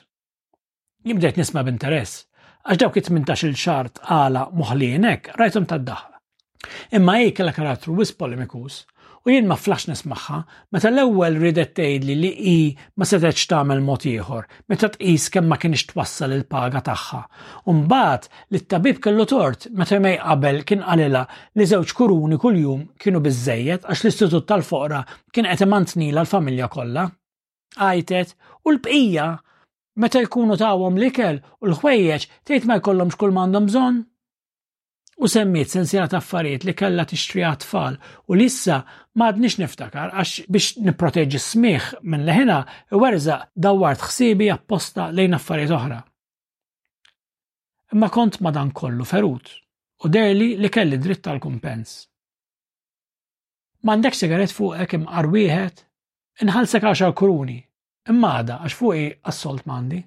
Jibdejt 1.05 1.37
nisma' 1.43 1.67
b'interess, 1.69 2.25
għax 2.65 2.81
dawk 2.87 3.03
it-18 3.03 3.51
il 3.51 3.61
xart 3.67 4.01
għala 4.09 4.49
muħlienek, 4.57 5.35
rajtum 5.37 5.45
rajthom 5.45 5.71
tad-daħħa. 5.75 6.17
Imma 6.99 7.13
jek 7.23 7.35
kellha 7.39 7.53
karattru 7.57 7.93
wis 7.99 8.11
polemikus 8.21 8.77
u 9.27 9.31
jien 9.31 9.47
ma 9.51 9.57
flax 9.65 9.85
magħha, 10.11 10.39
meta 10.75 10.89
l-ewwel 10.89 11.37
ridet 11.43 11.73
tgħidli 11.77 12.15
li 12.19 12.29
hi 12.53 12.57
ma 12.97 13.07
setgħetx 13.11 13.49
tagħmel 13.53 13.83
mod 13.89 14.07
ieħor 14.13 14.47
meta 14.73 14.91
tqis 14.95 15.27
kemm 15.35 15.51
ma 15.51 15.59
kienx 15.65 15.85
twassal 15.93 16.35
il-paga 16.39 16.83
tagħha. 16.89 17.21
U 17.71 17.75
mbagħad 17.81 18.29
li 18.55 18.63
t-tabib 18.65 18.99
kellu 19.07 19.27
tort 19.35 19.69
meta 19.83 20.01
ma 20.03 20.15
jqabel 20.17 20.61
kien 20.71 20.83
qalilha 20.89 21.23
li 21.59 21.69
żewġ 21.75 21.93
kuruni 22.01 22.41
kuljum 22.47 22.83
kienu 23.05 23.21
biżejjed 23.27 23.87
għax 23.91 24.03
l-istitut 24.07 24.49
tal-foqra 24.51 25.03
kien 25.33 25.51
qed 25.53 25.67
imantnila 25.67 26.25
l-familja 26.27 26.71
kollha. 26.75 27.07
Għajtet 27.79 28.35
u 28.67 28.75
l-bqija 28.75 29.29
meta 30.03 30.25
jkunu 30.27 30.57
tawhom 30.63 30.97
l-ikel 31.03 31.43
u 31.61 31.71
l-ħwejjeġ 31.73 32.31
tgħid 32.43 32.71
ma 32.71 32.81
jkollhomx 32.83 33.21
kull 33.21 33.35
m'għandhom 33.37 33.71
bżonn 33.73 34.07
u 35.19 35.29
semmiet 35.29 35.71
sensiela 35.73 36.07
ta' 36.09 36.21
affarijiet 36.23 36.65
li 36.65 36.75
kellha 36.79 37.05
tixtri 37.11 37.43
tfal 37.63 37.97
u 38.31 38.37
lissa 38.39 38.81
m'għadniex 39.19 39.57
niftakar 39.61 40.13
għax 40.15 40.33
biex 40.47 40.69
niproteġi 40.87 41.41
smih 41.45 41.87
minn 42.07 42.27
leħina 42.29 42.59
werza 43.03 43.39
dawart 43.67 44.05
xsibi 44.11 44.51
apposta 44.55 45.09
lejn 45.15 45.35
affarijiet 45.39 45.75
oħra. 45.79 45.99
Imma 47.93 48.11
kont 48.15 48.39
madan 48.45 48.71
kollu 48.71 49.05
ferut 49.09 49.51
u 50.05 50.11
derli 50.13 50.53
li 50.61 50.71
kelli 50.71 51.01
dritt 51.03 51.25
tal-kumpens. 51.27 51.95
Mandek 53.87 54.15
sigaret 54.15 54.55
fuqek 54.55 54.95
imqar 55.01 55.27
wieħed 55.33 55.83
inħalsek 56.45 56.79
sekaxa 56.85 57.11
kuruni 57.19 57.59
imma 58.09 58.37
għada 58.39 58.61
għax 58.63 58.79
fuqi 58.79 59.09
assolt 59.33 59.67
mandi. 59.67 60.01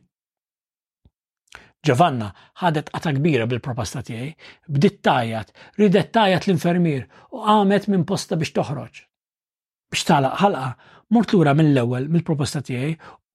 Ġovanna 1.89 2.25
ħadet 2.61 2.91
qata 2.93 3.11
kbira 3.17 3.47
bil-proposta 3.49 4.03
tiegħi, 4.05 4.29
bdiet 4.69 4.99
tajjat, 5.05 5.47
ridet 5.81 6.11
tajjat 6.13 6.45
l-infermier 6.47 7.05
u 7.33 7.41
għamet 7.49 7.87
minn 7.89 8.03
posta 8.05 8.37
biex 8.37 8.53
toħroġ. 8.59 8.99
Biex 9.91 10.05
talaq 10.11 10.35
ħalqa, 10.43 10.67
mort 11.15 11.33
lura 11.33 11.55
mill-ewwel 11.57 12.05
mill-proposta 12.13 12.61
tiegħi 12.69 12.91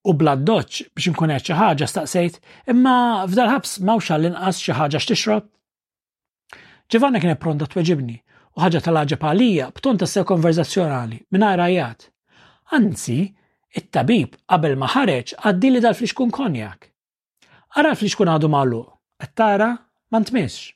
u 0.06 0.14
bla 0.14 0.36
doċ 0.38 0.82
biex 0.94 1.10
inkun 1.10 1.34
qed 1.34 1.48
xi 1.48 1.58
ħaġa 1.58 1.88
staqsejt, 1.90 2.38
imma 2.70 2.94
f'dal 3.26 3.50
ħabs 3.56 3.76
m'hawx 3.82 4.14
għall-inqas 4.14 4.62
xi 4.62 4.76
ħaġa 4.80 5.02
x'tixrob. 5.02 5.48
Ġavanna 6.86 7.18
kienet 7.24 7.42
pronta 7.42 7.66
tweġibni 7.66 8.14
u 8.54 8.62
ħaġa 8.62 8.84
tal-ħaġa 8.86 9.20
għalija 9.26 9.70
b'ton 9.80 9.98
tassew 10.04 10.22
konverzazzjonali 10.30 11.18
mingħajr 11.34 11.64
ajat. 11.70 12.06
Anzi, 12.78 13.18
it-tabib 13.74 14.38
qabel 14.46 14.78
ma 14.78 14.86
ħareġ 14.94 15.34
għaddili 15.42 15.78
dal 15.80 15.90
dal-flixkun 15.96 16.30
konjak 16.30 16.92
Araf 17.76 18.00
li 18.02 18.08
xkun 18.08 18.30
għadu 18.32 18.48
malu, 18.48 18.78
għattara 19.20 19.66
ma 20.10 20.18
ntmesx. 20.22 20.70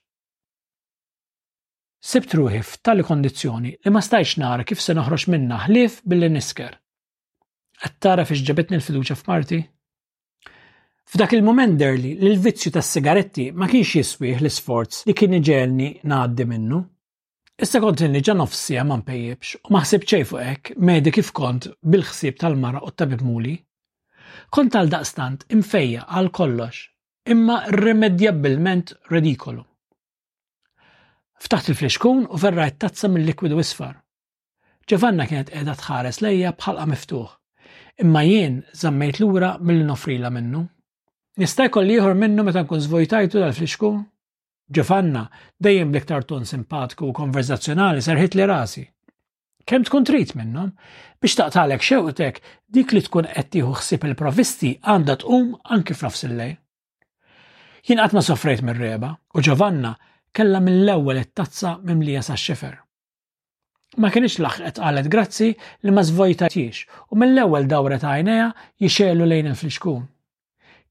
Sibt 2.04 2.34
ruħi 2.36 2.58
f'tali 2.60 3.04
kondizzjoni 3.08 3.70
li 3.72 3.92
ma 3.94 4.02
stajx 4.04 4.34
nara 4.42 4.66
kif 4.68 4.82
se 4.84 4.92
noħroġ 4.98 5.24
minna 5.32 5.62
ħlief 5.62 6.02
billi 6.04 6.28
nisker. 6.34 6.74
Għattara 7.88 8.26
fiex 8.28 8.44
ġabetni 8.50 8.76
l-fiduċa 8.76 9.16
f'Marti? 9.16 9.62
F'dak 11.10 11.32
il-moment 11.38 11.80
derli 11.80 12.12
li 12.20 12.34
l-vizzju 12.34 12.74
tas 12.76 12.92
sigaretti 12.98 13.48
ma 13.56 13.70
kienx 13.72 13.96
jiswih 14.02 14.36
l-sforz 14.44 15.00
li 15.08 15.16
kien 15.16 15.38
iġelni 15.40 15.88
naħaddi 16.04 16.46
minnu. 16.52 16.82
Issa 17.64 17.80
kont 17.84 18.04
li 18.12 18.20
ġan 18.28 18.42
nofsija 18.44 18.84
ma 18.84 19.00
npejjibx 19.00 19.56
u 19.62 19.72
maħsib 19.78 20.04
ċej 20.12 20.28
fuq 20.34 20.46
hekk 20.52 20.76
medi 20.92 21.16
kif 21.16 21.32
kont 21.40 21.72
bil-ħsieb 21.80 22.36
tal-mara 22.44 22.84
u 22.84 22.92
tabib 22.92 23.24
muli. 23.24 23.56
Kont 24.50 24.74
għal 24.74 24.88
daqstant 24.90 25.44
imfejja 25.54 26.08
għal 26.10 26.30
kollox, 26.34 26.80
imma 27.30 27.60
irrimedjabbilment 27.70 28.96
redikolu. 29.14 29.62
Ftaħt 31.40 31.70
il-flexkun 31.72 32.24
u 32.26 32.40
verrajt 32.42 32.80
tazza 32.82 33.08
mill-likwidu 33.08 33.60
isfar. 33.62 33.94
Ġevanna 34.90 35.28
kienet 35.30 35.52
qiegħda 35.54 35.76
tħares 35.80 36.18
lejja 36.24 36.50
bħalqa 36.58 36.88
miftuħ, 36.90 37.30
imma 38.02 38.24
jien 38.26 38.58
zammejt 38.82 39.22
lura 39.22 39.52
mill-nofrila 39.62 40.32
minnu. 40.34 40.64
Nista' 41.40 41.68
jkolli 41.70 42.00
ieħor 42.00 42.18
minnu 42.20 42.42
meta 42.44 42.64
nkun 42.66 42.82
żvojtajtu 42.88 43.38
dal-flixku? 43.44 43.92
Ġevanna, 44.74 45.28
dejjem 45.62 45.94
bliktar 45.94 46.26
ton 46.28 46.42
simpatiku 46.46 47.06
u 47.06 47.14
konverzazzjonali 47.16 48.02
sarħit 48.04 48.34
li 48.38 48.50
rasi 48.50 48.84
kemm 49.68 49.84
tkun 49.86 50.06
trid 50.08 50.32
minnhom 50.38 50.72
biex 51.20 51.34
taqtalek 51.38 51.82
xewtek 51.84 52.40
dik 52.74 52.94
li 52.94 53.02
tkun 53.06 53.28
qed 53.34 53.50
tieħu 53.54 53.72
ħsieb 53.80 54.06
il-provisti 54.10 54.74
għandha 54.80 55.18
tqum 55.22 55.50
anki 55.76 55.96
f'nofs 56.00 56.26
il 56.28 56.36
lej 56.40 56.54
Jien 57.88 57.96
qatt 58.02 58.12
ma 58.16 58.20
sofrejt 58.24 58.60
mir-reba 58.66 59.10
u 59.10 59.40
Giovanna 59.44 59.92
kellha 60.36 60.58
mill-ewwel 60.62 61.16
it-tazza 61.22 61.72
mimlija 61.88 62.20
sax-xifer. 62.22 62.74
Ma 64.00 64.10
kienx 64.12 64.34
laħqet 64.38 64.76
qalet 64.78 65.08
grazzi 65.10 65.48
li 65.56 65.94
ma 65.96 66.04
żvojtatix 66.04 66.82
u 67.08 67.16
mill-ewwel 67.22 67.64
dawra 67.72 67.96
ta' 68.02 68.12
għajnejha 68.18 68.50
jixelu 68.84 69.24
lejn 69.32 69.48
il-fliskun. 69.54 70.04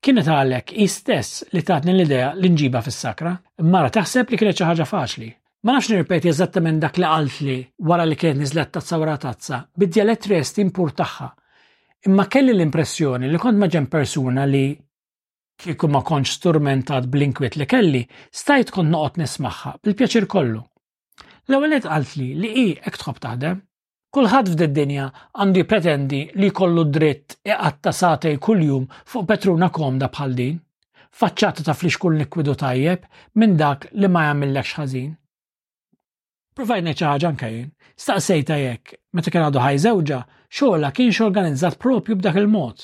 Kienet 0.01 0.31
għalek 0.33 0.73
istess 0.81 1.43
li 1.53 1.61
tatni 1.63 1.93
l-idea 1.93 2.33
l 2.33 2.49
inġiba 2.49 2.81
fis-sakra, 2.83 3.35
mara 3.69 3.93
taħseb 3.93 4.33
li 4.33 4.41
kienet 4.41 4.57
xi 4.57 4.65
ħaġa 4.67 4.89
faċli, 4.89 5.29
Ma 5.61 5.73
nafx 5.75 5.89
nirpeti 5.91 6.29
eżattament 6.31 6.79
dak 6.79 6.95
li 6.99 7.03
qalt 7.03 7.39
li 7.43 7.55
wara 7.89 8.05
li 8.07 8.15
kien 8.21 8.37
niżlet 8.39 8.69
ta' 8.71 8.79
tsawra 8.81 9.17
tazza, 9.23 9.57
bid-dialett 9.81 10.27
rest 10.31 10.59
impur 10.63 10.93
tagħha. 10.99 11.25
Imma 12.07 12.25
kelli 12.31 12.53
l-impressjoni 12.55 13.27
li 13.33 13.39
kont 13.43 13.59
maġen 13.59 13.89
persuna 13.91 14.45
li 14.47 14.61
kieku 15.59 15.89
ma 15.91 15.99
konċ 16.07 16.31
sturmentat 16.37 17.09
blinkwit 17.11 17.59
li 17.59 17.67
kelli, 17.73 18.05
stajt 18.41 18.71
kont 18.71 18.87
noqot 18.93 19.19
nismaħħa 19.19 19.73
bil-pjaċir 19.83 20.29
kollu. 20.35 20.61
L-ewwel 21.51 21.75
qalt 21.89 22.15
li 22.21 22.29
li 22.39 22.53
i 22.63 22.67
hekk 22.85 23.03
tħobb 23.03 23.23
taħdem, 23.27 23.59
Kulħadd 24.09 24.47
f'did-dinja 24.55 25.03
għandu 25.37 25.63
pretendi 25.69 26.19
li 26.41 26.47
kollu 26.59 26.81
dritt 26.89 27.35
iqatta 27.45 27.91
satej 27.93 28.39
kuljum 28.41 28.87
fuq 29.11 29.27
petruna 29.29 29.67
komda 29.69 30.07
bħal 30.09 30.31
din, 30.39 30.55
faċċata 31.19 31.67
ta' 31.67 31.75
flix 31.77 31.99
kull 32.01 32.17
likwidu 32.23 32.55
tajjeb 32.57 33.05
minn 33.37 33.53
dak 33.61 33.85
li 33.93 34.09
ma 34.09 34.23
jagħmillekx 34.31 34.77
ħażin. 34.79 35.09
Provajna 36.59 36.91
ċaħġa 36.91 37.29
kajin, 37.39 37.67
staqsejta 38.03 38.55
jekk, 38.59 38.97
meta 39.15 39.31
kien 39.31 39.45
għadu 39.47 39.61
ħaj 39.63 39.77
zewġa, 39.79 40.17
xogħla 40.57 40.89
kienx 40.97 41.21
organizzat 41.23 41.77
propju 41.79 42.17
b'dak 42.19 42.35
il-mod. 42.41 42.81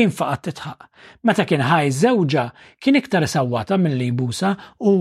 Infaqat 0.00 0.46
titħaq, 0.46 0.86
meta 1.28 1.44
kien 1.44 1.64
ħajżewġa 1.68 2.44
kien 2.80 2.96
iktar 2.96 3.26
sawwata 3.28 3.76
mill-li 3.76 4.08
busa 4.16 4.54
u 4.88 4.94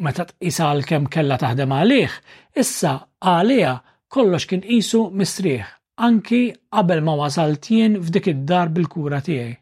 meta 0.00 0.24
tqisa 0.30 0.70
kemm 0.88 1.10
kella 1.12 1.36
taħdem 1.44 1.76
għalih, 1.82 2.16
issa 2.56 2.94
għalija 3.20 3.74
kollox 4.16 4.48
kien 4.48 4.64
qisu 4.64 5.02
mistrieħ, 5.12 5.66
anki 6.08 6.40
qabel 6.70 7.04
ma 7.04 7.18
wasalt 7.20 7.68
jien 7.68 8.00
f'dik 8.00 8.32
id-dar 8.32 8.72
bil-kura 8.72 9.20
tiegħi. 9.28 9.52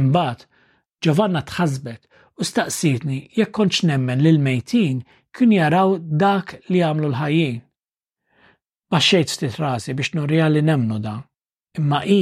Imbagħad, 0.00 0.46
Giovanna 1.04 1.44
tħasbet 1.52 2.08
u 2.40 2.46
staqsitni 2.48 3.26
jekk 3.36 3.52
kontx 3.60 3.84
nemmen 3.92 4.24
lil 4.24 4.40
mejtin 4.40 5.04
kien 5.36 5.52
jaraw 5.56 5.94
dak 6.20 6.52
li 6.70 6.82
għamlu 6.84 7.10
l-ħajjin. 7.10 7.60
Ma 8.92 8.98
xejt 9.00 9.32
stit 9.32 9.56
rasi 9.62 9.94
biex 9.96 10.12
norja 10.16 10.48
li 10.52 10.60
nemnu 10.66 10.98
da. 11.00 11.14
Imma 11.80 12.02
i, 12.04 12.18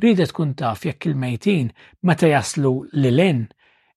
ridet 0.00 0.30
tkun 0.32 0.54
taf 0.56 0.86
jekk 0.88 1.10
il-mejtin 1.10 1.68
meta 2.08 2.30
jaslu 2.30 2.70
l-len, 2.96 3.42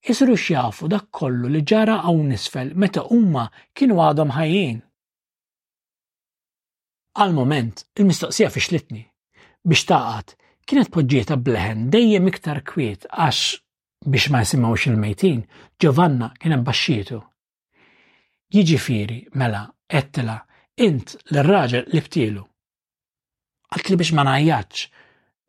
jisru 0.03 0.35
xjafu 0.35 0.89
dak 0.91 1.07
kollu 1.15 1.47
li 1.53 1.61
ġara 1.69 2.01
għaw 2.03 2.19
nisfel 2.27 2.73
meta 2.83 3.05
umma 3.15 3.45
kienu 3.75 4.01
għadhom 4.03 4.35
ħajjin. 4.35 4.81
Għal-moment, 7.19 7.85
il-mistoqsija 7.99 8.51
fi 8.53 8.65
xlitni. 8.67 9.01
Biex 9.67 9.87
taqat, 9.89 10.35
kienet 10.67 10.91
poġġieta 10.93 11.39
bleħen 11.45 11.87
dejjem 11.95 12.27
iktar 12.33 12.59
kwiet 12.67 13.07
għax 13.07 13.63
biex 14.11 14.31
ma 14.31 14.43
jisimawx 14.43 14.91
il-mejtin, 14.91 15.45
Giovanna 15.79 16.33
kien 16.39 16.59
baxxietu. 16.67 17.23
Jiġifieri 18.53 19.19
mela 19.37 19.61
ettila 19.97 20.37
int 20.83 21.11
l-raġel 21.33 21.85
li 21.93 21.99
btilu. 22.01 22.43
Għalt 23.69 23.89
li 23.91 23.97
biex 24.01 24.13
ma 24.17 24.23
najjaċ, 24.25 24.85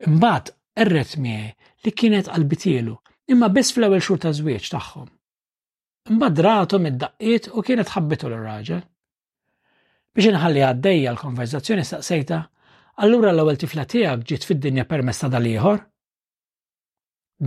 imbagħad 0.09 0.49
erret 0.83 1.15
miegħi 1.23 1.71
li 1.87 1.93
kienet 2.01 2.27
għal-bitilu 2.35 2.93
imma 3.33 3.47
biss 3.57 3.73
fl-ewwel 3.73 4.03
xhur 4.05 4.19
ta' 4.21 4.33
żwieġ 4.37 4.67
tagħhom. 4.75 5.07
Imbagħad 6.13 6.41
ratom 6.47 6.85
id-daqqiet 6.91 7.47
u 7.57 7.63
kienet 7.65 7.89
ħabbitu 7.95 8.29
l-raġel. 8.29 8.83
Biex 10.13 10.33
inħalli 10.35 10.61
għaddejja 10.67 11.13
l-konverzazzjoni 11.15 11.85
staqsejta, 11.89 12.39
allura 13.01 13.31
l-ewwel 13.33 13.57
tifla 13.63 13.87
tiegħek 13.95 14.27
ġiet 14.33 14.45
fid-dinja 14.51 14.85
permessa 14.93 15.31
dal-ieħor? 15.33 15.81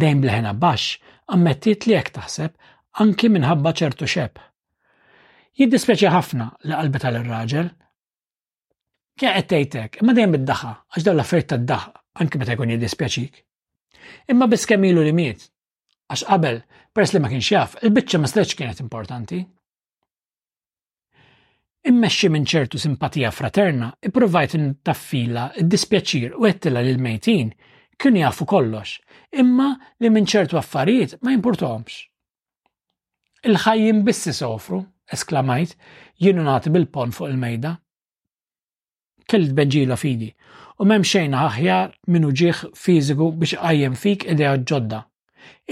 Dejn 0.03 0.19
bleħena 0.25 0.57
baxx, 0.67 0.99
ammettit 1.37 1.87
li 1.87 1.95
hekk 2.01 2.11
taħseb 2.19 2.59
anki 3.07 3.31
minħabba 3.39 3.75
ċertu 3.83 4.11
xeb. 4.11 4.43
Jiddispeċi 5.59 6.09
ħafna 6.11 6.49
li 6.67 6.75
qalbi 6.75 6.99
tal-raġel. 7.03 7.69
Kja 9.15 9.31
qed 9.37 9.49
tgħidlek, 9.55 10.01
imma 10.03 10.13
dejjem 10.17 10.39
id-daħħa 10.41 10.71
għax 10.97 11.05
dawn 11.07 11.19
l-affarijiet 11.19 11.51
tad-daħħa 11.53 11.93
anke 12.25 12.39
meta 12.41 12.55
jkun 12.57 12.73
jiddispjaċik. 12.75 13.37
Imma 14.35 14.49
biss 14.51 14.67
kemm 14.71 14.87
ilu 14.89 15.05
li 15.07 15.13
miet, 15.15 15.45
għax 16.11 16.25
qabel 16.33 16.57
peress 16.95 17.15
li 17.15 17.21
ma 17.23 17.31
kienx 17.31 17.53
jaf, 17.55 17.77
il-biċċa 17.87 18.19
ma 18.25 18.31
stretx 18.33 18.59
kienet 18.59 18.81
importanti. 18.83 19.39
Immexxi 21.85 22.31
minn 22.33 22.49
ċertu 22.51 22.81
simpatija 22.81 23.31
fraterna, 23.35 23.93
ippruvajt 24.09 24.57
intaffila 24.59 25.53
id-dispjaċir 25.63 26.35
u 26.35 26.49
għettila 26.49 26.83
lil 26.89 26.99
mejtin 27.05 27.53
kienu 28.01 28.25
jafu 28.25 28.49
kollox, 28.51 28.97
imma 29.39 29.69
li 30.03 30.11
minn 30.11 30.27
ċertu 30.27 30.59
affarijiet 30.59 31.15
ma 31.23 31.37
jimportomx. 31.37 32.01
Il-ħajjin 33.47 34.03
bissi 34.11 34.35
sofru 34.35 34.81
esklamajt, 35.13 35.75
jienu 36.23 36.45
nagħti 36.47 36.73
bil-pon 36.75 37.13
fuq 37.17 37.31
il-mejda. 37.33 37.73
Kellit 39.29 39.55
benġila 39.57 39.97
fidi, 39.97 40.29
u 40.79 40.85
m'hemm 40.85 41.05
xejn 41.09 41.35
aħjar 41.41 41.95
minn 42.13 42.27
uġieħ 42.29 42.63
fiżiku 42.79 43.29
biex 43.41 43.59
qajjem 43.61 43.97
fik 43.97 44.27
idea 44.35 44.55
ġodda. 44.59 45.03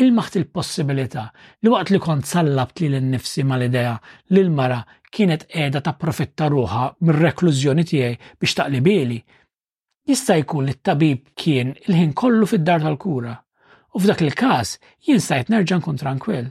Il-maħt 0.01 0.39
il-possibilità 0.41 1.27
li 1.63 1.71
waqt 1.73 1.93
li 1.93 2.01
kont 2.01 2.29
sallabt 2.29 2.81
li 2.81 2.91
l-nifsi 2.97 3.45
mal-idea 3.49 3.95
li 4.33 4.41
l-mara 4.43 4.81
kienet 5.13 5.47
qiegħda 5.53 5.83
ta' 5.85 5.95
profitta 6.01 6.49
ruħa 6.53 6.87
mir-reklużjoni 7.01 7.87
tiegħi 7.89 8.33
biex 8.41 8.59
taqlibili. 8.61 9.21
Jista' 10.09 10.41
jkun 10.43 10.67
li 10.69 10.75
t-tabib 10.79 11.27
kien 11.39 11.75
il-ħin 11.79 12.15
kollu 12.19 12.49
fid-dar 12.51 12.83
tal-kura, 12.85 13.37
u 13.95 14.01
f'dak 14.01 14.25
il-każ 14.27 14.77
jien 15.09 15.21
sajt 15.21 15.53
nerġa' 15.53 15.79
nkun 15.83 16.01
tranquill. 16.01 16.49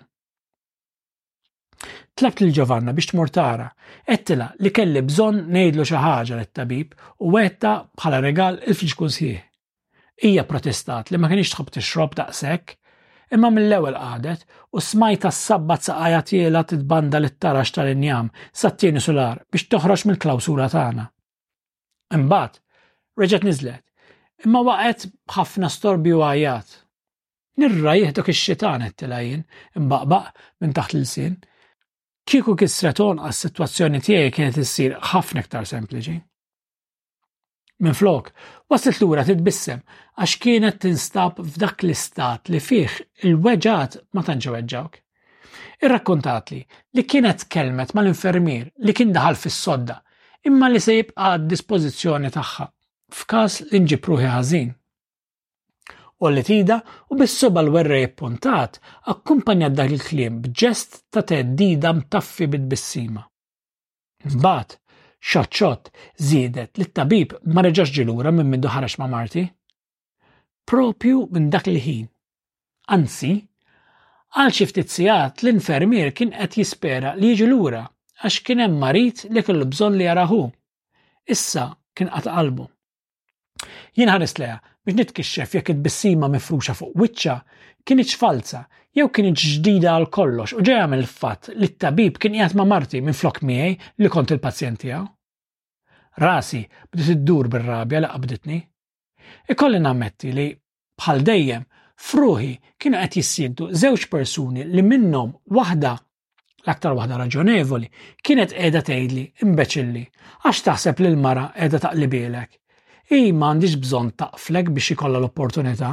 Tlabt 2.19 2.41
lil 2.43 2.51
Ġovanna 2.57 2.93
biex 2.97 3.07
tmur 3.11 3.29
tara, 3.35 3.67
ettila 4.15 4.47
li 4.65 4.71
kelli 4.75 5.01
bżonn 5.07 5.39
ngħidlu 5.55 5.85
xi 5.91 6.01
ħaġa 6.03 6.39
tabib 6.57 6.93
u 7.27 7.31
wetta 7.35 7.71
bħala 7.99 8.19
regal 8.25 8.59
il-fliġkun 8.61 9.13
sieħ. 9.15 9.39
Hija 10.27 10.43
protestat 10.51 11.09
li 11.13 11.17
ma 11.19 11.29
kienx 11.31 11.55
tħobb 11.55 11.73
tixrob 11.77 12.17
daqshekk, 12.19 12.75
imma 13.35 13.49
mill-ewwel 13.55 13.97
qadet 13.97 14.45
u 14.77 14.83
smajta 14.87 15.31
s-sabba 15.33 15.79
saqajja 15.87 16.19
tiela 16.29 16.61
titbanda 16.69 17.21
lit-tarax 17.23 17.73
tal-injam 17.77 18.29
sat-tieni 18.63 19.01
solar 19.01 19.41
biex 19.49 19.65
toħroġ 19.73 20.05
mill-klawsura 20.11 20.69
tagħna. 20.75 21.07
Imbagħad 22.19 22.61
reġgħet 23.21 23.49
niżlet, 23.49 23.83
imma 24.45 24.61
waqgħet 24.67 25.09
b'ħafna 25.15 25.71
storbi 25.77 26.13
u 26.13 26.21
għajat. 26.27 26.77
Nirra 27.61 27.93
dok 28.19 28.29
ix-xitan 28.35 28.85
qed 28.91 29.11
imbaqbaq 29.81 30.43
minn 30.61 30.77
taħt 30.77 30.99
l-sin 31.01 31.39
Kieku 32.29 32.55
kisret 32.59 32.99
għas 33.01 33.41
situazzjoni 33.47 34.01
tiegħi 34.05 34.33
kienet 34.35 34.57
issir 34.61 34.97
ħafna 35.11 35.43
iktar 35.43 35.65
sempliċi. 35.67 36.19
Minn 37.81 37.97
flok, 37.97 38.27
waslet 38.69 38.99
lura 39.01 39.23
titbissem 39.25 39.81
għax 40.21 40.35
kienet 40.43 40.77
tinstab 40.83 41.39
f'dak 41.41 41.81
l-istat 41.85 42.51
li 42.53 42.59
fih 42.61 42.99
il-weġat 43.25 43.97
ma 44.13 44.21
tantx 44.27 44.53
weġġawk. 44.53 44.99
Ir-rakkontat 45.81 46.51
li 46.53 47.03
kienet 47.09 47.47
kelmet 47.51 47.95
mal-infermier 47.97 48.67
li 48.85 48.93
kien 48.93 49.13
daħal 49.15 49.39
fis-sodda 49.41 49.97
imma 50.45 50.69
li 50.69 50.81
se 50.81 50.99
jibqa' 50.99 51.31
d-dispożizzjoni 51.41 52.29
tagħha 52.37 52.69
f'każ 53.23 53.59
li 53.71 53.81
nġib 53.87 54.05
ħażin 54.21 54.71
u 56.21 56.27
l-tida 56.29 56.79
u 57.09 57.15
bis-soba 57.17 57.61
l-werra 57.65 57.97
jippuntat, 57.99 58.77
akkumpanja 59.11 59.69
dak 59.73 59.89
il-kliem 59.95 60.35
bġest 60.43 60.99
ta' 61.11 61.23
teddida 61.27 61.91
mtaffi 61.97 62.47
bid-bissima. 62.51 63.23
Mbagħad, 64.35 64.75
xaċċot 65.31 65.89
żiedet 66.27 66.77
li 66.77 66.85
t-tabib 66.89 67.33
ma 67.53 67.63
reġax 67.65 67.89
ġilura 67.97 68.33
minn 68.33 68.51
mindu 68.53 68.69
ħareġ 68.69 68.95
ma' 69.01 69.09
Marti. 69.15 69.45
Propju 70.69 71.23
minn 71.33 71.49
dak 71.53 71.69
il-ħin. 71.71 72.05
Anzi, 72.93 73.31
għal 74.37 74.53
xi 74.53 74.67
ftit 74.69 74.93
sigħat 74.93 75.41
l-infermier 75.41 76.13
kien 76.13 76.31
qed 76.37 76.59
jispera 76.61 77.15
li 77.17 77.33
jiġi 77.33 77.49
lura 77.49 77.81
għax 78.21 78.43
kien 78.45 78.61
hemm 78.61 78.77
marit 78.81 79.25
li 79.33 79.41
kellu 79.43 79.65
bżonn 79.73 79.97
li 79.97 80.05
jarahu. 80.05 80.43
Issa 81.25 81.65
kien 81.97 82.11
qatt 82.13 82.29
qalbu. 82.29 82.67
Jien 83.97 84.09
ħares 84.13 84.37
leha 84.39 84.59
biex 84.85 84.97
nitkixxef 84.97 85.53
jekk 85.59 85.69
id-bissima 85.75 86.27
mifruxa 86.33 86.73
fuq 86.73 86.93
wiċċa 86.97 87.33
kienieċ 87.85 88.17
falsa 88.17 88.61
jew 88.97 89.05
kienieċ 89.13 89.51
ġdida 89.57 89.91
għal 89.93 90.07
kollox 90.15 90.55
u 90.57 90.63
ġeja 90.65 90.87
mill 90.89 91.05
fatt 91.09 91.51
li 91.53 91.69
t-tabib 91.69 92.17
kien 92.17 92.33
jgħat 92.39 92.55
ma' 92.57 92.65
marti 92.71 93.01
minn 93.05 93.13
flok 93.17 93.43
miegħi 93.45 93.75
li 94.01 94.09
kont 94.11 94.33
il-pazjent 94.33 94.81
tiegħu. 94.81 95.05
Rasi 96.21 96.63
bdiet 96.91 97.11
iddur 97.15 97.47
bir-rabja 97.53 98.01
li 98.03 98.09
qabditni. 98.13 98.57
Ikolli 99.53 99.79
nammetti 99.79 100.33
li 100.35 100.47
bħal 100.99 101.21
dejjem 101.29 101.63
fruħi 102.07 102.51
kienu 102.81 103.01
qed 103.05 103.17
jissintu 103.21 103.67
żewġ 103.83 104.07
persuni 104.15 104.65
li 104.67 104.81
minnhom 104.83 105.35
waħda 105.59 105.93
l-aktar 106.61 106.93
waħda 106.97 107.15
raġonevoli, 107.23 107.87
kienet 108.21 108.51
edha 108.53 108.81
tgħidli 108.85 109.23
imbeċilli, 109.45 110.03
għax 110.45 110.65
taħseb 110.67 110.99
li 111.01 111.09
l-mara 111.13 111.47
edha 111.57 111.79
taqlibilek 111.87 112.60
i 113.17 113.31
m'għandix 113.35 113.73
bżonn 113.83 114.11
taqflek 114.21 114.69
biex 114.75 114.93
ikolla 114.93 115.19
l-opportunità. 115.19 115.89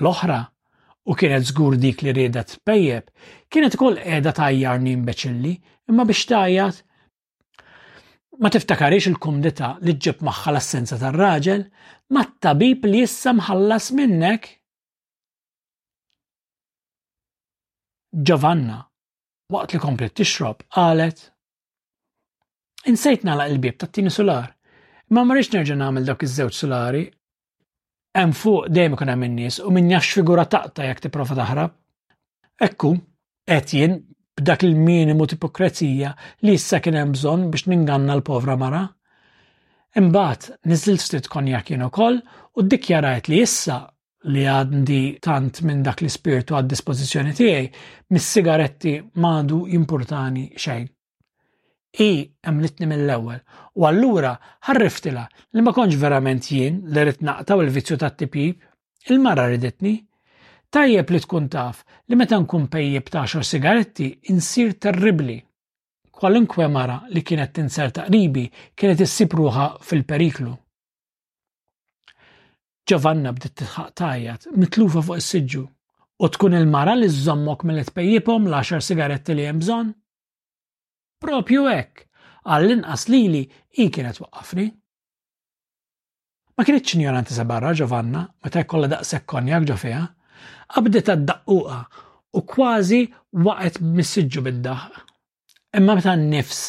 L-oħra, 0.00 0.38
u 1.08 1.12
kienet 1.20 1.44
żgur 1.50 1.76
dik 1.76 2.00
li 2.02 2.14
rieda 2.16 2.44
tpejjeb, 2.48 3.06
kienet 3.52 3.76
ukoll 3.76 3.98
qiegħda 4.00 4.32
tajjarni 4.38 4.94
imbeċilli, 4.96 5.52
imma 5.92 6.06
biex 6.08 6.22
tajjat 6.32 6.78
ma 8.42 8.50
tiftakarix 8.50 9.10
il-kumdita 9.10 9.74
li 9.84 9.94
ġib 10.02 10.24
maħħa 10.26 10.50
l-assenza 10.54 10.96
tar-raġel 11.02 11.66
ma 12.16 12.24
t-tabib 12.30 12.88
li 12.88 13.04
issa 13.04 13.36
mħallas 13.36 13.90
minnek. 13.98 14.48
Giovanna, 18.14 18.80
waqt 19.52 19.74
li 19.76 19.82
komplet 19.84 20.16
tixrob, 20.18 20.64
qalet 20.72 21.28
Insejt 22.84 23.22
la 23.24 23.46
il-bib 23.48 23.78
tat-tini 23.80 24.10
solar 24.12 24.50
Ma 25.12 25.22
rix 25.34 25.50
nerġa' 25.52 25.76
nagħmel 25.76 26.06
dawk 26.08 26.24
iż-żewġ 26.26 26.54
solari. 26.56 27.02
Hemm 28.16 28.32
fuq 28.38 28.68
dejjem 28.72 28.94
ikun 28.96 29.10
hemm 29.12 29.26
in-nies 29.28 29.58
u 29.66 29.72
min 29.74 29.90
jax 29.92 30.14
figura 30.16 30.44
taqta 30.48 30.86
jekk 30.88 31.02
tipprova 31.04 31.36
taħrab. 31.36 31.72
Ekku, 32.64 32.92
qed 33.50 33.72
jien 33.76 33.96
b'dak 34.38 34.62
il-minimu 34.68 35.26
tipokrezija 35.32 36.12
li 36.46 36.54
issa 36.56 36.80
kien 36.82 36.96
hemm 36.96 37.12
bżonn 37.16 37.48
biex 37.52 37.66
ninganna 37.70 38.16
l-povra 38.16 38.56
mara. 38.56 38.84
Imbagħad 39.98 40.48
niżilt 40.72 41.04
ftit 41.04 41.28
konjak 41.30 41.68
jien 41.70 41.84
ukoll 41.90 42.22
u 42.56 42.64
ddikjarajt 42.64 43.28
li 43.30 43.42
issa 43.44 43.82
li 44.32 44.46
għandi 44.48 45.02
tant 45.26 45.60
minn 45.68 45.82
dak 45.84 46.00
l-ispirtu 46.00 46.56
għad 46.56 46.70
dispożizzjoni 46.70 47.34
tiegħi, 47.36 47.68
mis-sigaretti 48.14 48.96
madu 49.20 49.64
importani 49.68 50.48
xejn. 50.56 50.88
I 51.94 52.10
litni 52.58 52.88
mill-ewwel 52.90 53.42
u 53.74 53.84
allura 53.88 54.34
ħarriftila 54.68 55.24
li 55.54 55.62
ma 55.64 55.72
konġ 55.74 55.96
verament 55.98 56.46
jien 56.50 56.80
li 56.90 57.02
rrit 57.04 57.22
naqtaw 57.26 57.62
il-vizzju 57.64 57.96
tat 57.98 58.18
tipib 58.20 58.60
il-mara 59.10 59.46
ridetni. 59.50 59.96
Tajjeb 60.74 61.10
li 61.12 61.20
tkun 61.22 61.48
taf 61.52 61.82
li 62.10 62.18
meta 62.18 62.38
nkun 62.42 62.68
pejjeb 62.72 63.10
ta' 63.12 63.26
xor 63.30 63.44
sigaretti 63.46 64.08
insir 64.32 64.72
terribli. 64.82 65.38
Kwalunkwe 66.14 66.68
mara 66.70 67.00
li 67.10 67.22
kienet 67.26 67.54
tinser 67.54 67.90
taqribi 67.94 68.46
kienet 68.78 69.02
issibruha 69.06 69.72
fil-periklu. 69.82 70.54
Ġovanna 72.90 73.30
bdiet 73.34 73.54
titħaq 73.58 73.88
tajjat 73.98 74.48
mitlufa 74.60 75.02
fuq 75.02 75.18
is-siġġu 75.22 75.62
u 76.22 76.28
tkun 76.30 76.58
il-mara 76.60 76.94
li 76.98 77.08
żommok 77.10 77.64
mill 77.66 77.82
tpejjibhom 77.90 78.46
l-10 78.50 78.82
sigaretti 78.86 79.34
li 79.34 79.46
hemm 79.48 79.62
bżonn? 79.64 79.94
Propju 81.24 81.64
hekk, 81.70 82.02
għall-inqas 82.44 83.06
lili 83.08 83.44
i 83.80 83.86
kienet 83.92 84.18
waqqafni. 84.20 84.66
Ma 86.54 86.64
kienitx 86.66 86.94
ignoranti 86.96 87.34
se 87.34 87.44
barra 87.48 87.72
Giovanna 87.74 88.24
meta 88.44 88.62
jkollha 88.62 88.90
daqshekk 88.92 89.26
konjak 89.32 89.64
ġo 89.68 89.76
fiha, 89.80 90.04
qabdet 90.74 91.08
daqquqa 91.26 91.80
u 92.38 92.44
kważi 92.52 93.02
waqgħet 93.46 93.80
missiġġu 93.96 94.42
bid-daħ. 94.48 94.84
Imma 95.80 95.96
meta 95.98 96.14
n-nifs 96.14 96.60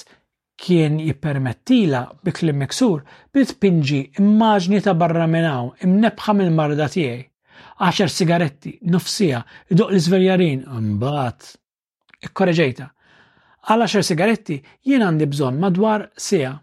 kien 0.64 1.00
jippermettila 1.04 2.04
bi 2.24 2.32
klim 2.34 2.62
miksur 2.64 3.04
bit 3.36 3.56
pinġi 3.62 4.02
immaġni 4.22 4.82
ta' 4.86 4.94
barra 4.98 5.28
minnaw 5.28 5.74
imnebħa 5.86 6.34
mill-marda 6.40 6.88
tiegħi. 6.96 7.24
Għaxar 7.84 8.10
sigaretti, 8.12 8.72
nofsija, 8.88 9.42
iduq 9.74 9.90
l-izverjarin, 9.92 10.62
mbagħad. 10.96 11.48
Ikkoreġejta, 12.26 12.86
għal 13.66 13.86
10 13.90 14.06
sigaretti 14.06 14.56
jien 14.86 15.02
għandi 15.02 15.28
bżonn 15.32 15.60
madwar 15.62 16.08
sija. 16.22 16.54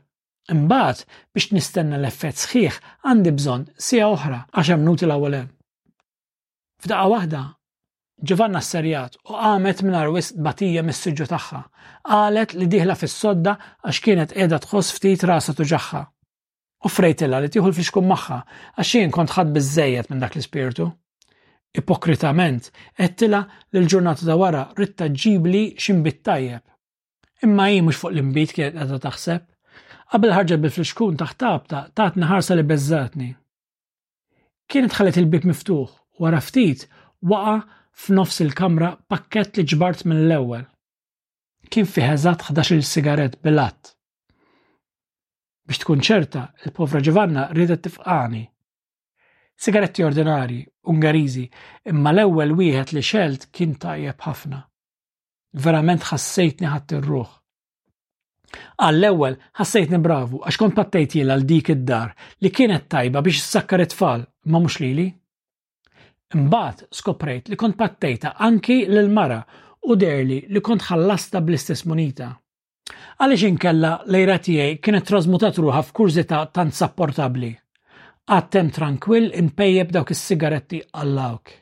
Imbagħad 0.53 1.03
biex 1.35 1.53
nistenna 1.55 1.99
l-effett 2.01 2.39
sħiħ 2.43 2.79
għandi 3.07 3.33
bżonn 3.37 3.65
sija 3.83 4.07
oħra 4.11 4.39
għax 4.53 4.77
minuti 4.83 5.07
l-ewwel 5.07 5.37
hemm. 5.41 5.51
waħda 6.83 7.43
Giovanna 8.23 8.61
s-serjat 8.63 9.17
u 9.31 9.35
għamet 9.35 9.81
minn 9.83 9.99
arwis 9.99 10.33
batija 10.39 10.83
mis 10.87 11.01
siġu 11.07 11.27
tagħha. 11.31 11.63
Qalet 12.07 12.55
li 12.55 12.69
diħla 12.71 12.95
fis-sodda 12.99 13.57
għax 13.83 14.03
kienet 14.05 14.35
qiegħda 14.37 14.59
tħoss 14.63 14.95
ftit 14.97 15.25
rasa 15.27 15.57
tuġaħħa. 15.59 16.03
U 16.85 16.89
frejtilla 16.91 17.41
li 17.43 17.51
tieħu 17.51 17.67
l 17.67 17.79
fixkun 17.81 18.07
magħha 18.13 18.41
għax 18.77 18.95
jien 18.97 19.11
kont 19.15 19.35
ħadd 19.37 19.57
biżejjed 19.57 20.11
minn 20.13 20.23
dak 20.23 20.37
l-ispirtu. 20.39 20.89
Ipokritament, 21.83 22.71
għettila 23.01 23.41
li 23.73 23.81
l-ġurnata 23.83 24.27
da 24.29 24.37
wara 24.39 24.69
ritta 24.79 25.09
ġibli 25.09 25.67
ximbitt 25.81 26.23
tajjeb 26.27 26.63
imma 27.45 27.67
hi 27.71 27.81
mhux 27.83 27.99
fuq 28.01 28.13
l-imbit 28.15 28.53
kienet 28.57 28.77
qiegħda 28.79 28.99
taħseb. 29.05 29.45
Qabel 30.13 30.35
ħarġet 30.37 30.63
bil-fliskun 30.63 31.17
taħt 31.23 31.39
tabta 31.43 32.11
ħarsa 32.31 32.57
li 32.59 32.65
beżżatni. 32.71 33.31
Kienet 34.73 34.97
ħallet 34.99 35.19
il-bib 35.23 35.49
miftuħ, 35.51 35.95
wara 36.23 36.41
ftit 36.45 36.87
waqa' 37.29 37.65
f'nofs 38.03 38.43
il-kamra 38.45 38.93
pakkett 39.13 39.57
li 39.59 39.67
ġbart 39.69 40.07
mill 40.09 40.33
ewwel 40.39 40.63
Kien 41.73 41.87
fi 41.89 42.05
ħeżat 42.07 42.47
11 42.51 42.85
sigaret 42.89 43.35
bilat. 43.45 43.95
Biex 45.67 45.81
tkun 45.83 46.03
ċerta, 46.05 46.47
il-povra 46.67 47.01
Giovanna 47.01 47.47
ridet 47.57 47.85
tifqani. 47.87 48.43
Sigaretti 49.57 50.05
ordinari, 50.05 50.63
Ungariżi, 50.91 51.47
imma 51.89 52.13
l-ewwel 52.13 52.53
wieħed 52.59 52.93
li 52.97 53.05
xelt 53.07 53.49
kien 53.55 53.77
tajjeb 53.81 54.21
ħafna 54.27 54.61
verament 55.53 56.03
ħassejtni 56.09 56.67
ħadd 56.71 56.97
ir-ruħ. 56.99 57.31
Għall-ewwel 58.85 59.37
ħassejtni 59.59 59.99
bravu 60.05 60.41
għax 60.45 60.61
kont 60.61 60.75
pattejt 60.77 61.17
jiela 61.17 61.37
għal 61.39 61.47
dik 61.49 61.71
id-dar 61.77 62.11
li 62.43 62.51
kienet 62.53 62.89
tajba 62.93 63.23
biex 63.25 63.41
issakkar 63.45 63.85
it-tfal 63.85 64.27
ma 64.53 64.59
mhux 64.61 64.79
lili. 64.83 65.07
Imbagħad 66.37 66.85
skoprejt 66.97 67.49
li 67.53 67.57
kont 67.61 67.79
pattejta 67.81 68.35
anki 68.41 68.81
lil 68.89 69.09
mara 69.13 69.41
u 69.89 69.97
derli 69.99 70.43
li 70.49 70.61
kont 70.65 70.85
ħallasta 70.91 71.41
bl-istess 71.45 71.87
munita. 71.89 72.33
Għaliex 73.23 73.49
inkella 73.49 73.95
lejra 74.09 74.39
tiegħi 74.43 74.81
kienet 74.83 75.09
trasmutat 75.09 75.61
ruha 75.63 75.83
f'kurzita 75.85 76.45
tant 76.57 76.77
sapportabbli. 76.77 77.53
Għattem 78.33 78.69
tranquill 78.71 79.33
impejjeb 79.35 79.93
dawk 79.97 80.13
is-sigaretti 80.15 80.85
għallawk. 80.93 81.62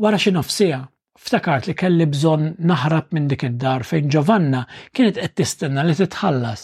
wara 0.00 0.18
xi 0.22 0.30
nofsija, 0.32 0.78
ftakart 1.20 1.66
li 1.68 1.74
kelli 1.76 2.06
bżonn 2.08 2.54
naħrab 2.68 3.10
minn 3.12 3.26
dik 3.28 3.42
id-dar 3.50 3.84
fejn 3.84 4.08
Giovanna 4.10 4.62
kienet 4.96 5.18
qed 5.20 5.34
tistenna 5.36 5.84
li 5.84 5.96
titħallas. 5.98 6.62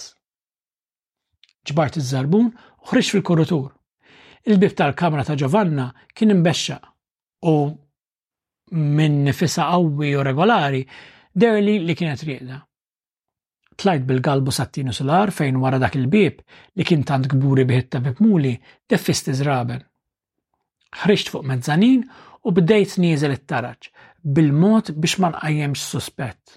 Ġbart 1.68 1.98
iż-żarbun 2.00 2.46
u 2.48 2.86
ħriġ 2.92 3.10
fil-kurutur. 3.12 3.66
Il-bib 4.46 4.72
tal-kamra 4.78 5.24
ta' 5.26 5.36
Giovanna 5.36 5.90
kien 6.16 6.32
imbexxa 6.32 6.78
u 7.50 7.54
minn 8.76 9.24
nifisa 9.26 9.68
qawwi 9.72 10.14
u 10.16 10.24
regolari 10.24 10.80
derli 11.36 11.76
li 11.84 11.96
kienet 11.98 12.22
rieqda. 12.26 12.62
Tlajt 13.76 14.06
bil-galbu 14.08 14.54
sattinu 14.56 14.94
solar 14.96 15.28
fejn 15.36 15.58
wara 15.60 15.76
dak 15.82 15.98
il-bib 15.98 16.40
li 16.78 16.86
kien 16.88 17.02
tant 17.04 17.28
gburi 17.28 17.66
biħitta 17.68 18.00
bib 18.06 18.22
muli 18.24 18.54
deffist 18.88 19.28
iżraben. 19.34 19.82
Ħriġt 21.04 21.32
fuq 21.34 21.44
mezzanin 21.44 22.06
u 22.46 22.54
bdejt 22.54 22.94
nieżel 23.02 23.34
it-taraċ 23.36 23.90
bil-mod 24.36 24.92
biex 24.94 25.16
ma 25.22 25.32
nqajjemx 25.34 25.82
suspett. 25.90 26.56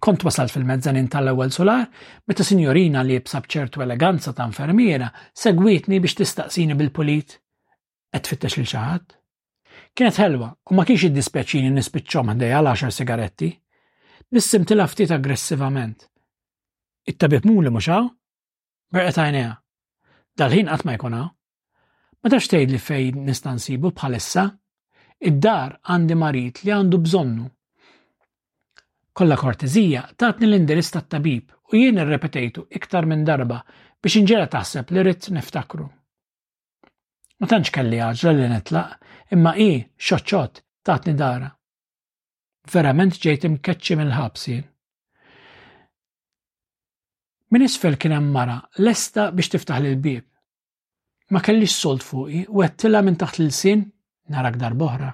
Kont 0.00 0.22
wasalt 0.24 0.52
fil-mezzanin 0.54 1.08
tal-ewwel 1.12 1.52
solar 1.52 1.82
meta 2.28 2.44
sinjorina 2.48 3.02
li 3.04 3.18
jibsa 3.18 3.42
bċertu 3.44 3.82
eleganza 3.84 4.32
ta' 4.36 4.46
infermiera 4.48 5.10
segwitni 5.36 6.00
biex 6.00 6.16
tistaqsini 6.22 6.76
bil-pulit. 6.80 7.34
Qed 8.10 8.30
fittex 8.32 8.56
il 8.62 8.66
xaħat. 8.68 9.12
Kienet 9.96 10.18
ħelwa 10.20 10.48
u 10.70 10.74
ma 10.76 10.84
kienx 10.88 11.04
iddispjaċini 11.10 11.68
nispiċċhom 11.76 12.32
ħdejja 12.34 12.58
għal 12.62 12.70
10 12.72 12.96
sigaretti. 12.96 13.50
Nissim 14.34 14.64
ftit 14.66 15.10
aggressivament. 15.14 16.06
It-tabib 17.04 17.44
mu 17.46 17.60
li 17.62 17.70
muxaw? 17.72 18.08
Berqet 18.92 19.20
għajnija. 19.20 19.52
Dal-ħin 20.38 20.70
qatt 20.72 20.86
ma 20.88 20.96
jkun 20.96 21.16
hawn. 21.20 21.30
Ma 22.20 22.28
tax 22.34 22.50
li 22.54 22.78
fejn 22.78 23.22
nista' 23.28 23.52
nsibu 23.58 23.92
bħalissa? 23.92 24.48
id-dar 25.20 25.76
għandi 25.84 26.16
marit 26.16 26.62
li 26.64 26.72
għandu 26.72 27.00
bżonnu. 27.04 27.46
Kolla 29.12 29.36
kortezija 29.36 30.06
tatni 30.18 30.48
l-indirizz 30.48 30.94
tat-tabib 30.94 31.50
u 31.70 31.78
jien 31.78 32.00
irrepetejtu 32.00 32.66
iktar 32.78 33.06
minn 33.06 33.24
darba 33.28 33.60
biex 34.00 34.16
inġela 34.22 34.48
taħseb 34.50 34.90
li 34.94 35.04
rrit 35.04 35.28
niftakru. 35.34 35.84
Ma 37.40 37.48
tantx 37.48 37.72
kelli 37.74 38.00
għaġla 38.04 38.34
li 38.36 38.48
netlaq, 38.52 38.96
imma 39.34 39.52
i 39.60 39.68
xoċċot 39.80 40.64
tatni 40.88 41.14
dara. 41.18 41.48
Verament 42.72 43.16
ġejt 43.20 43.46
imkeċċi 43.48 43.96
mill-ħabsin. 44.00 44.66
Min 47.50 47.64
isfel 47.66 47.96
kien 47.98 48.12
hemm 48.14 48.28
mara 48.32 48.60
lesta 48.78 49.28
biex 49.34 49.50
tiftaħ 49.56 49.82
l-bib. 49.82 50.26
Ma 51.34 51.40
kellix 51.46 51.74
solt 51.82 52.02
fuqi 52.06 52.44
u 52.48 52.62
għettilla 52.62 53.02
minn 53.06 53.18
taħt 53.20 53.42
l-sin 53.44 53.84
narak 54.30 54.56
dar 54.62 54.74
boħra. 54.80 55.10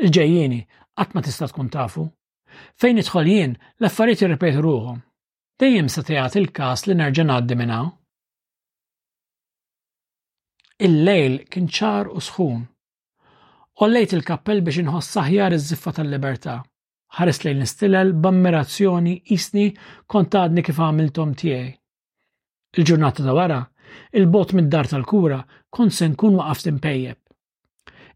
Il-ġejjini, 0.00 0.60
għatma 0.98 1.22
tista 1.22 1.48
tkun 1.50 1.70
tafu. 1.70 2.04
Fejn 2.80 3.00
idħol 3.02 3.28
jien, 3.30 3.54
l-affarijiet 3.82 4.24
irrepet 4.26 4.58
ruħom. 4.64 5.00
Dejjem 5.60 5.88
se 5.92 6.02
teħat 6.06 6.36
il-kas 6.40 6.86
li 6.88 6.96
nerġa' 6.98 7.26
ngħaddi 7.28 7.58
minn 7.60 7.74
hawn. 7.76 7.90
Il-lejl 10.88 11.36
kien 11.52 11.68
ċar 11.70 12.10
u 12.10 12.20
sħun. 12.26 12.62
Ollejt 13.84 14.14
il-kappell 14.16 14.62
biex 14.66 14.82
inħoss 14.84 15.14
saħjar 15.18 15.54
iż-ziffa 15.56 15.94
tal-libertà. 16.00 16.56
Ħares 17.14 17.40
lejn 17.46 17.62
nistilel 17.62 18.10
b'ammirazzjoni 18.22 19.14
isni 19.36 19.68
kont 20.10 20.34
għadni 20.40 20.64
kif 20.66 20.80
għamiltom 20.82 21.36
tiegħi. 21.38 21.70
Il-ġurnata 22.74 23.22
da 23.22 23.34
wara, 23.38 23.60
il-bot 24.18 24.54
mid-dar 24.58 24.90
tal-kura 24.90 25.38
kont 25.74 25.94
se 25.94 26.08
nkun 26.10 26.38
waqaf 26.40 26.64
timpejjeb. 26.68 27.18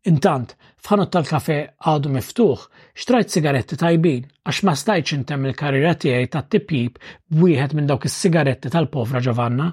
Intant, 0.07 0.55
f'ħanut 0.87 1.11
tal-kafe 1.13 1.55
għadu 1.83 2.11
miftuħ, 2.15 2.61
xtrajt 2.95 3.33
sigaretti 3.35 3.79
tajbin 3.81 4.27
għax 4.47 4.61
ma 4.69 4.75
stajċ 4.79 5.17
intem 5.17 5.47
il-karriera 5.51 5.95
tiegħi 6.05 6.29
tat-tipjib 6.35 7.01
b'wieħed 7.39 7.75
minn 7.79 7.87
dawk 7.91 8.07
is-sigaretti 8.07 8.71
tal-povra 8.75 9.21
Giovanna. 9.27 9.71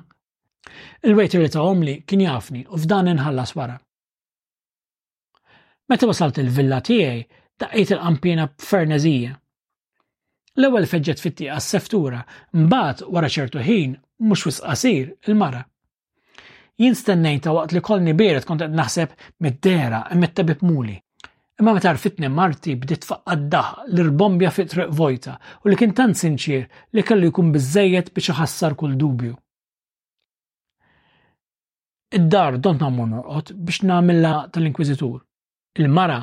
Il-waiter 1.06 1.42
li 1.44 1.50
ta' 1.54 1.62
omli 1.62 2.00
kien 2.10 2.24
jafni 2.26 2.64
u 2.70 2.78
f'dan 2.82 3.12
inħallas 3.14 3.54
wara. 3.60 3.78
Meta 5.94 6.08
wasalt 6.10 6.40
il-villa 6.42 6.82
tiegħi, 6.82 7.22
daqqejt 7.62 7.94
il-qampina 7.96 8.48
b'ferneżija. 8.56 9.36
L-ewwel 10.58 10.88
feġġet 10.90 11.22
fit-tieqa 11.22 11.60
s-seftura, 11.62 12.26
mbagħad 12.66 13.06
wara 13.14 13.30
ċertu 13.30 13.62
ħin 13.62 13.94
mhux 14.26 14.48
wisqasir 14.50 15.14
il-mara 15.30 15.62
jinstennejn 16.82 17.40
ta' 17.42 17.54
waqt 17.56 17.72
li 17.74 17.82
kolni 17.84 18.14
beret 18.18 18.46
kont 18.48 18.62
qed 18.64 18.74
naħseb 18.76 19.14
mid-dera 19.44 20.04
immet-tabib 20.16 20.64
muli. 20.68 20.96
Imma 21.60 21.72
meta 21.78 21.94
rfitni 21.96 22.28
Marti 22.30 22.76
bdiet 22.76 23.06
faqqad 23.08 23.46
daħ 23.54 23.70
li 23.96 24.04
rbombja 24.10 24.50
fit 24.52 24.72
triq 24.74 24.92
vojta 24.98 25.38
u 25.64 25.72
li 25.72 25.78
kien 25.80 25.94
tant 25.96 26.18
sinċir 26.20 26.66
li 26.96 27.06
kellu 27.08 27.30
jkun 27.32 27.54
biżejjed 27.56 28.10
biex 28.12 28.34
iħassar 28.34 28.76
kull 28.80 28.98
dubju. 29.00 29.36
Id-dar 32.18 32.60
dont 32.60 32.84
nagħmlu 32.84 33.06
norqod 33.14 33.54
biex 33.56 33.88
nagħmilha 33.90 34.34
tal-Inkwiżitur. 34.54 35.22
Il-mara 35.80 36.20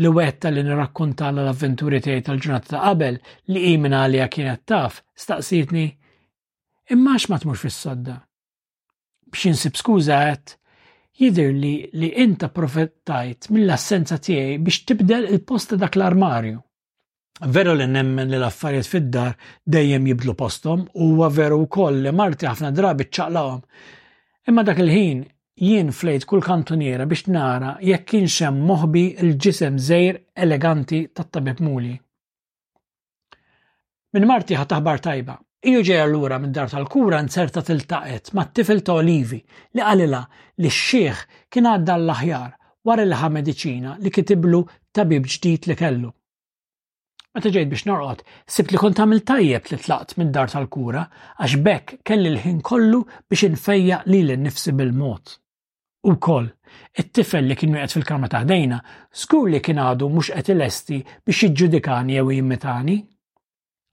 li 0.00 0.08
wetta 0.16 0.48
li 0.52 0.64
nirrakkonta 0.64 1.28
l-avventuri 1.34 2.00
tiegħi 2.04 2.24
tal-ġurnata 2.26 2.72
ta' 2.72 2.80
qabel 2.88 3.20
li 3.52 3.66
qimina 3.68 4.06
li 4.08 4.24
kienet 4.32 4.64
taf 4.68 5.02
staqsitni 5.24 5.86
imma 6.96 7.18
ma 7.28 7.36
tmur 7.38 7.58
fis-sodda 7.60 8.16
b'xin 9.32 9.56
sib 9.62 9.78
skużat, 9.80 10.56
jidir 11.20 11.52
li 11.54 11.74
li 12.00 12.08
inta 12.24 12.48
profettajt 12.56 13.50
mill-assenza 13.54 14.18
tiegħi 14.26 14.56
biex 14.66 14.84
tibdel 14.88 15.26
il-posta 15.30 15.78
dak 15.82 15.96
l-armarju. 15.98 16.58
Veru 17.54 17.74
li 17.78 17.86
nemmen 17.88 18.28
li 18.28 18.36
l-affarijiet 18.36 18.90
fid-dar 18.90 19.34
dejjem 19.76 20.08
jibdlu 20.10 20.34
postom 20.36 20.82
u 21.04 21.08
veru 21.38 21.62
wkoll 21.64 22.02
li 22.04 22.12
marti 22.12 22.48
ħafna 22.48 22.72
drabi 22.76 23.06
ċaqlawom. 23.08 23.60
Imma 24.50 24.64
dak 24.68 24.82
il-ħin 24.84 25.22
jien 25.64 25.92
flejt 25.92 26.26
kull 26.28 26.44
kantoniera 26.44 27.06
biex 27.08 27.30
nara 27.32 27.74
jekk 27.84 28.08
kien 28.12 28.28
xem 28.36 28.60
moħbi 28.70 29.06
l-ġisem 29.24 29.78
zejr 29.88 30.20
eleganti 30.46 31.06
tat-tabib 31.16 31.62
muli. 31.64 31.94
Minn 34.10 34.26
marti 34.26 34.56
ħat 34.58 34.72
taħbar 34.74 35.00
tajba, 35.00 35.36
Iju 35.60 35.80
ġeja 35.84 36.04
l-ura 36.08 36.38
minn 36.40 36.54
dar 36.56 36.70
tal-kura 36.72 37.18
nserta 37.20 37.60
tiltaqet 37.68 38.30
ma' 38.32 38.46
tifel 38.56 38.78
ta' 38.80 38.94
Olivi 39.02 39.42
li 39.76 39.82
għalila 39.84 40.20
li 40.62 40.70
x-xieħ 40.72 41.18
kien 41.52 41.68
għadda 41.68 41.96
l-aħjar 42.00 42.54
wara 42.88 43.04
il 43.04 43.12
ħa 43.20 43.28
medicina 43.34 43.92
li 44.00 44.08
kitiblu 44.08 44.62
tabib 44.96 45.26
ġdid 45.28 45.68
li 45.68 45.76
kellu. 45.76 46.14
Meta 47.36 47.52
ġejt 47.52 47.68
biex 47.74 47.84
norqod, 47.90 48.24
sibt 48.50 48.72
li 48.72 48.80
kont 48.80 49.04
għamil 49.04 49.20
tajjeb 49.28 49.68
li 49.74 49.78
tlaqt 49.84 50.16
minn 50.18 50.32
dar 50.34 50.48
tal-kura 50.50 51.04
għax 51.44 51.58
bekk 51.68 52.00
kelli 52.08 52.32
l-ħin 52.38 52.64
kollu 52.64 53.04
biex 53.28 53.44
infejja 53.52 54.00
li 54.08 54.24
l-nifsi 54.24 54.72
bil-mod. 54.80 55.36
U 56.08 56.16
koll, 56.16 56.48
it-tifel 56.96 57.44
li 57.52 57.60
kien 57.60 57.76
qed 57.76 57.92
fil-kamra 58.00 58.32
taħdejna, 58.32 58.80
skur 59.12 59.52
li 59.52 59.60
kien 59.60 59.84
għadu 59.84 60.08
mhux 60.08 60.32
qed 60.38 60.52
ilesti 60.56 61.02
biex 61.20 61.44
jiġġudikani 61.50 62.16
jew 62.16 62.38
jimmetani 62.38 63.02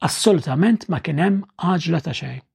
assolutament 0.07 0.85
ma 0.93 0.99
kien 1.07 1.23
hemm 1.25 1.41
għaġla 1.71 2.03
ta' 2.09 2.17
xejn. 2.21 2.45